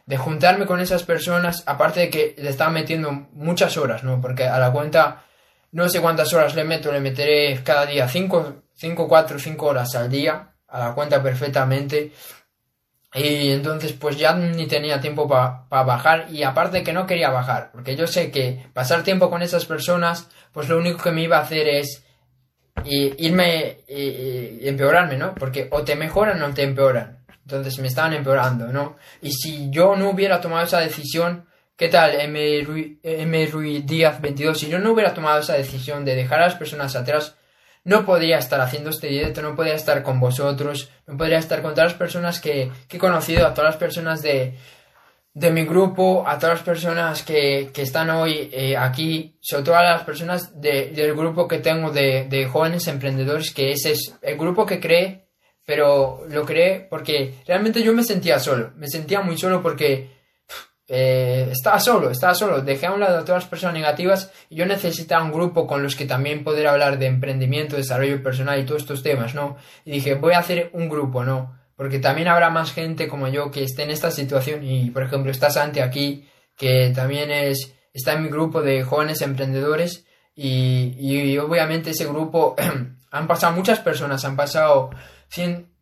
de, 0.04 0.16
juntarme 0.16 0.66
con 0.66 0.80
esas 0.80 1.04
personas, 1.04 1.62
aparte 1.66 2.00
de 2.00 2.10
que 2.10 2.34
le 2.38 2.50
estaba 2.50 2.70
metiendo 2.70 3.12
muchas 3.32 3.76
horas, 3.76 4.02
¿no? 4.02 4.20
Porque 4.20 4.44
a 4.44 4.58
la 4.58 4.72
cuenta, 4.72 5.24
no 5.70 5.88
sé 5.88 6.00
cuántas 6.00 6.32
horas 6.34 6.56
le 6.56 6.64
meto, 6.64 6.90
le 6.90 6.98
meteré 6.98 7.62
cada 7.62 7.86
día, 7.86 8.08
5, 8.08 8.62
5, 8.74 9.08
4, 9.08 9.38
5 9.38 9.66
horas 9.66 9.94
al 9.94 10.10
día, 10.10 10.54
a 10.66 10.88
la 10.88 10.94
cuenta 10.94 11.22
perfectamente. 11.22 12.10
Y 13.14 13.50
entonces 13.50 13.92
pues 13.92 14.16
ya 14.16 14.34
ni 14.34 14.66
tenía 14.66 15.00
tiempo 15.00 15.28
para 15.28 15.66
bajar 15.68 16.26
y 16.30 16.44
aparte 16.44 16.84
que 16.84 16.92
no 16.92 17.06
quería 17.06 17.30
bajar, 17.30 17.70
porque 17.72 17.96
yo 17.96 18.06
sé 18.06 18.30
que 18.30 18.66
pasar 18.72 19.02
tiempo 19.02 19.28
con 19.30 19.42
esas 19.42 19.66
personas, 19.66 20.28
pues 20.52 20.68
lo 20.68 20.78
único 20.78 21.02
que 21.02 21.10
me 21.10 21.22
iba 21.22 21.38
a 21.38 21.42
hacer 21.42 21.66
es 21.68 22.04
irme 22.84 23.78
y, 23.88 24.68
empeorarme, 24.68 25.16
¿no? 25.16 25.34
Porque 25.34 25.68
o 25.72 25.82
te 25.82 25.96
mejoran 25.96 26.40
o 26.42 26.54
te 26.54 26.62
empeoran. 26.62 27.18
Entonces 27.42 27.78
me 27.80 27.88
estaban 27.88 28.12
empeorando, 28.12 28.68
¿no? 28.68 28.96
Y 29.22 29.32
si 29.32 29.70
yo 29.70 29.96
no 29.96 30.10
hubiera 30.10 30.40
tomado 30.40 30.64
esa 30.64 30.78
decisión, 30.78 31.46
¿qué 31.76 31.88
tal? 31.88 32.12
M. 32.14 33.46
Ruiz 33.46 33.86
Díaz 33.86 34.20
22, 34.20 34.56
si 34.56 34.68
yo 34.68 34.78
no 34.78 34.92
hubiera 34.92 35.12
tomado 35.12 35.40
esa 35.40 35.54
decisión 35.54 36.04
de 36.04 36.14
dejar 36.14 36.40
a 36.40 36.46
las 36.46 36.54
personas 36.54 36.94
atrás, 36.94 37.34
no 37.84 38.04
podría 38.04 38.38
estar 38.38 38.60
haciendo 38.60 38.90
este 38.90 39.08
directo, 39.08 39.42
no 39.42 39.56
podría 39.56 39.74
estar 39.74 40.02
con 40.02 40.20
vosotros, 40.20 40.90
no 41.06 41.16
podría 41.16 41.38
estar 41.38 41.62
con 41.62 41.72
todas 41.72 41.92
las 41.92 41.98
personas 41.98 42.40
que, 42.40 42.70
que 42.88 42.96
he 42.96 43.00
conocido, 43.00 43.46
a 43.46 43.54
todas 43.54 43.70
las 43.70 43.78
personas 43.78 44.22
de, 44.22 44.56
de 45.32 45.50
mi 45.50 45.64
grupo, 45.64 46.24
a 46.26 46.38
todas 46.38 46.58
las 46.58 46.64
personas 46.64 47.22
que, 47.22 47.70
que 47.72 47.82
están 47.82 48.10
hoy 48.10 48.50
eh, 48.52 48.76
aquí, 48.76 49.36
sobre 49.40 49.64
todo 49.64 49.76
a 49.76 49.82
las 49.82 50.02
personas 50.02 50.60
de, 50.60 50.90
del 50.90 51.14
grupo 51.14 51.46
que 51.46 51.58
tengo 51.58 51.90
de, 51.90 52.26
de, 52.28 52.46
jóvenes 52.46 52.86
emprendedores, 52.88 53.52
que 53.52 53.72
ese 53.72 53.92
es 53.92 54.14
el 54.20 54.36
grupo 54.36 54.66
que 54.66 54.80
cree, 54.80 55.28
pero 55.64 56.24
lo 56.28 56.44
cree 56.44 56.80
porque 56.80 57.36
realmente 57.46 57.82
yo 57.82 57.92
me 57.92 58.02
sentía 58.02 58.38
solo, 58.38 58.72
me 58.76 58.88
sentía 58.88 59.20
muy 59.20 59.38
solo 59.38 59.62
porque 59.62 60.19
eh, 60.92 61.48
estaba 61.52 61.78
solo, 61.78 62.10
estaba 62.10 62.34
solo, 62.34 62.60
dejé 62.60 62.86
a 62.86 62.92
un 62.92 63.00
lado 63.00 63.18
a 63.18 63.24
todas 63.24 63.44
las 63.44 63.50
personas 63.50 63.74
negativas 63.74 64.32
y 64.50 64.56
yo 64.56 64.66
necesitaba 64.66 65.24
un 65.24 65.32
grupo 65.32 65.66
con 65.66 65.82
los 65.82 65.94
que 65.94 66.04
también 66.04 66.44
poder 66.44 66.66
hablar 66.66 66.98
de 66.98 67.06
emprendimiento, 67.06 67.76
desarrollo 67.76 68.22
personal 68.22 68.58
y 68.58 68.66
todos 68.66 68.82
estos 68.82 69.02
temas, 69.02 69.34
¿no? 69.34 69.56
Y 69.84 69.92
dije, 69.92 70.14
voy 70.14 70.34
a 70.34 70.40
hacer 70.40 70.70
un 70.72 70.88
grupo, 70.88 71.24
¿no? 71.24 71.60
porque 71.80 71.98
también 71.98 72.28
habrá 72.28 72.50
más 72.50 72.74
gente 72.74 73.08
como 73.08 73.28
yo 73.28 73.50
que 73.50 73.64
esté 73.64 73.84
en 73.84 73.90
esta 73.90 74.10
situación 74.10 74.62
y 74.62 74.90
por 74.90 75.02
ejemplo 75.02 75.30
está 75.30 75.48
Santi 75.48 75.80
aquí 75.80 76.28
que 76.54 76.92
también 76.94 77.30
es 77.30 77.72
está 77.94 78.12
en 78.12 78.24
mi 78.24 78.28
grupo 78.28 78.60
de 78.60 78.82
jóvenes 78.82 79.22
emprendedores 79.22 80.04
y, 80.36 81.38
obviamente 81.38 81.92
ese 81.92 82.04
grupo 82.04 82.54
han 83.10 83.26
pasado 83.26 83.54
muchas 83.54 83.78
personas 83.78 84.26
han 84.26 84.36
pasado 84.36 84.90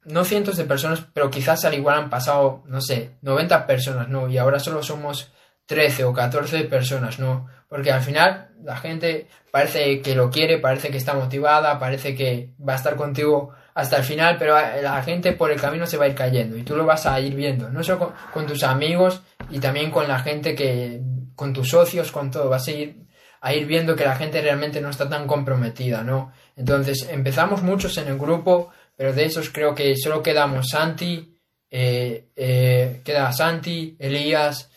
no 0.09 0.25
cientos 0.25 0.57
de 0.57 0.65
personas 0.65 1.03
pero 1.13 1.31
quizás 1.31 1.65
al 1.65 1.75
igual 1.75 1.99
han 1.99 2.11
pasado 2.11 2.63
no 2.67 2.81
sé 2.81 3.17
90 3.23 3.67
personas 3.67 4.09
no 4.09 4.29
y 4.29 4.39
ahora 4.39 4.59
solo 4.59 4.83
somos 4.83 5.33
13 5.67 6.05
o 6.05 6.13
14 6.13 6.65
personas 6.65 7.19
no 7.19 7.47
porque 7.69 7.93
al 7.93 8.03
final 8.03 8.51
la 8.63 8.77
gente 8.77 9.29
parece 9.51 10.01
que 10.01 10.15
lo 10.15 10.31
quiere 10.31 10.59
parece 10.59 10.91
que 10.91 10.99
está 10.99 11.15
motivada 11.15 11.79
parece 11.79 12.15
que 12.15 12.55
va 12.61 12.75
a 12.75 12.77
estar 12.77 12.97
contigo 12.97 13.55
hasta 13.79 13.97
el 13.97 14.03
final, 14.03 14.39
pero 14.41 14.57
la 14.83 15.01
gente 15.05 15.35
por 15.35 15.53
el 15.53 15.61
camino 15.61 15.87
se 15.87 15.97
va 15.97 16.07
a 16.07 16.09
ir 16.09 16.17
cayendo 16.17 16.57
y 16.57 16.65
tú 16.65 16.75
lo 16.75 16.85
vas 16.85 17.07
a 17.07 17.21
ir 17.21 17.37
viendo, 17.37 17.71
no 17.71 17.85
solo 17.85 18.13
con, 18.33 18.45
tus 18.45 18.65
amigos 18.65 19.23
y 19.51 19.61
también 19.61 19.93
con 19.93 20.09
la 20.09 20.19
gente 20.19 20.57
que, 20.57 21.01
con 21.37 21.53
tus 21.53 21.69
socios, 21.69 22.11
con 22.11 22.33
todo, 22.33 22.49
vas 22.49 22.67
a 22.67 22.73
ir, 22.73 23.07
a 23.41 23.55
ir 23.55 23.67
viendo 23.67 23.95
que 23.95 24.05
la 24.05 24.17
gente 24.17 24.43
realmente 24.43 24.81
no 24.81 24.91
está 24.91 25.09
tan 25.09 25.29
comprometida, 25.29 26.03
¿no? 26.03 26.33
Entonces 26.57 27.09
empezamos 27.09 27.63
muchos 27.63 27.97
en 27.99 28.09
el 28.09 28.19
grupo, 28.19 28.71
pero 28.99 29.13
de 29.13 29.27
esos 29.27 29.51
creo 29.51 29.77
que 29.77 29.97
solo 29.97 30.25
quedamos 30.25 30.71
Santi, 30.71 31.39
eh, 31.71 32.31
eh, 32.35 33.01
queda 33.05 33.33
Santi, 33.33 33.97
Elías, 33.97 34.71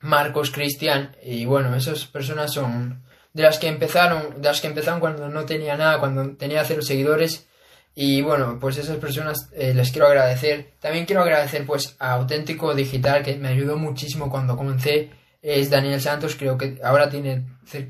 Marcos, 0.00 0.50
Cristian 0.50 1.14
y 1.22 1.44
bueno, 1.44 1.76
esas 1.76 2.06
personas 2.06 2.54
son 2.54 3.04
de 3.34 3.42
las 3.42 3.58
que 3.58 3.68
empezaron, 3.68 4.40
de 4.40 4.48
las 4.48 4.62
que 4.62 4.68
empezaron 4.68 4.98
cuando 4.98 5.28
no 5.28 5.44
tenía 5.44 5.76
nada, 5.76 6.00
cuando 6.00 6.36
tenía 6.36 6.64
cero 6.64 6.80
seguidores 6.80 7.46
y 7.94 8.22
bueno, 8.22 8.56
pues 8.58 8.78
esas 8.78 8.96
personas 8.96 9.50
eh, 9.52 9.74
les 9.74 9.92
quiero 9.92 10.06
agradecer. 10.06 10.72
También 10.80 11.04
quiero 11.04 11.20
agradecer 11.20 11.66
pues 11.66 11.94
a 11.98 12.14
Auténtico 12.14 12.74
Digital 12.74 13.22
que 13.22 13.36
me 13.36 13.48
ayudó 13.48 13.76
muchísimo 13.76 14.30
cuando 14.30 14.56
comencé. 14.56 15.10
Es 15.42 15.70
Daniel 15.70 16.00
Santos, 16.00 16.36
creo 16.36 16.56
que 16.56 16.78
ahora 16.84 17.10
tiene 17.10 17.44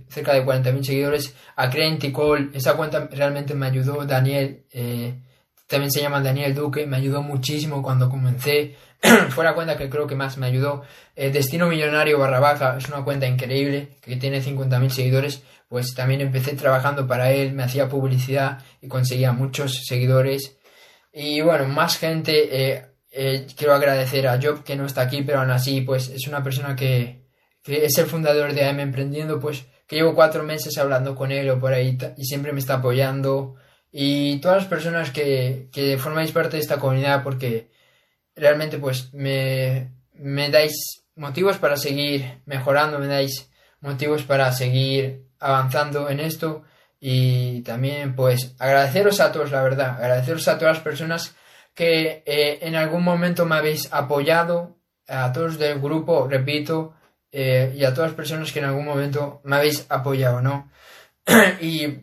cerca 0.08 0.32
de 0.32 0.44
40.000 0.44 0.82
seguidores. 0.82 1.34
A 1.54 1.68
Call 1.68 2.50
esa 2.54 2.74
cuenta 2.74 3.08
realmente 3.12 3.54
me 3.54 3.66
ayudó. 3.66 4.06
Daniel, 4.06 4.64
eh, 4.72 5.20
también 5.66 5.90
se 5.90 6.00
llama 6.00 6.22
Daniel 6.22 6.54
Duque, 6.54 6.86
me 6.86 6.96
ayudó 6.96 7.22
muchísimo 7.22 7.82
cuando 7.82 8.08
comencé. 8.08 8.76
Fue 9.30 9.44
la 9.44 9.54
cuenta 9.54 9.76
que 9.76 9.90
creo 9.90 10.06
que 10.06 10.14
más 10.14 10.38
me 10.38 10.46
ayudó. 10.46 10.82
Eh, 11.14 11.30
Destino 11.30 11.68
Millonario 11.68 12.18
barra 12.18 12.40
baja 12.40 12.76
es 12.78 12.88
una 12.88 13.04
cuenta 13.04 13.26
increíble 13.26 13.98
que 14.00 14.16
tiene 14.16 14.42
50.000 14.42 14.88
seguidores. 14.88 15.42
Pues 15.68 15.94
también 15.94 16.20
empecé 16.22 16.54
trabajando 16.54 17.06
para 17.06 17.32
él, 17.32 17.52
me 17.52 17.62
hacía 17.64 17.88
publicidad 17.88 18.62
y 18.80 18.88
conseguía 18.88 19.32
muchos 19.32 19.84
seguidores. 19.86 20.56
Y 21.12 21.42
bueno, 21.42 21.66
más 21.68 21.98
gente. 21.98 22.72
Eh, 22.72 22.86
eh, 23.14 23.46
quiero 23.56 23.74
agradecer 23.74 24.26
a 24.26 24.40
Job 24.42 24.64
que 24.64 24.74
no 24.74 24.86
está 24.86 25.02
aquí, 25.02 25.22
pero 25.22 25.40
aún 25.40 25.50
así, 25.50 25.82
pues 25.82 26.08
es 26.08 26.26
una 26.28 26.42
persona 26.42 26.74
que, 26.74 27.21
que 27.62 27.84
es 27.84 27.96
el 27.98 28.06
fundador 28.06 28.52
de 28.54 28.64
AM 28.64 28.80
Emprendiendo, 28.80 29.38
pues 29.40 29.64
que 29.86 29.96
llevo 29.96 30.14
cuatro 30.14 30.42
meses 30.42 30.76
hablando 30.78 31.14
con 31.14 31.32
él 31.32 31.50
o 31.50 31.60
por 31.60 31.72
ahí 31.72 31.98
y 32.16 32.24
siempre 32.24 32.52
me 32.52 32.60
está 32.60 32.74
apoyando. 32.74 33.56
Y 33.90 34.38
todas 34.40 34.58
las 34.58 34.66
personas 34.66 35.10
que, 35.10 35.68
que 35.72 35.98
formáis 35.98 36.32
parte 36.32 36.56
de 36.56 36.62
esta 36.62 36.78
comunidad 36.78 37.22
porque 37.22 37.70
realmente 38.34 38.78
pues 38.78 39.12
me, 39.12 39.92
me 40.14 40.50
dais 40.50 40.72
motivos 41.14 41.58
para 41.58 41.76
seguir 41.76 42.40
mejorando, 42.46 42.98
me 42.98 43.06
dais 43.06 43.50
motivos 43.80 44.22
para 44.22 44.52
seguir 44.52 45.26
avanzando 45.38 46.08
en 46.08 46.20
esto. 46.20 46.62
Y 46.98 47.62
también 47.62 48.14
pues 48.14 48.54
agradeceros 48.58 49.20
a 49.20 49.32
todos, 49.32 49.50
la 49.50 49.62
verdad, 49.62 49.96
agradeceros 49.96 50.46
a 50.48 50.56
todas 50.58 50.76
las 50.76 50.84
personas 50.84 51.34
que 51.74 52.22
eh, 52.26 52.58
en 52.62 52.76
algún 52.76 53.02
momento 53.02 53.44
me 53.44 53.56
habéis 53.56 53.92
apoyado, 53.92 54.76
a 55.08 55.32
todos 55.32 55.58
del 55.58 55.80
grupo, 55.80 56.28
repito, 56.28 56.94
eh, 57.32 57.72
y 57.74 57.84
a 57.84 57.94
todas 57.94 58.10
las 58.10 58.16
personas 58.16 58.52
que 58.52 58.58
en 58.58 58.66
algún 58.66 58.84
momento 58.84 59.40
me 59.44 59.56
habéis 59.56 59.86
apoyado, 59.88 60.42
¿no? 60.42 60.70
y 61.60 62.00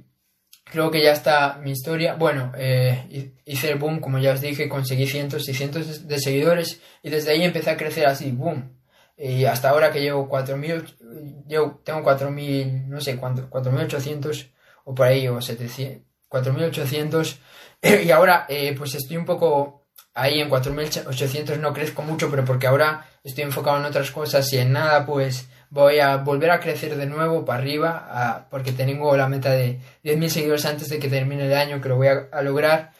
creo 0.64 0.90
que 0.92 1.04
ya 1.04 1.12
está 1.12 1.60
mi 1.64 1.72
historia. 1.72 2.16
Bueno, 2.16 2.52
eh, 2.58 3.34
hice 3.46 3.72
el 3.72 3.78
boom, 3.78 4.00
como 4.00 4.20
ya 4.20 4.34
os 4.34 4.42
dije, 4.42 4.68
conseguí 4.68 5.06
cientos 5.08 5.48
y 5.48 5.54
cientos 5.54 6.08
de 6.08 6.20
seguidores 6.20 6.82
y 7.04 7.10
desde 7.10 7.32
ahí 7.32 7.44
empecé 7.44 7.70
a 7.70 7.78
crecer 7.78 8.08
así, 8.08 8.32
boom. 8.32 8.76
Y 9.18 9.46
hasta 9.46 9.70
ahora 9.70 9.92
que 9.92 10.02
llevo 10.02 10.30
4.000, 10.30 11.44
yo 11.48 11.82
tengo 11.84 12.02
4.000, 12.02 12.88
no 12.88 13.02
sé 13.02 13.18
cuánto, 13.18 13.50
4.800 13.50 14.50
o 14.86 14.96
por 14.96 15.08
ahí, 15.08 15.28
o 15.28 15.42
700, 15.42 16.04
4.800. 16.30 17.38
y 18.06 18.12
ahora 18.12 18.46
eh, 18.48 18.74
pues 18.78 18.96
estoy 18.96 19.18
un 19.18 19.26
poco 19.26 19.79
ahí 20.22 20.40
en 20.42 20.50
4.800, 20.50 21.58
no 21.58 21.74
crezco 21.74 22.02
mucho, 22.02 22.30
pero 22.30 22.46
porque 22.46 22.68
ahora 22.68 23.06
estoy 23.24 23.44
enfocado 23.44 23.78
en 23.78 23.86
otras 23.86 24.12
cosas 24.12 24.52
y 24.54 24.58
en 24.58 24.72
nada, 24.74 25.06
pues 25.06 25.48
voy 25.70 26.00
a 26.00 26.18
volver 26.18 26.52
a 26.52 26.60
crecer 26.60 26.96
de 26.96 27.06
nuevo 27.06 27.46
para 27.46 27.60
arriba, 27.60 28.48
porque 28.50 28.72
tengo 28.72 29.16
la 29.16 29.30
meta 29.30 29.52
de 29.52 29.80
10.000 30.04 30.28
seguidores 30.30 30.66
antes 30.66 30.90
de 30.90 31.00
que 31.00 31.10
termine 31.10 31.46
el 31.46 31.54
año, 31.54 31.82
que 31.82 31.90
lo 31.90 31.98
voy 31.98 32.08
a, 32.08 32.42
lograr. 32.42 32.92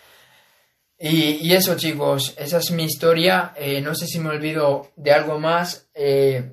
Y, 1.00 1.54
eso 1.54 1.76
chicos, 1.76 2.36
esa 2.38 2.58
es 2.58 2.72
mi 2.72 2.84
historia. 2.84 3.54
Eh, 3.56 3.82
no 3.82 3.96
sé 3.96 4.06
si 4.06 4.20
me 4.20 4.30
olvido 4.30 4.92
de 4.98 5.14
algo 5.14 5.40
más. 5.40 5.88
Eh, 5.94 6.52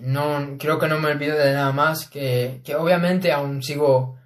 no, 0.00 0.56
creo 0.58 0.78
que 0.78 0.86
no 0.86 0.98
me 1.00 1.10
olvido 1.10 1.36
de 1.36 1.54
nada 1.54 1.72
más. 1.72 2.08
Que, 2.08 2.60
que 2.62 2.74
obviamente 2.76 3.32
aún 3.32 3.62
sigo. 3.62 4.18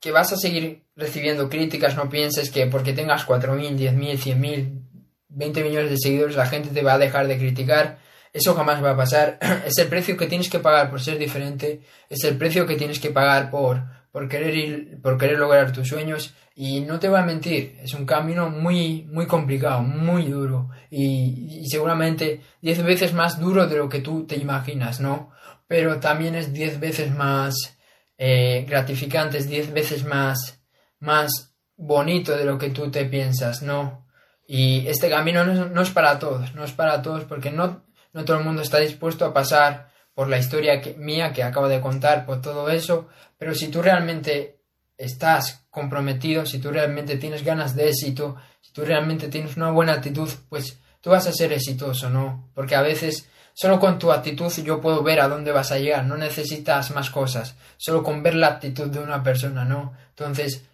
Que 0.00 0.12
vas 0.12 0.32
a 0.32 0.36
seguir 0.36 0.83
recibiendo 0.96 1.48
críticas. 1.48 1.96
No 1.96 2.08
pienses 2.08 2.50
que 2.50 2.66
porque 2.66 2.92
tengas 2.92 3.26
4.000, 3.26 3.76
10.000, 3.76 4.18
100.000, 4.18 4.80
20 5.28 5.64
millones 5.64 5.90
de 5.90 5.98
seguidores 5.98 6.36
la 6.36 6.46
gente 6.46 6.70
te 6.70 6.82
va 6.82 6.94
a 6.94 6.98
dejar 6.98 7.26
de 7.26 7.38
criticar. 7.38 7.98
Eso 8.32 8.54
jamás 8.54 8.82
va 8.82 8.90
a 8.90 8.96
pasar. 8.96 9.38
es 9.66 9.78
el 9.78 9.88
precio 9.88 10.16
que 10.16 10.26
tienes 10.26 10.48
que 10.48 10.58
pagar 10.58 10.90
por 10.90 11.00
ser 11.00 11.18
diferente. 11.18 11.80
Es 12.08 12.24
el 12.24 12.36
precio 12.36 12.66
que 12.66 12.76
tienes 12.76 12.98
que 12.98 13.10
pagar 13.10 13.50
por, 13.50 13.82
por, 14.10 14.28
querer, 14.28 14.54
ir, 14.54 15.00
por 15.02 15.18
querer 15.18 15.38
lograr 15.38 15.72
tus 15.72 15.88
sueños. 15.88 16.34
Y 16.56 16.82
no 16.82 17.00
te 17.00 17.08
voy 17.08 17.18
a 17.18 17.24
mentir, 17.24 17.76
es 17.82 17.94
un 17.94 18.06
camino 18.06 18.48
muy, 18.48 19.08
muy 19.10 19.26
complicado, 19.26 19.82
muy 19.82 20.26
duro. 20.26 20.70
Y, 20.88 21.66
seguramente 21.68 22.40
diez 22.62 22.80
veces 22.82 23.12
más 23.12 23.40
duro 23.40 23.66
de 23.66 23.76
lo 23.76 23.88
que 23.88 24.00
tú 24.00 24.24
te 24.24 24.36
imaginas, 24.36 25.00
¿no? 25.00 25.32
Pero 25.66 25.98
también 25.98 26.36
es 26.36 26.52
diez 26.52 26.78
veces 26.78 27.12
más 27.12 27.76
eh, 28.18 28.64
gratificante, 28.68 29.38
es 29.38 29.48
diez 29.48 29.72
veces 29.72 30.04
más, 30.04 30.63
más 31.00 31.54
bonito 31.76 32.36
de 32.36 32.44
lo 32.44 32.58
que 32.58 32.70
tú 32.70 32.90
te 32.90 33.04
piensas, 33.04 33.62
¿no? 33.62 34.06
Y 34.46 34.86
este 34.86 35.08
camino 35.08 35.44
no 35.44 35.66
no 35.66 35.82
es 35.82 35.90
para 35.90 36.18
todos, 36.18 36.54
no 36.54 36.64
es 36.64 36.72
para 36.72 37.02
todos 37.02 37.24
porque 37.24 37.50
no, 37.50 37.84
no 38.12 38.24
todo 38.24 38.38
el 38.38 38.44
mundo 38.44 38.62
está 38.62 38.78
dispuesto 38.78 39.24
a 39.24 39.32
pasar 39.32 39.90
por 40.14 40.28
la 40.28 40.38
historia 40.38 40.80
mía 40.96 41.32
que 41.32 41.42
acabo 41.42 41.68
de 41.68 41.80
contar, 41.80 42.24
por 42.24 42.40
todo 42.40 42.70
eso, 42.70 43.08
pero 43.36 43.54
si 43.54 43.68
tú 43.68 43.82
realmente 43.82 44.60
estás 44.96 45.66
comprometido, 45.70 46.46
si 46.46 46.60
tú 46.60 46.70
realmente 46.70 47.16
tienes 47.16 47.44
ganas 47.44 47.74
de 47.74 47.88
éxito, 47.88 48.36
si 48.60 48.72
tú 48.72 48.84
realmente 48.84 49.28
tienes 49.28 49.56
una 49.56 49.70
buena 49.70 49.94
actitud, 49.94 50.30
pues 50.48 50.78
tú 51.00 51.10
vas 51.10 51.26
a 51.26 51.32
ser 51.32 51.52
exitoso, 51.52 52.08
¿no? 52.10 52.48
Porque 52.54 52.76
a 52.76 52.82
veces 52.82 53.28
solo 53.52 53.80
con 53.80 53.98
tu 53.98 54.12
actitud 54.12 54.52
yo 54.62 54.80
puedo 54.80 55.02
ver 55.02 55.20
a 55.20 55.28
dónde 55.28 55.52
vas 55.52 55.72
a 55.72 55.78
llegar, 55.78 56.04
no 56.04 56.16
necesitas 56.16 56.92
más 56.92 57.10
cosas, 57.10 57.56
solo 57.76 58.02
con 58.02 58.22
ver 58.22 58.34
la 58.34 58.48
actitud 58.48 58.86
de 58.86 59.00
una 59.00 59.22
persona, 59.22 59.64
¿no? 59.64 59.94
Entonces, 60.10 60.64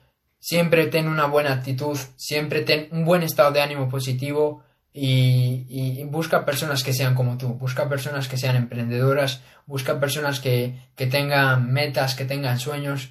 siempre 0.40 0.87
ten 0.87 1.07
una 1.07 1.26
buena 1.26 1.53
actitud, 1.53 1.96
siempre 2.16 2.62
ten 2.62 2.88
un 2.90 3.05
buen 3.05 3.22
estado 3.22 3.53
de 3.53 3.61
ánimo 3.61 3.88
positivo, 3.88 4.64
y, 4.92 6.03
busca 6.05 6.44
personas 6.44 6.83
que 6.83 6.92
sean 6.92 7.14
como 7.14 7.38
tú, 7.38 7.55
busca 7.55 7.88
personas 7.88 8.29
que 8.29 8.37
sean 8.37 8.57
emprendedoras, 8.57 9.42
busca 9.66 10.00
personas 10.00 10.40
que, 10.40 10.74
tengan 10.96 11.72
metas, 11.72 12.14
que 12.14 12.24
tengan 12.24 12.59
sueños. 12.59 13.11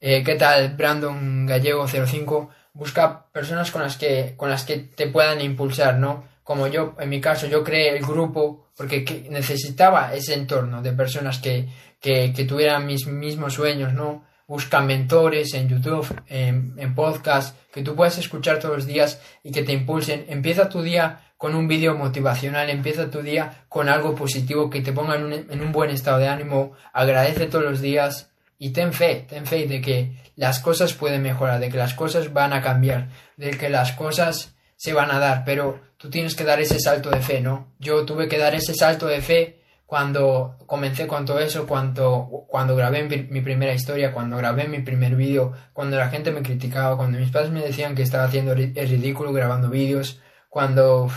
Eh, 0.00 0.22
¿Qué 0.22 0.34
tal 0.34 0.76
Brandon 0.76 1.46
Gallego 1.46 1.86
05? 1.88 2.50
Busca 2.74 3.26
personas 3.32 3.70
con 3.70 3.82
las 3.82 3.96
que, 3.96 4.34
con 4.36 4.50
las 4.50 4.64
que 4.64 4.78
te 4.78 5.06
puedan 5.06 5.40
impulsar, 5.40 5.98
¿no? 5.98 6.24
Como 6.42 6.66
yo, 6.66 6.94
en 6.98 7.08
mi 7.08 7.20
caso, 7.20 7.46
yo 7.46 7.64
creé 7.64 7.96
el 7.96 8.04
grupo 8.04 8.68
porque 8.76 9.26
necesitaba 9.30 10.12
ese 10.14 10.34
entorno 10.34 10.82
de 10.82 10.92
personas 10.92 11.38
que, 11.38 11.68
que, 12.00 12.34
que 12.34 12.44
tuvieran 12.44 12.84
mis 12.84 13.06
mismos 13.06 13.54
sueños, 13.54 13.94
¿no? 13.94 14.24
Busca 14.46 14.80
mentores 14.80 15.54
en 15.54 15.68
YouTube, 15.68 16.06
en, 16.26 16.74
en, 16.76 16.94
podcast, 16.94 17.56
que 17.72 17.82
tú 17.82 17.94
puedas 17.94 18.18
escuchar 18.18 18.58
todos 18.58 18.76
los 18.76 18.86
días 18.86 19.20
y 19.42 19.52
que 19.52 19.62
te 19.62 19.72
impulsen. 19.72 20.26
Empieza 20.28 20.68
tu 20.68 20.82
día 20.82 21.32
con 21.36 21.54
un 21.54 21.68
vídeo 21.68 21.94
motivacional, 21.94 22.70
empieza 22.70 23.10
tu 23.10 23.22
día 23.22 23.64
con 23.68 23.88
algo 23.88 24.14
positivo 24.14 24.70
que 24.70 24.80
te 24.80 24.92
ponga 24.92 25.16
en 25.16 25.24
un, 25.24 25.32
en 25.32 25.60
un 25.60 25.72
buen 25.72 25.90
estado 25.90 26.18
de 26.18 26.28
ánimo, 26.28 26.72
agradece 26.92 27.46
todos 27.46 27.64
los 27.64 27.80
días 27.80 28.30
y 28.58 28.70
ten 28.70 28.92
fe, 28.92 29.26
ten 29.28 29.46
fe 29.46 29.66
de 29.66 29.80
que 29.80 30.16
las 30.36 30.60
cosas 30.60 30.94
pueden 30.94 31.22
mejorar, 31.22 31.60
de 31.60 31.68
que 31.68 31.76
las 31.76 31.94
cosas 31.94 32.32
van 32.32 32.52
a 32.52 32.62
cambiar, 32.62 33.08
de 33.36 33.50
que 33.50 33.68
las 33.68 33.92
cosas 33.92 34.54
se 34.76 34.92
van 34.92 35.10
a 35.10 35.18
dar, 35.18 35.44
pero 35.44 35.80
tú 35.96 36.10
tienes 36.10 36.34
que 36.34 36.44
dar 36.44 36.60
ese 36.60 36.80
salto 36.80 37.10
de 37.10 37.20
fe, 37.20 37.40
¿no? 37.40 37.72
Yo 37.78 38.04
tuve 38.04 38.28
que 38.28 38.38
dar 38.38 38.54
ese 38.54 38.74
salto 38.74 39.06
de 39.06 39.20
fe 39.20 39.63
cuando 39.86 40.56
comencé 40.66 41.06
con 41.06 41.26
eso, 41.38 41.66
cuando, 41.66 42.46
cuando 42.48 42.74
grabé 42.74 43.04
mi, 43.04 43.40
primera 43.42 43.74
historia, 43.74 44.12
cuando 44.12 44.36
grabé 44.36 44.66
mi 44.66 44.80
primer 44.80 45.14
vídeo, 45.14 45.52
cuando 45.72 45.96
la 45.96 46.08
gente 46.08 46.32
me 46.32 46.42
criticaba, 46.42 46.96
cuando 46.96 47.18
mis 47.18 47.30
padres 47.30 47.50
me 47.50 47.60
decían 47.60 47.94
que 47.94 48.02
estaba 48.02 48.24
haciendo 48.24 48.52
el 48.52 48.74
ridículo 48.74 49.32
grabando 49.32 49.68
vídeos, 49.68 50.20
cuando 50.48 51.10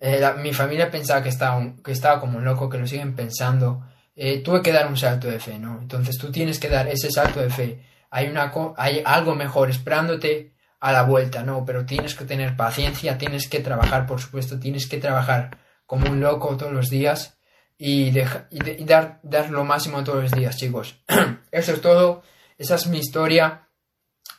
eh, 0.00 0.22
mi 0.42 0.52
familia 0.52 0.90
pensaba 0.90 1.22
que 1.22 1.30
estaba, 1.30 1.60
que 1.82 1.92
estaba 1.92 2.20
como 2.20 2.38
un 2.38 2.44
loco, 2.44 2.68
que 2.68 2.78
lo 2.78 2.86
siguen 2.86 3.14
pensando, 3.16 3.84
eh, 4.14 4.42
tuve 4.42 4.62
que 4.62 4.72
dar 4.72 4.86
un 4.88 4.96
salto 4.96 5.28
de 5.28 5.40
fe, 5.40 5.58
¿no? 5.58 5.78
Entonces 5.80 6.18
tú 6.18 6.30
tienes 6.30 6.60
que 6.60 6.68
dar 6.68 6.88
ese 6.88 7.10
salto 7.10 7.40
de 7.40 7.50
fe. 7.50 7.82
Hay, 8.10 8.28
una, 8.28 8.52
hay 8.76 9.02
algo 9.04 9.34
mejor 9.34 9.70
esperándote 9.70 10.54
a 10.80 10.92
la 10.92 11.02
vuelta, 11.02 11.42
¿no? 11.42 11.64
Pero 11.64 11.86
tienes 11.86 12.14
que 12.14 12.24
tener 12.24 12.56
paciencia, 12.56 13.18
tienes 13.18 13.48
que 13.48 13.60
trabajar, 13.60 14.06
por 14.06 14.20
supuesto, 14.20 14.60
tienes 14.60 14.88
que 14.88 14.98
trabajar 14.98 15.58
como 15.86 16.10
un 16.10 16.20
loco 16.20 16.56
todos 16.56 16.72
los 16.72 16.90
días 16.90 17.37
y, 17.78 18.08
y, 18.08 18.84
dar, 18.84 19.20
dar 19.22 19.50
lo 19.50 19.64
máximo 19.64 20.02
todos 20.02 20.24
los 20.24 20.32
días, 20.32 20.56
chicos. 20.56 20.96
Eso 21.52 21.72
es 21.72 21.80
todo. 21.80 22.22
Esa 22.58 22.74
es 22.74 22.88
mi 22.88 22.98
historia. 22.98 23.68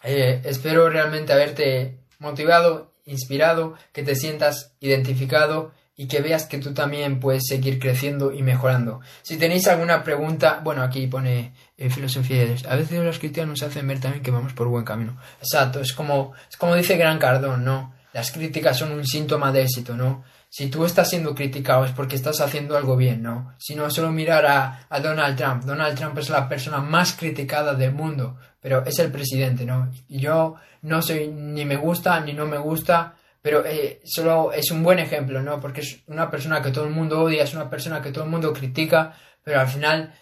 Eh, 0.03 0.41
espero 0.43 0.89
realmente 0.89 1.31
haberte 1.31 1.99
motivado, 2.19 2.93
inspirado, 3.05 3.75
que 3.93 4.03
te 4.03 4.15
sientas 4.15 4.75
identificado 4.81 5.71
y 5.95 6.07
que 6.07 6.21
veas 6.21 6.45
que 6.45 6.59
tú 6.59 6.73
también 6.73 7.19
puedes 7.19 7.43
seguir 7.47 7.79
creciendo 7.79 8.31
y 8.31 8.41
mejorando. 8.41 9.01
Si 9.21 9.37
tenéis 9.37 9.67
alguna 9.67 10.03
pregunta, 10.03 10.61
bueno, 10.63 10.81
aquí 10.81 11.07
pone 11.07 11.53
eh, 11.77 11.89
filosofía 11.89 12.45
A 12.69 12.75
veces 12.75 13.03
los 13.03 13.19
cristianos 13.19 13.63
hacen 13.63 13.87
ver 13.87 13.99
también 13.99 14.23
que 14.23 14.31
vamos 14.31 14.53
por 14.53 14.67
buen 14.67 14.85
camino. 14.85 15.17
Exacto, 15.41 15.81
es 15.81 15.91
como, 15.91 16.33
es 16.49 16.55
como 16.55 16.75
dice 16.75 16.95
Gran 16.95 17.19
Cardón, 17.19 17.65
¿no? 17.65 17.93
Las 18.13 18.31
críticas 18.31 18.77
son 18.77 18.93
un 18.93 19.05
síntoma 19.05 19.51
de 19.51 19.63
éxito, 19.63 19.95
¿no? 19.95 20.23
Si 20.49 20.67
tú 20.67 20.83
estás 20.83 21.09
siendo 21.09 21.35
criticado 21.35 21.85
es 21.85 21.91
porque 21.91 22.15
estás 22.15 22.41
haciendo 22.41 22.75
algo 22.75 22.97
bien, 22.97 23.21
¿no? 23.21 23.53
Si 23.59 23.75
no, 23.75 23.89
solo 23.91 24.11
mirar 24.11 24.45
a, 24.47 24.99
Donald 24.99 25.37
Trump. 25.37 25.63
Donald 25.63 25.95
Trump 25.95 26.17
es 26.17 26.29
la 26.29 26.49
persona 26.49 26.79
más 26.79 27.13
criticada 27.13 27.75
del 27.75 27.93
mundo, 27.93 28.37
pero 28.59 28.83
es 28.83 28.97
el 28.97 29.11
presidente, 29.11 29.63
¿no? 29.63 29.91
Y 30.07 30.19
yo 30.19 30.55
no 30.81 31.03
soy, 31.03 31.27
ni 31.27 31.65
me 31.65 31.77
gusta, 31.77 32.19
ni 32.19 32.33
no 32.33 32.47
me 32.47 32.57
gusta, 32.57 33.15
pero 33.41 33.63
eh, 33.63 34.01
solo 34.03 34.51
es 34.51 34.71
un 34.71 34.81
buen 34.83 34.97
ejemplo, 34.97 35.41
¿no? 35.43 35.59
Porque 35.59 35.81
es 35.81 36.01
una 36.07 36.31
persona 36.31 36.63
que 36.63 36.71
todo 36.71 36.85
el 36.85 36.91
mundo 36.91 37.21
odia, 37.21 37.43
es 37.43 37.53
una 37.53 37.69
persona 37.69 38.01
que 38.01 38.11
todo 38.11 38.23
el 38.23 38.31
mundo 38.31 38.51
critica, 38.51 39.13
pero 39.43 39.59
al 39.59 39.67
final 39.67 40.13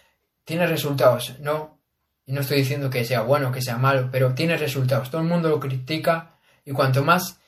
tiene 0.44 0.66
resultados, 0.66 1.36
¿no? 1.40 1.80
Y 2.26 2.32
no 2.32 2.42
estoy 2.42 2.58
diciendo 2.58 2.90
que 2.90 3.06
sea 3.06 3.22
bueno, 3.22 3.50
que 3.50 3.62
sea 3.62 3.78
malo, 3.78 4.10
pero 4.12 4.34
tiene 4.34 4.58
resultados. 4.58 5.10
Todo 5.10 5.22
el 5.22 5.26
mundo 5.26 5.48
lo 5.48 5.58
critica 5.58 6.38
Y 6.66 6.72
cuanto 6.72 7.02
más 7.02 7.40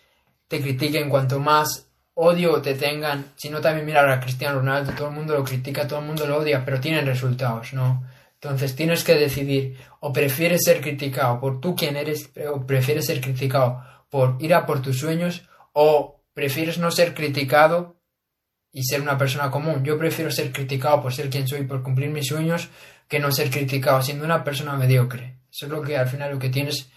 te 0.49 0.63
critiquen, 0.63 1.11
cuanto 1.11 1.39
más 1.39 1.90
odio 2.15 2.61
te 2.61 2.75
tengan, 2.75 3.33
si 3.37 3.51
no 3.51 3.61
también 3.61 3.87
mirar 3.87 4.09
a 4.09 4.21
Cristiano 4.21 4.59
Ronaldo, 4.59 4.93
todo 4.93 5.09
el 5.09 5.15
mundo 5.15 5.35
lo 5.35 5.45
critica, 5.45 5.87
todo 5.87 6.01
el 6.01 6.07
mundo 6.07 6.27
lo 6.27 6.39
odia, 6.39 6.65
pero 6.65 6.81
tienen 6.81 7.07
resultados, 7.07 7.73
¿no? 7.73 8.05
Entonces 8.35 8.75
tienes 8.75 9.05
que 9.05 9.15
decidir, 9.15 9.77
o 10.01 10.13
prefieres 10.13 10.63
ser 10.65 10.81
criticado 10.81 11.41
por 11.41 11.61
tú 11.61 11.77
quien 11.77 11.97
eres, 11.97 12.31
o 12.51 12.67
prefieres 12.67 13.07
ser 13.07 13.21
criticado 13.21 13.85
por 14.09 14.37
ir 14.41 14.55
a 14.55 14.67
por 14.67 14.81
tus 14.83 14.99
sueños, 14.99 15.49
o 15.73 16.23
prefieres 16.33 16.79
no 16.79 16.91
ser 16.91 17.15
criticado 17.15 18.01
y 18.73 18.83
ser 18.85 19.01
una 19.03 19.19
persona 19.19 19.51
común. 19.51 19.85
Yo 19.85 19.99
prefiero 19.99 20.31
ser 20.31 20.53
criticado 20.53 21.03
por 21.03 21.13
ser 21.13 21.29
quien 21.29 21.47
soy, 21.47 21.65
por 21.65 21.83
cumplir 21.83 22.09
mis 22.11 22.29
sueños, 22.29 22.69
que 23.09 23.19
no 23.19 23.31
ser 23.33 23.51
criticado 23.51 24.01
siendo 24.03 24.25
una 24.25 24.45
persona 24.45 24.75
mediocre. 24.75 25.41
Eso 25.51 25.67
es 25.67 25.73
lo 25.73 25.83
que 25.83 25.97
al 25.97 26.09
final 26.09 26.33
lo 26.33 26.39
que 26.39 26.49
tienes 26.49 26.91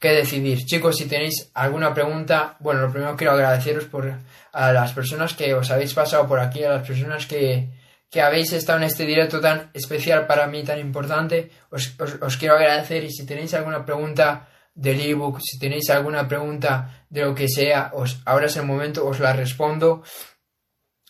que 0.00 0.12
decidir. 0.12 0.64
Chicos, 0.64 0.96
si 0.96 1.06
tenéis 1.06 1.50
alguna 1.54 1.92
pregunta, 1.92 2.56
bueno, 2.60 2.80
lo 2.80 2.90
primero 2.90 3.16
quiero 3.16 3.34
agradeceros 3.34 3.84
por 3.84 4.10
a 4.52 4.72
las 4.72 4.92
personas 4.92 5.34
que 5.34 5.54
os 5.54 5.70
habéis 5.70 5.92
pasado 5.94 6.26
por 6.26 6.40
aquí, 6.40 6.64
a 6.64 6.70
las 6.70 6.86
personas 6.86 7.26
que, 7.26 7.68
que 8.10 8.22
habéis 8.22 8.52
estado 8.52 8.78
en 8.78 8.84
este 8.84 9.04
directo 9.04 9.40
tan 9.40 9.70
especial 9.74 10.26
para 10.26 10.46
mí, 10.46 10.64
tan 10.64 10.80
importante. 10.80 11.50
Os, 11.70 11.94
os, 12.20 12.36
quiero 12.38 12.56
agradecer 12.56 13.04
y 13.04 13.12
si 13.12 13.26
tenéis 13.26 13.52
alguna 13.52 13.84
pregunta 13.84 14.48
del 14.74 15.00
ebook, 15.00 15.38
si 15.42 15.58
tenéis 15.58 15.90
alguna 15.90 16.26
pregunta 16.26 17.04
de 17.10 17.20
lo 17.22 17.34
que 17.34 17.48
sea, 17.48 17.90
os, 17.92 18.22
ahora 18.24 18.46
es 18.46 18.56
el 18.56 18.64
momento, 18.64 19.06
os 19.06 19.20
la 19.20 19.34
respondo. 19.34 20.02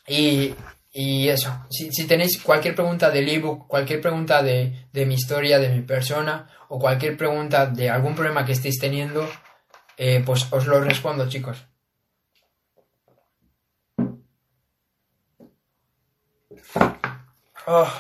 Y, 0.09 0.53
y 0.93 1.29
eso, 1.29 1.65
si, 1.71 1.93
si, 1.93 2.09
tenéis 2.09 2.43
cualquier 2.43 2.75
pregunta 2.75 3.09
del 3.11 3.29
ebook, 3.29 3.69
cualquier 3.69 4.01
pregunta 4.01 4.43
de, 4.43 4.89
de, 4.93 5.07
mi 5.07 5.15
historia, 5.15 5.61
de 5.61 5.69
mi 5.69 5.83
persona, 5.83 6.49
o 6.73 6.79
cualquier 6.79 7.17
pregunta 7.17 7.67
de 7.67 7.91
algún 7.91 8.15
problema 8.15 8.45
que 8.47 8.53
estéis 8.53 8.79
teniendo, 8.79 9.29
eh, 9.97 10.23
pues 10.25 10.47
os 10.53 10.67
lo 10.69 10.81
respondo, 10.81 11.29
chicos. 11.29 11.67
Oh. 17.67 17.91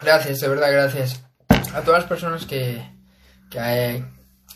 Gracias, 0.00 0.40
de 0.40 0.48
verdad, 0.48 0.72
gracias. 0.72 1.22
A 1.74 1.82
todas 1.82 2.00
las 2.00 2.08
personas 2.08 2.46
que, 2.46 2.82
que, 3.50 3.58
eh, 3.58 4.04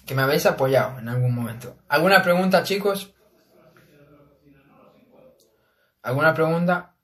que 0.06 0.14
me 0.14 0.22
habéis 0.22 0.46
apoyado 0.46 0.98
en 0.98 1.10
algún 1.10 1.34
momento. 1.34 1.76
¿Alguna 1.88 2.22
pregunta, 2.22 2.62
chicos? 2.62 3.14
¿Alguna 6.02 6.32
pregunta? 6.32 6.96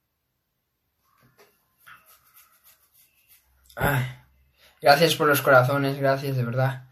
Gracias 4.82 5.14
por 5.14 5.28
los 5.28 5.40
corazones, 5.40 5.98
gracias 5.98 6.36
de 6.36 6.44
verdad. 6.44 6.88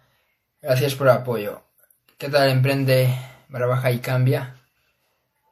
Gracias 0.62 0.95
por 0.95 1.09
el 1.09 1.14
apoyo. 1.14 1.62
¿Qué 2.16 2.28
tal 2.28 2.49
emprende, 2.51 3.14
baja 3.49 3.91
y 3.91 3.99
cambia? 3.99 4.57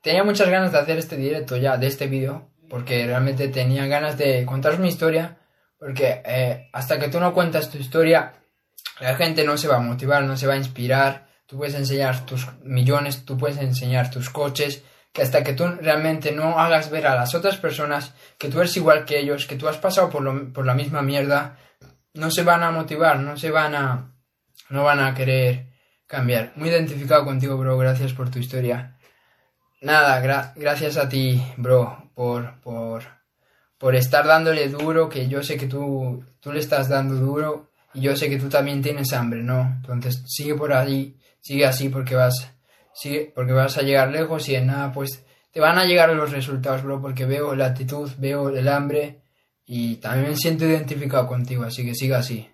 Tenía 0.02 0.22
muchas 0.22 0.48
ganas 0.48 0.70
de 0.70 0.78
hacer 0.78 0.98
este 0.98 1.16
directo 1.16 1.56
ya, 1.56 1.76
de 1.76 1.86
este 1.88 2.06
vídeo, 2.06 2.50
porque 2.68 3.06
realmente 3.06 3.48
tenía 3.48 3.86
ganas 3.86 4.16
de 4.16 4.46
contaros 4.46 4.78
mi 4.78 4.88
historia, 4.88 5.38
porque 5.78 6.22
eh, 6.24 6.68
hasta 6.72 6.98
que 6.98 7.08
tú 7.08 7.20
no 7.20 7.34
cuentas 7.34 7.70
tu 7.70 7.78
historia, 7.78 8.34
la 9.00 9.16
gente 9.16 9.44
no 9.44 9.56
se 9.56 9.68
va 9.68 9.76
a 9.76 9.80
motivar, 9.80 10.24
no 10.24 10.36
se 10.36 10.46
va 10.46 10.54
a 10.54 10.58
inspirar. 10.58 11.28
Tú 11.46 11.56
puedes 11.56 11.74
enseñar 11.74 12.26
tus 12.26 12.46
millones, 12.62 13.24
tú 13.24 13.36
puedes 13.38 13.58
enseñar 13.58 14.10
tus 14.10 14.30
coches, 14.30 14.82
que 15.12 15.22
hasta 15.22 15.42
que 15.42 15.54
tú 15.54 15.66
realmente 15.80 16.32
no 16.32 16.58
hagas 16.60 16.90
ver 16.90 17.06
a 17.06 17.14
las 17.14 17.34
otras 17.34 17.56
personas 17.56 18.12
que 18.38 18.48
tú 18.48 18.60
eres 18.60 18.76
igual 18.76 19.04
que 19.04 19.18
ellos, 19.18 19.46
que 19.46 19.56
tú 19.56 19.68
has 19.68 19.78
pasado 19.78 20.10
por, 20.10 20.22
lo, 20.22 20.52
por 20.52 20.66
la 20.66 20.74
misma 20.74 21.02
mierda, 21.02 21.56
no 22.14 22.30
se 22.30 22.42
van 22.42 22.62
a 22.62 22.70
motivar, 22.70 23.20
no 23.20 23.36
se 23.36 23.50
van 23.50 23.74
a, 23.74 24.14
no 24.70 24.84
van 24.84 25.00
a 25.00 25.14
querer 25.14 25.66
cambiar. 26.06 26.52
Muy 26.56 26.68
identificado 26.68 27.24
contigo, 27.24 27.56
bro, 27.56 27.76
gracias 27.78 28.12
por 28.12 28.30
tu 28.30 28.38
historia. 28.38 28.96
Nada, 29.80 30.20
gracias 30.56 30.96
a 30.96 31.08
ti, 31.08 31.40
bro, 31.56 32.10
por, 32.14 32.60
por, 32.60 33.04
por 33.78 33.94
estar 33.94 34.26
dándole 34.26 34.68
duro, 34.68 35.08
que 35.08 35.28
yo 35.28 35.42
sé 35.42 35.56
que 35.56 35.66
tú, 35.66 36.24
tú 36.40 36.52
le 36.52 36.58
estás 36.58 36.88
dando 36.88 37.14
duro 37.14 37.70
y 37.94 38.00
yo 38.00 38.16
sé 38.16 38.28
que 38.28 38.38
tú 38.38 38.48
también 38.48 38.82
tienes 38.82 39.12
hambre, 39.12 39.42
¿no? 39.42 39.60
Entonces 39.76 40.24
sigue 40.26 40.54
por 40.54 40.72
ahí, 40.72 41.16
sigue 41.40 41.64
así 41.64 41.88
porque 41.88 42.14
vas 42.14 42.52
Sí, 43.00 43.30
porque 43.32 43.52
vas 43.52 43.78
a 43.78 43.82
llegar 43.82 44.10
lejos 44.10 44.48
y 44.48 44.56
en 44.56 44.66
nada, 44.66 44.90
pues 44.90 45.24
te 45.52 45.60
van 45.60 45.78
a 45.78 45.84
llegar 45.84 46.10
los 46.10 46.32
resultados, 46.32 46.82
bro, 46.82 47.00
porque 47.00 47.26
veo 47.26 47.54
la 47.54 47.66
actitud, 47.66 48.10
veo 48.18 48.48
el 48.48 48.66
hambre 48.66 49.20
y 49.70 49.96
también 49.96 50.30
me 50.30 50.36
siento 50.36 50.64
identificado 50.64 51.26
contigo, 51.26 51.62
así 51.64 51.84
que 51.84 51.94
siga 51.94 52.18
así. 52.18 52.50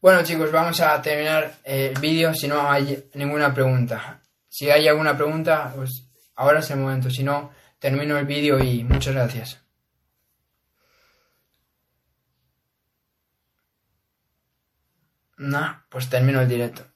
Bueno 0.00 0.24
chicos, 0.24 0.50
vamos 0.50 0.80
a 0.80 1.00
terminar 1.00 1.58
el 1.62 1.96
vídeo 2.00 2.34
si 2.34 2.48
no 2.48 2.68
hay 2.68 3.08
ninguna 3.14 3.54
pregunta. 3.54 4.20
Si 4.48 4.68
hay 4.70 4.88
alguna 4.88 5.16
pregunta, 5.16 5.72
pues 5.76 6.08
ahora 6.34 6.58
es 6.58 6.70
el 6.72 6.78
momento, 6.78 7.10
si 7.10 7.22
no, 7.22 7.52
termino 7.78 8.18
el 8.18 8.26
vídeo 8.26 8.58
y 8.58 8.82
muchas 8.82 9.14
gracias. 9.14 9.60
Nah, 15.36 15.82
pues 15.88 16.08
termino 16.08 16.40
el 16.40 16.48
directo. 16.48 16.87